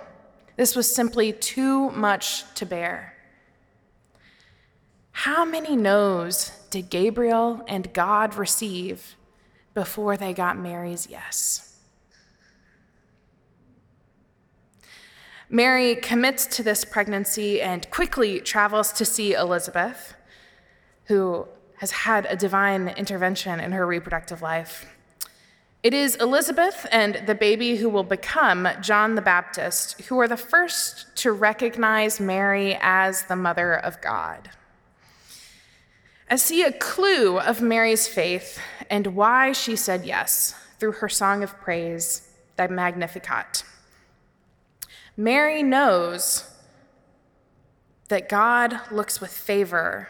This 0.56 0.76
was 0.76 0.94
simply 0.94 1.32
too 1.32 1.92
much 1.92 2.52
to 2.56 2.66
bear. 2.66 3.14
How 5.12 5.46
many 5.46 5.76
no's 5.76 6.52
did 6.70 6.90
Gabriel 6.90 7.64
and 7.68 7.94
God 7.94 8.36
receive 8.36 9.16
before 9.74 10.18
they 10.18 10.34
got 10.34 10.58
Mary's 10.58 11.08
yes? 11.10 11.67
Mary 15.50 15.96
commits 15.96 16.46
to 16.46 16.64
this 16.64 16.84
pregnancy 16.84 17.62
and 17.62 17.90
quickly 17.90 18.42
travels 18.42 18.92
to 18.92 19.06
see 19.06 19.34
Elizabeth, 19.34 20.14
who 21.06 21.48
has 21.78 21.92
had 21.92 22.26
a 22.26 22.36
divine 22.36 22.90
intervention 22.90 23.60
in 23.60 23.72
her 23.72 23.88
reproductive 23.88 24.42
life. 24.42 24.86
It 25.84 25.94
is 25.94 26.16
Elizabeth 26.16 26.86
and 26.92 27.24
the 27.28 27.36
baby 27.36 27.78
who 27.78 27.88
will 27.88 28.04
become 28.04 28.68
John 28.82 29.16
the 29.16 29.22
Baptist 29.22 30.02
who 30.02 30.20
are 30.20 30.28
the 30.28 30.36
first 30.36 31.16
to 31.18 31.32
recognize 31.32 32.20
Mary 32.20 32.78
as 32.82 33.24
the 33.24 33.36
mother 33.36 33.74
of 33.74 34.02
God. 34.02 34.50
I 36.30 36.36
see 36.36 36.64
a 36.64 36.74
clue 36.74 37.40
of 37.40 37.62
Mary's 37.62 38.06
faith 38.06 38.60
and 38.90 39.16
why 39.16 39.54
she 39.54 39.78
said 39.78 40.04
yes 40.04 40.56
through 40.78 40.94
her 40.94 41.08
song 41.08 41.42
of 41.42 41.58
praise, 41.62 42.28
the 42.58 42.68
Magnificat. 42.68 43.64
Mary 45.18 45.64
knows 45.64 46.48
that 48.10 48.30
God 48.30 48.80
looks 48.92 49.20
with 49.20 49.32
favor 49.32 50.10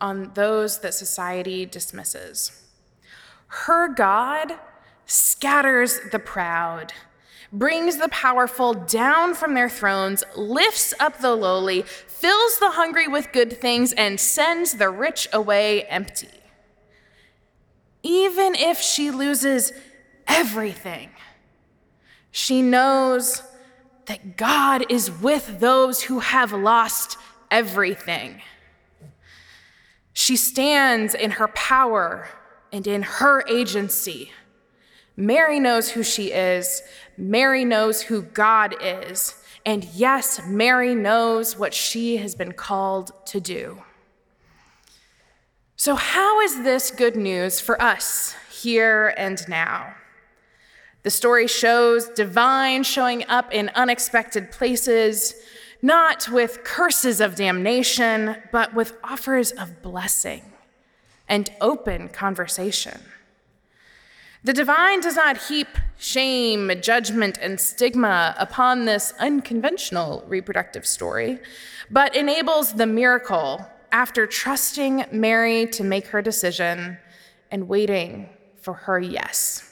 on 0.00 0.32
those 0.34 0.78
that 0.80 0.94
society 0.94 1.66
dismisses. 1.66 2.64
Her 3.48 3.92
God 3.92 4.54
scatters 5.04 6.00
the 6.12 6.18
proud, 6.18 6.94
brings 7.52 7.98
the 7.98 8.08
powerful 8.08 8.72
down 8.72 9.34
from 9.34 9.52
their 9.52 9.68
thrones, 9.68 10.24
lifts 10.34 10.94
up 10.98 11.18
the 11.18 11.34
lowly, 11.34 11.82
fills 11.82 12.58
the 12.58 12.70
hungry 12.70 13.06
with 13.06 13.32
good 13.32 13.60
things, 13.60 13.92
and 13.92 14.18
sends 14.18 14.74
the 14.74 14.88
rich 14.88 15.28
away 15.32 15.82
empty. 15.84 16.28
Even 18.02 18.54
if 18.54 18.78
she 18.78 19.10
loses 19.10 19.72
everything, 20.26 21.10
she 22.30 22.62
knows 22.62 23.42
that 24.08 24.38
God 24.38 24.90
is 24.90 25.10
with 25.10 25.60
those 25.60 26.02
who 26.02 26.18
have 26.20 26.52
lost 26.52 27.18
everything. 27.50 28.40
She 30.14 30.34
stands 30.34 31.14
in 31.14 31.32
her 31.32 31.48
power 31.48 32.28
and 32.72 32.86
in 32.86 33.02
her 33.02 33.46
agency. 33.46 34.32
Mary 35.14 35.60
knows 35.60 35.90
who 35.90 36.02
she 36.02 36.32
is. 36.32 36.82
Mary 37.18 37.66
knows 37.66 38.02
who 38.02 38.22
God 38.22 38.74
is. 38.80 39.42
And 39.66 39.84
yes, 39.84 40.40
Mary 40.46 40.94
knows 40.94 41.58
what 41.58 41.74
she 41.74 42.16
has 42.16 42.34
been 42.34 42.52
called 42.52 43.12
to 43.26 43.40
do. 43.40 43.82
So, 45.76 45.94
how 45.94 46.40
is 46.40 46.62
this 46.62 46.90
good 46.90 47.14
news 47.14 47.60
for 47.60 47.80
us 47.80 48.34
here 48.50 49.14
and 49.18 49.46
now? 49.48 49.94
The 51.02 51.10
story 51.10 51.46
shows 51.46 52.08
divine 52.10 52.82
showing 52.82 53.24
up 53.28 53.52
in 53.52 53.70
unexpected 53.74 54.50
places, 54.50 55.34
not 55.80 56.28
with 56.28 56.64
curses 56.64 57.20
of 57.20 57.36
damnation, 57.36 58.36
but 58.52 58.74
with 58.74 58.94
offers 59.04 59.52
of 59.52 59.80
blessing 59.80 60.42
and 61.28 61.50
open 61.60 62.08
conversation. 62.08 63.00
The 64.44 64.52
divine 64.52 65.00
does 65.00 65.16
not 65.16 65.36
heap 65.36 65.68
shame, 65.98 66.70
judgment, 66.80 67.38
and 67.40 67.60
stigma 67.60 68.34
upon 68.38 68.84
this 68.84 69.12
unconventional 69.18 70.24
reproductive 70.26 70.86
story, 70.86 71.40
but 71.90 72.14
enables 72.14 72.72
the 72.72 72.86
miracle 72.86 73.66
after 73.90 74.26
trusting 74.26 75.04
Mary 75.10 75.66
to 75.66 75.82
make 75.82 76.06
her 76.08 76.22
decision 76.22 76.98
and 77.50 77.68
waiting 77.68 78.28
for 78.60 78.74
her 78.74 79.00
yes. 79.00 79.67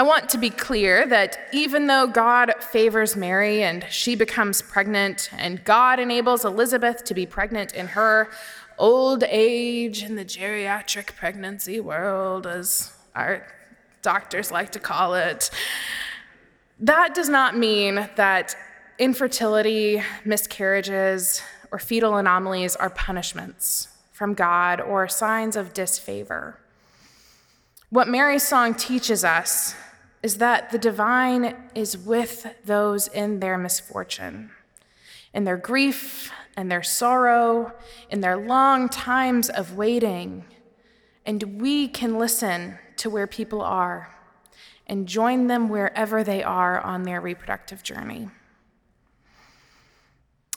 I 0.00 0.02
want 0.02 0.30
to 0.30 0.38
be 0.38 0.48
clear 0.48 1.06
that 1.08 1.38
even 1.52 1.86
though 1.86 2.06
God 2.06 2.54
favors 2.58 3.16
Mary 3.16 3.62
and 3.62 3.84
she 3.90 4.14
becomes 4.14 4.62
pregnant, 4.62 5.28
and 5.36 5.62
God 5.62 6.00
enables 6.00 6.42
Elizabeth 6.42 7.04
to 7.04 7.12
be 7.12 7.26
pregnant 7.26 7.74
in 7.74 7.88
her 7.88 8.30
old 8.78 9.24
age 9.24 10.02
in 10.02 10.14
the 10.14 10.24
geriatric 10.24 11.14
pregnancy 11.16 11.80
world, 11.80 12.46
as 12.46 12.94
our 13.14 13.46
doctors 14.00 14.50
like 14.50 14.72
to 14.72 14.78
call 14.78 15.12
it, 15.16 15.50
that 16.78 17.14
does 17.14 17.28
not 17.28 17.58
mean 17.58 18.08
that 18.16 18.56
infertility, 18.98 20.02
miscarriages, 20.24 21.42
or 21.70 21.78
fetal 21.78 22.16
anomalies 22.16 22.74
are 22.74 22.88
punishments 22.88 23.88
from 24.12 24.32
God 24.32 24.80
or 24.80 25.08
signs 25.08 25.56
of 25.56 25.74
disfavor. 25.74 26.58
What 27.90 28.08
Mary's 28.08 28.48
song 28.48 28.74
teaches 28.74 29.24
us 29.24 29.74
is 30.22 30.36
that 30.36 30.70
the 30.70 30.78
divine 30.78 31.56
is 31.74 31.96
with 31.96 32.46
those 32.64 33.08
in 33.08 33.40
their 33.40 33.56
misfortune, 33.56 34.50
in 35.32 35.44
their 35.44 35.56
grief 35.56 36.30
and 36.56 36.70
their 36.70 36.82
sorrow, 36.82 37.72
in 38.10 38.20
their 38.20 38.36
long 38.36 38.88
times 38.88 39.48
of 39.48 39.76
waiting. 39.76 40.44
And 41.24 41.60
we 41.60 41.88
can 41.88 42.18
listen 42.18 42.78
to 42.96 43.08
where 43.08 43.26
people 43.26 43.62
are 43.62 44.14
and 44.86 45.06
join 45.06 45.46
them 45.46 45.68
wherever 45.68 46.22
they 46.24 46.42
are 46.42 46.80
on 46.80 47.04
their 47.04 47.20
reproductive 47.20 47.82
journey. 47.82 48.28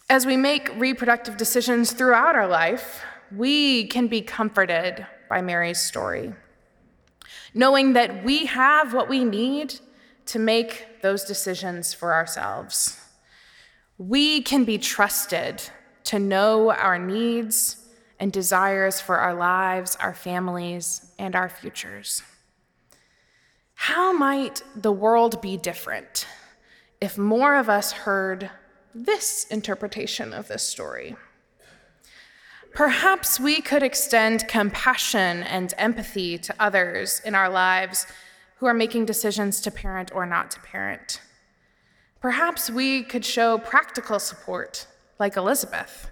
As 0.09 0.25
we 0.25 0.35
make 0.35 0.69
reproductive 0.75 1.37
decisions 1.37 1.93
throughout 1.93 2.35
our 2.35 2.47
life, 2.47 3.03
we 3.31 3.87
can 3.87 4.07
be 4.07 4.21
comforted 4.21 5.05
by 5.29 5.41
Mary's 5.41 5.79
story, 5.79 6.33
knowing 7.53 7.93
that 7.93 8.23
we 8.23 8.45
have 8.45 8.93
what 8.93 9.09
we 9.09 9.23
need 9.23 9.79
to 10.25 10.39
make 10.39 11.01
those 11.01 11.23
decisions 11.23 11.93
for 11.93 12.13
ourselves. 12.13 12.99
We 13.97 14.41
can 14.41 14.63
be 14.63 14.77
trusted 14.77 15.61
to 16.05 16.19
know 16.19 16.71
our 16.71 16.97
needs 16.97 17.77
and 18.19 18.31
desires 18.31 18.99
for 18.99 19.17
our 19.17 19.33
lives, 19.33 19.97
our 19.99 20.13
families, 20.13 21.11
and 21.19 21.35
our 21.35 21.49
futures. 21.49 22.21
How 23.75 24.13
might 24.13 24.63
the 24.75 24.91
world 24.91 25.41
be 25.41 25.57
different 25.57 26.25
if 27.01 27.17
more 27.17 27.55
of 27.55 27.67
us 27.67 27.91
heard 27.91 28.49
this 28.95 29.45
interpretation 29.49 30.33
of 30.33 30.47
this 30.47 30.67
story. 30.67 31.15
Perhaps 32.73 33.39
we 33.39 33.61
could 33.61 33.83
extend 33.83 34.47
compassion 34.47 35.43
and 35.43 35.75
empathy 35.77 36.39
to 36.39 36.55
others 36.59 37.21
in 37.23 37.35
our 37.35 37.47
lives 37.47 38.07
who 38.57 38.65
are 38.65 38.73
making 38.73 39.05
decisions 39.05 39.61
to 39.61 39.69
parent 39.69 40.11
or 40.11 40.25
not 40.25 40.49
to 40.49 40.59
parent. 40.61 41.21
Perhaps 42.19 42.71
we 42.71 43.03
could 43.03 43.23
show 43.23 43.59
practical 43.59 44.17
support, 44.17 44.87
like 45.19 45.37
Elizabeth, 45.37 46.09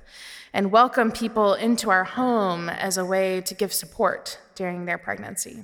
and 0.54 0.72
welcome 0.72 1.12
people 1.12 1.56
into 1.56 1.90
our 1.90 2.04
home 2.04 2.70
as 2.70 2.96
a 2.96 3.06
way 3.06 3.42
to 3.42 3.56
give 3.56 3.74
support 3.74 4.38
during 4.54 4.86
their 4.86 5.00
pregnancy. 5.00 5.64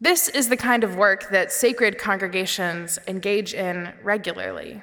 This 0.00 0.30
is 0.30 0.48
the 0.48 0.56
kind 0.56 0.84
of 0.84 0.96
work 0.96 1.28
that 1.30 1.48
SACReD 1.48 1.98
congregations 1.98 2.98
engage 3.06 3.52
in 3.52 3.92
regularly. 4.02 4.80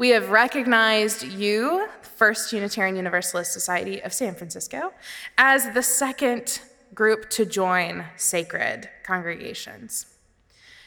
We 0.00 0.08
have 0.08 0.30
recognized 0.30 1.24
you, 1.24 1.86
First 2.00 2.54
Unitarian 2.54 2.96
Universalist 2.96 3.52
Society 3.52 4.00
of 4.00 4.14
San 4.14 4.34
Francisco, 4.34 4.94
as 5.36 5.74
the 5.74 5.82
second 5.82 6.62
group 6.94 7.28
to 7.28 7.44
join 7.44 8.06
SACReD 8.16 8.88
congregations. 9.02 10.06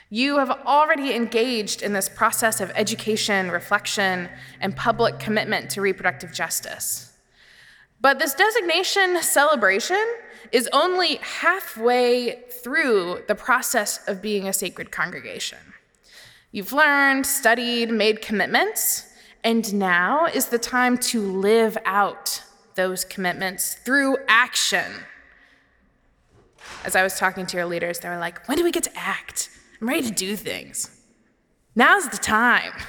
You 0.09 0.39
have 0.39 0.49
already 0.49 1.13
engaged 1.13 1.83
in 1.83 1.93
this 1.93 2.09
process 2.09 2.59
of 2.59 2.71
education, 2.73 3.51
reflection, 3.51 4.29
and 4.59 4.75
public 4.75 5.19
commitment 5.19 5.69
to 5.69 5.81
reproductive 5.81 6.33
justice. 6.33 7.13
But 8.01 8.17
this 8.17 8.33
designation 8.33 9.21
celebration 9.21 10.03
is 10.51 10.67
only 10.73 11.17
halfway 11.17 12.41
through 12.63 13.21
the 13.27 13.35
process 13.35 13.99
of 14.07 14.23
being 14.23 14.47
a 14.47 14.51
SACReD 14.51 14.89
congregation. 14.89 15.72
You've 16.53 16.71
learned, 16.71 17.25
studied, 17.25 17.89
made 17.89 18.21
commitments, 18.21 19.07
and 19.43 19.73
now 19.73 20.27
is 20.27 20.45
the 20.45 20.59
time 20.59 20.99
to 20.99 21.19
live 21.19 21.79
out 21.83 22.43
those 22.75 23.03
commitments 23.03 23.73
through 23.73 24.17
action. 24.27 24.85
As 26.85 26.95
I 26.95 27.01
was 27.01 27.17
talking 27.17 27.47
to 27.47 27.57
your 27.57 27.65
leaders, 27.65 27.99
they 27.99 28.09
were 28.09 28.19
like, 28.19 28.47
When 28.47 28.55
do 28.55 28.63
we 28.63 28.71
get 28.71 28.83
to 28.83 28.95
act? 28.95 29.49
I'm 29.81 29.89
ready 29.89 30.03
to 30.03 30.13
do 30.13 30.35
things. 30.35 30.91
Now's 31.75 32.07
the 32.07 32.17
time. 32.17 32.71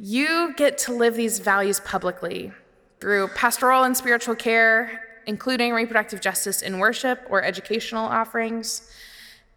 You 0.00 0.54
get 0.56 0.78
to 0.78 0.92
live 0.92 1.16
these 1.16 1.40
values 1.40 1.80
publicly 1.80 2.52
through 3.00 3.26
pastoral 3.34 3.82
and 3.82 3.96
spiritual 3.96 4.36
care, 4.36 5.00
including 5.26 5.72
reproductive 5.72 6.20
justice 6.20 6.62
in 6.62 6.78
worship 6.78 7.26
or 7.28 7.42
educational 7.42 8.06
offerings, 8.06 8.88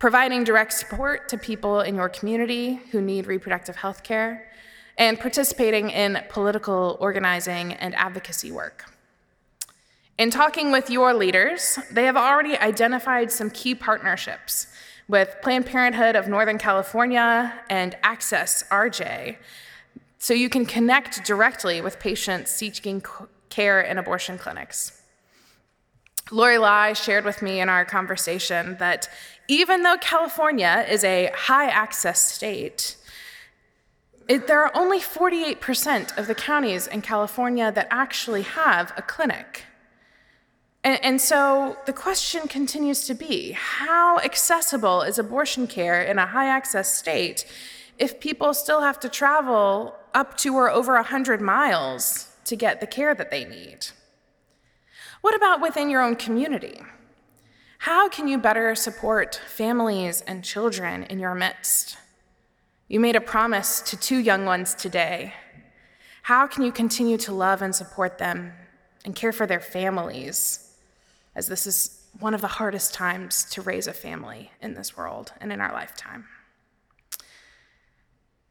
providing 0.02 0.44
direct 0.44 0.74
support 0.74 1.30
to 1.30 1.38
people 1.38 1.82
in 1.82 1.94
your 1.94 2.10
community 2.10 2.74
who 2.92 3.00
need 3.00 3.28
reproductive 3.28 3.76
health 3.76 4.02
care, 4.02 4.50
and 4.98 5.20
participating 5.20 5.92
in 5.92 6.20
political 6.28 6.98
organizing 7.00 7.74
and 7.74 7.94
advocacy 7.94 8.52
work. 8.52 8.86
In 10.18 10.32
talking 10.32 10.72
with 10.72 10.90
your 10.90 11.14
leaders, 11.14 11.78
they 11.92 12.06
have 12.06 12.18
already 12.18 12.58
identified 12.58 13.32
some 13.32 13.52
key 13.52 13.76
partnerships 13.76 14.66
with 15.08 15.36
Planned 15.44 15.68
Parenthood 15.68 16.16
of 16.16 16.28
Northern 16.28 16.58
California 16.58 17.54
and 17.70 17.96
Access 18.02 18.64
RJ, 18.72 19.38
so 20.18 20.34
you 20.34 20.50
can 20.50 20.66
connect 20.66 21.24
directly 21.24 21.80
with 21.80 22.00
patients 22.00 22.50
seeking 22.50 23.04
care 23.50 23.80
in 23.82 24.00
abortion 24.00 24.40
clinics. 24.40 25.00
Lori 26.32 26.58
Lai 26.58 26.94
shared 26.94 27.26
with 27.26 27.42
me 27.42 27.60
in 27.60 27.68
our 27.68 27.84
conversation 27.84 28.78
that 28.80 29.10
even 29.52 29.84
though 29.84 29.98
California 29.98 30.86
is 30.88 31.04
a 31.04 31.30
high 31.36 31.68
access 31.68 32.22
state, 32.22 32.96
it, 34.30 34.48
there 34.48 34.64
are 34.64 34.72
only 34.74 34.98
48% 35.02 36.18
of 36.18 36.28
the 36.28 36.36
counties 36.36 36.88
in 36.88 37.02
California 37.02 37.70
that 37.70 37.90
actually 37.92 38.44
have 38.44 38.94
a 38.96 39.02
clinic. 39.02 39.66
And, 40.86 41.04
and, 41.04 41.20
so 41.20 41.76
the 41.86 41.92
question 41.92 42.48
continues 42.48 43.06
to 43.08 43.14
be 43.14 43.52
how 43.52 44.20
accessible 44.20 45.02
is 45.02 45.20
abortion 45.20 45.68
care 45.68 46.02
in 46.02 46.18
a 46.18 46.28
high 46.28 46.48
access 46.48 46.98
state 46.98 47.46
if 48.00 48.22
people 48.22 48.54
still 48.54 48.80
have 48.80 49.02
to 49.02 49.10
travel 49.10 49.96
up 50.14 50.38
to 50.38 50.56
or 50.56 50.72
over 50.72 50.94
100 50.94 51.42
miles 51.42 52.30
to 52.46 52.56
get 52.56 52.80
the 52.80 52.88
care 52.88 53.14
that 53.14 53.32
they 53.32 53.44
need? 53.44 53.88
What 55.20 55.36
about 55.36 55.62
within 55.62 55.90
your 55.90 56.02
own 56.02 56.16
community? 56.16 56.80
How 57.82 58.10
can 58.10 58.28
you 58.28 58.38
better 58.38 58.76
support 58.76 59.42
families 59.48 60.22
and 60.28 60.44
children 60.44 61.02
in 61.06 61.18
your 61.18 61.34
midst? 61.34 61.98
You 62.88 63.00
made 63.00 63.16
a 63.16 63.22
promise 63.22 63.82
to 63.82 63.98
two 63.98 64.20
young 64.20 64.46
ones 64.46 64.76
today. 64.76 65.34
How 66.22 66.46
can 66.46 66.64
you 66.64 66.72
continue 66.72 67.18
to 67.18 67.34
love 67.34 67.64
and 67.64 67.74
support 67.74 68.20
them 68.20 68.54
and 69.04 69.16
care 69.16 69.32
for 69.32 69.48
their 69.48 69.60
families, 69.60 70.76
as 71.36 71.48
this 71.48 71.66
is 71.66 72.06
one 72.20 72.36
of 72.36 72.42
the 72.42 72.48
hardest 72.48 72.94
times 72.94 73.46
to 73.46 73.64
raise 73.64 73.88
a 73.88 73.94
family 73.94 74.52
in 74.62 74.76
this 74.76 74.96
world 74.96 75.34
and 75.42 75.52
in 75.52 75.60
our 75.60 75.74
lifetime? 75.74 76.28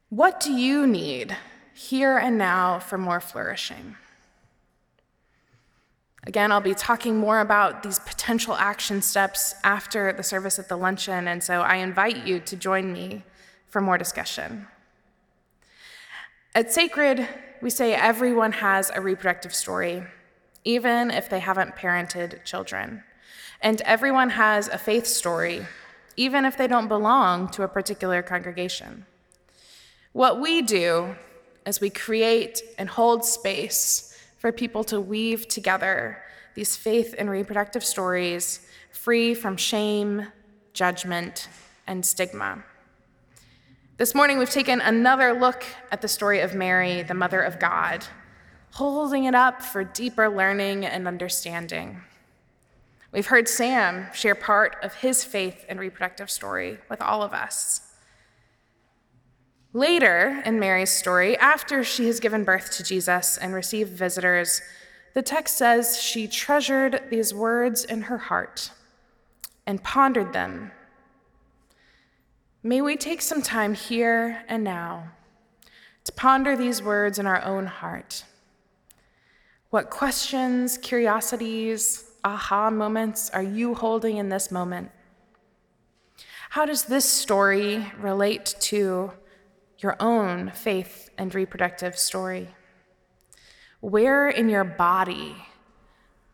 What 0.09 0.41
do 0.41 0.51
you 0.51 0.85
need 0.85 1.37
here 1.73 2.17
and 2.17 2.37
now 2.37 2.79
for 2.79 2.97
more 2.97 3.21
flourishing? 3.21 3.95
Again, 6.27 6.51
I'll 6.51 6.61
be 6.61 6.75
talking 6.75 7.17
more 7.17 7.39
about 7.39 7.81
these 7.81 7.97
potential 7.97 8.55
action 8.55 9.01
steps 9.01 9.55
after 9.63 10.13
the 10.13 10.21
service 10.21 10.59
at 10.59 10.69
the 10.69 10.75
luncheon, 10.75 11.27
and 11.27 11.43
so 11.43 11.61
I 11.61 11.77
invite 11.77 12.27
you 12.27 12.39
to 12.41 12.55
join 12.55 12.93
me 12.93 13.23
for 13.67 13.81
more 13.81 13.97
discussion. 13.97 14.67
At 16.53 16.67
SACReD, 16.67 17.27
we 17.61 17.71
say 17.71 17.93
everyone 17.93 18.51
has 18.51 18.91
a 18.93 19.01
reproductive 19.01 19.55
story, 19.55 20.03
even 20.63 21.09
if 21.09 21.27
they 21.27 21.39
haven't 21.39 21.75
parented 21.75 22.43
children. 22.45 23.03
And 23.61 23.81
everyone 23.81 24.31
has 24.31 24.67
a 24.67 24.77
faith 24.77 25.07
story, 25.07 25.65
even 26.17 26.45
if 26.45 26.55
they 26.55 26.67
don't 26.67 26.87
belong 26.87 27.49
to 27.49 27.63
a 27.63 27.67
particular 27.67 28.21
congregation. 28.21 29.05
What 30.13 30.39
we 30.39 30.61
do 30.61 31.15
is 31.65 31.79
we 31.79 31.89
create 31.89 32.61
and 32.77 32.89
hold 32.89 33.23
space 33.23 34.10
for 34.41 34.51
people 34.51 34.83
to 34.83 34.99
weave 34.99 35.47
together 35.47 36.17
these 36.55 36.75
faith 36.75 37.13
and 37.19 37.29
reproductive 37.29 37.85
stories 37.85 38.65
free 38.89 39.35
from 39.35 39.55
shame, 39.55 40.25
judgment, 40.73 41.47
and 41.85 42.03
stigma. 42.03 42.63
This 43.97 44.15
morning, 44.15 44.39
we've 44.39 44.49
taken 44.49 44.81
another 44.81 45.31
look 45.31 45.63
at 45.91 46.01
the 46.01 46.07
story 46.07 46.39
of 46.39 46.55
Mary, 46.55 47.03
the 47.03 47.13
Mother 47.13 47.39
of 47.39 47.59
God, 47.59 48.03
holding 48.71 49.25
it 49.25 49.35
up 49.35 49.61
for 49.61 49.83
deeper 49.83 50.27
learning 50.27 50.87
and 50.87 51.07
understanding. 51.07 52.01
We've 53.11 53.27
heard 53.27 53.47
Sam 53.47 54.07
share 54.11 54.33
part 54.33 54.75
of 54.81 54.95
his 54.95 55.23
faith 55.23 55.65
and 55.69 55.79
reproductive 55.79 56.31
story 56.31 56.79
with 56.89 56.99
all 56.99 57.21
of 57.21 57.31
us. 57.31 57.90
Later 59.73 60.41
in 60.45 60.59
Mary's 60.59 60.91
story, 60.91 61.37
after 61.37 61.83
she 61.83 62.07
has 62.07 62.19
given 62.19 62.43
birth 62.43 62.71
to 62.71 62.83
Jesus 62.83 63.37
and 63.37 63.53
received 63.53 63.91
visitors, 63.91 64.61
the 65.13 65.21
text 65.21 65.57
says 65.57 66.01
she 66.01 66.27
treasured 66.27 67.03
these 67.09 67.33
words 67.33 67.85
in 67.85 68.03
her 68.03 68.17
heart 68.17 68.71
and 69.65 69.81
pondered 69.81 70.33
them. 70.33 70.71
May 72.63 72.81
we 72.81 72.97
take 72.97 73.21
some 73.21 73.41
time 73.41 73.73
here 73.73 74.43
and 74.49 74.63
now 74.63 75.11
to 76.03 76.11
ponder 76.11 76.57
these 76.57 76.81
words 76.81 77.17
in 77.17 77.25
our 77.25 77.41
own 77.41 77.65
heart. 77.65 78.25
What 79.69 79.89
questions, 79.89 80.77
curiosities, 80.77 82.11
aha 82.25 82.69
moments 82.69 83.29
are 83.29 83.41
you 83.43 83.73
holding 83.73 84.17
in 84.17 84.27
this 84.27 84.51
moment? 84.51 84.91
How 86.49 86.65
does 86.65 86.83
this 86.83 87.09
story 87.09 87.91
relate 87.97 88.53
to 88.59 89.13
your 89.81 89.97
own 89.99 90.51
faith 90.51 91.09
and 91.17 91.33
reproductive 91.33 91.97
story? 91.97 92.49
Where 93.79 94.29
in 94.29 94.47
your 94.47 94.63
body 94.63 95.35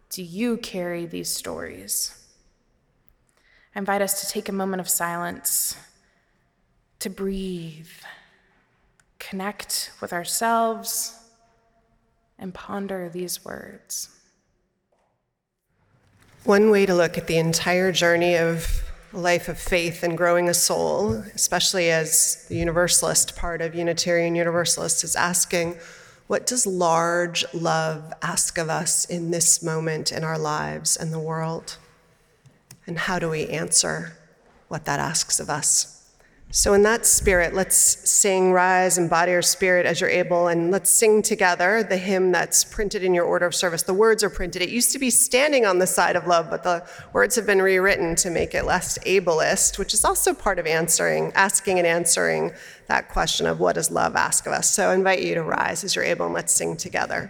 do 0.10 0.22
you 0.22 0.58
carry 0.58 1.06
these 1.06 1.30
stories? 1.30 2.14
I 3.76 3.80
invite 3.80 4.02
us 4.02 4.22
to 4.22 4.28
take 4.28 4.50
a 4.50 4.54
moment 4.54 4.82
of 4.82 4.90
silence, 4.90 5.78
to 7.00 7.10
breathe, 7.10 7.90
connect 9.20 9.92
with 10.02 10.12
ourselves, 10.12 11.18
and 12.40 12.54
ponder 12.54 13.10
these 13.10 13.46
words. 13.46 14.10
One 16.44 16.70
way 16.70 16.86
to 16.86 16.94
look 16.94 17.18
at 17.18 17.28
the 17.28 17.38
entire 17.38 17.92
journey 17.92 18.36
of 18.36 18.87
life 19.14 19.48
of 19.48 19.58
faith 19.58 20.04
and 20.04 20.18
growing 20.18 20.50
a 20.50 20.54
soul, 20.54 21.14
especially 21.34 21.90
as 21.90 22.46
the 22.50 22.58
Universalist 22.58 23.36
part 23.36 23.62
of 23.62 23.74
Unitarian 23.74 24.36
Universalist, 24.36 25.04
is 25.04 25.16
asking, 25.16 25.78
what 26.28 26.46
does 26.46 26.68
large 26.68 27.46
love 27.54 28.14
ask 28.22 28.58
of 28.58 28.70
us 28.70 29.06
in 29.06 29.32
this 29.32 29.64
moment 29.64 30.12
in 30.12 30.24
our 30.24 30.38
lives 30.38 30.98
and 30.98 31.14
the 31.14 31.20
world? 31.20 31.78
And 32.86 32.98
how 32.98 33.18
do 33.18 33.30
we 33.30 33.48
answer 33.48 34.18
what 34.68 34.86
that 34.86 35.00
asks 35.00 35.40
of 35.40 35.50
us? 35.50 35.97
So, 36.50 36.74
in 36.74 36.84
that 36.84 37.06
spirit, 37.06 37.54
let's 37.54 37.76
sing 38.10 38.54
Rise 38.54 38.98
and 38.98 39.10
Body 39.10 39.34
or 39.34 39.42
Spirit 39.42 39.86
as 39.86 40.00
you're 40.00 40.10
able, 40.10 40.48
and 40.48 40.72
let's 40.72 40.90
sing 40.90 41.22
together 41.22 41.84
the 41.84 41.98
hymn 41.98 42.32
that's 42.32 42.64
printed 42.64 43.04
in 43.04 43.14
your 43.14 43.26
order 43.26 43.46
of 43.46 43.54
service. 43.54 43.84
The 43.84 43.94
words 43.94 44.24
are 44.24 44.30
printed. 44.30 44.62
It 44.62 44.70
used 44.70 44.94
to 44.94 45.00
be 45.00 45.10
standing 45.10 45.66
on 45.66 45.80
the 45.80 45.88
side 45.88 46.16
of 46.16 46.26
love, 46.26 46.50
but 46.50 46.64
the 46.64 46.88
words 47.12 47.36
have 47.36 47.46
been 47.46 47.62
rewritten 47.62 48.16
to 48.16 48.30
make 48.30 48.56
it 48.56 48.64
less 48.64 48.98
ableist, 49.00 49.78
which 49.78 49.94
is 49.94 50.06
also 50.06 50.34
part 50.34 50.58
of 50.58 50.66
answering, 50.66 51.34
asking 51.36 51.80
and 51.80 51.88
answering 51.88 52.54
that 52.88 53.10
question 53.10 53.46
of 53.46 53.60
what 53.60 53.76
does 53.76 53.92
love 53.92 54.16
ask 54.16 54.48
of 54.48 54.54
us. 54.54 54.72
So, 54.72 54.90
I 54.90 54.96
invite 54.96 55.24
you 55.24 55.36
to 55.36 55.44
rise 55.44 55.84
as 55.84 55.98
you're 55.98 56.06
able, 56.06 56.28
and 56.28 56.34
let's 56.34 56.54
sing 56.54 56.78
together. 56.78 57.30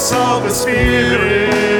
Of 0.00 0.44
the 0.44 0.48
Spirit, 0.48 1.79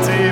will 0.00 0.27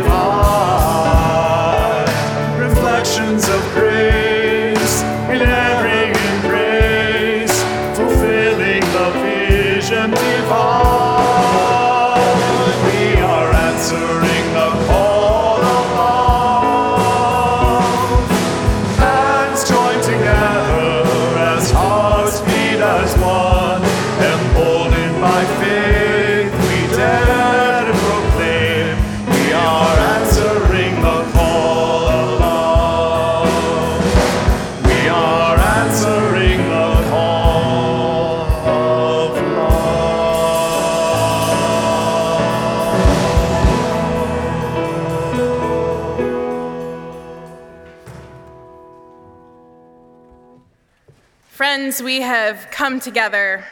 Friends, 51.97 52.05
we 52.05 52.20
have 52.20 52.68
come 52.70 53.01
together. 53.01 53.64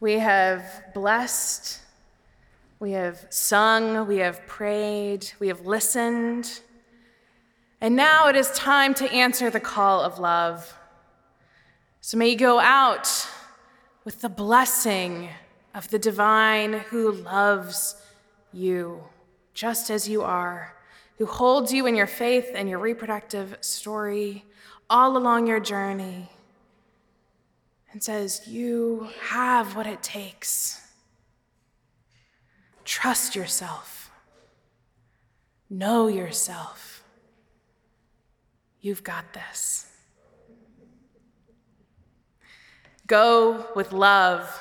We 0.00 0.14
have 0.14 0.64
blessed 0.94 1.78
We 2.80 2.92
have 2.92 3.26
sung, 3.28 4.08
we 4.08 4.16
have 4.18 4.46
prayed, 4.46 5.30
we 5.38 5.48
have 5.48 5.66
listened. 5.66 6.60
And 7.82 7.94
now 7.94 8.28
it 8.28 8.36
is 8.36 8.50
time 8.52 8.94
to 8.94 9.12
answer 9.12 9.50
the 9.50 9.60
call 9.60 10.00
of 10.00 10.18
love. 10.18 10.74
So 12.00 12.16
may 12.16 12.30
you 12.30 12.36
go 12.36 12.58
out 12.58 13.28
with 14.04 14.22
the 14.22 14.30
blessing 14.30 15.28
of 15.74 15.90
the 15.90 15.98
divine 15.98 16.72
who 16.72 17.12
loves 17.12 17.96
you 18.50 19.04
just 19.52 19.90
as 19.90 20.08
you 20.08 20.22
are, 20.22 20.74
who 21.18 21.26
holds 21.26 21.74
you 21.74 21.84
in 21.84 21.94
your 21.94 22.06
faith 22.06 22.50
and 22.54 22.66
your 22.66 22.78
reproductive 22.78 23.58
story 23.60 24.46
all 24.88 25.18
along 25.18 25.46
your 25.46 25.60
journey, 25.60 26.30
and 27.92 28.02
says, 28.02 28.46
You 28.46 29.08
have 29.28 29.76
what 29.76 29.86
it 29.86 30.02
takes. 30.02 30.80
Trust 32.84 33.36
yourself, 33.36 34.10
know 35.68 36.08
yourself. 36.08 37.04
You've 38.80 39.04
got 39.04 39.32
this. 39.34 39.86
Go 43.06 43.66
with 43.74 43.92
love, 43.92 44.60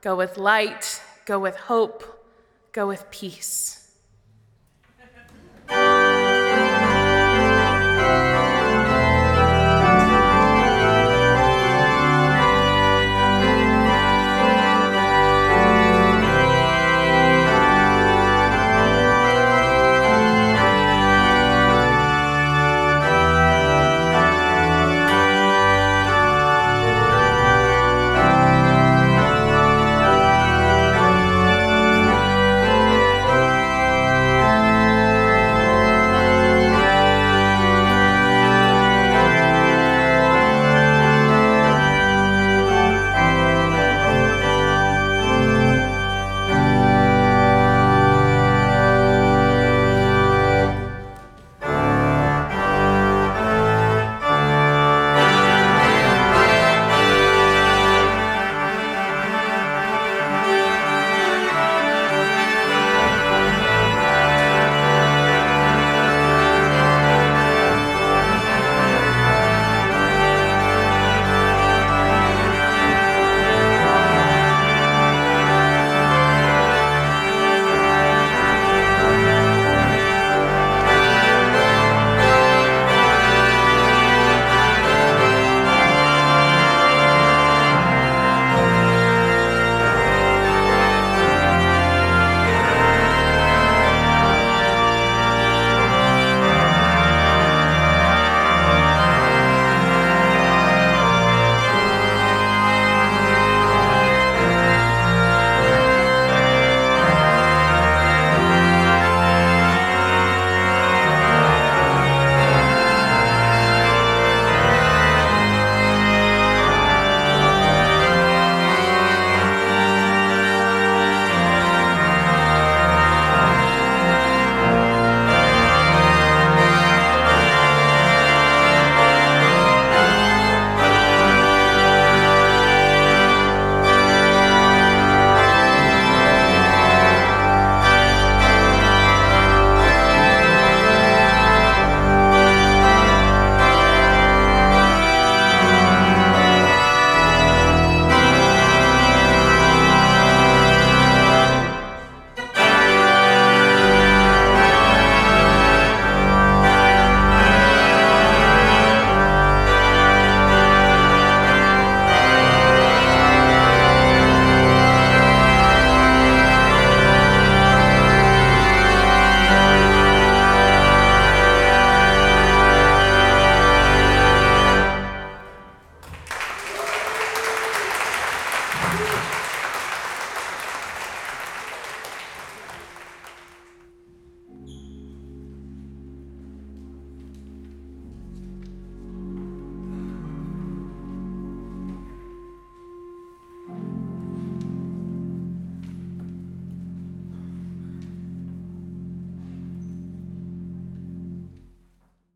go 0.00 0.16
with 0.16 0.38
light, 0.38 1.02
go 1.26 1.38
with 1.38 1.56
hope, 1.56 2.24
go 2.72 2.86
with 2.86 3.10
peace. 3.10 3.92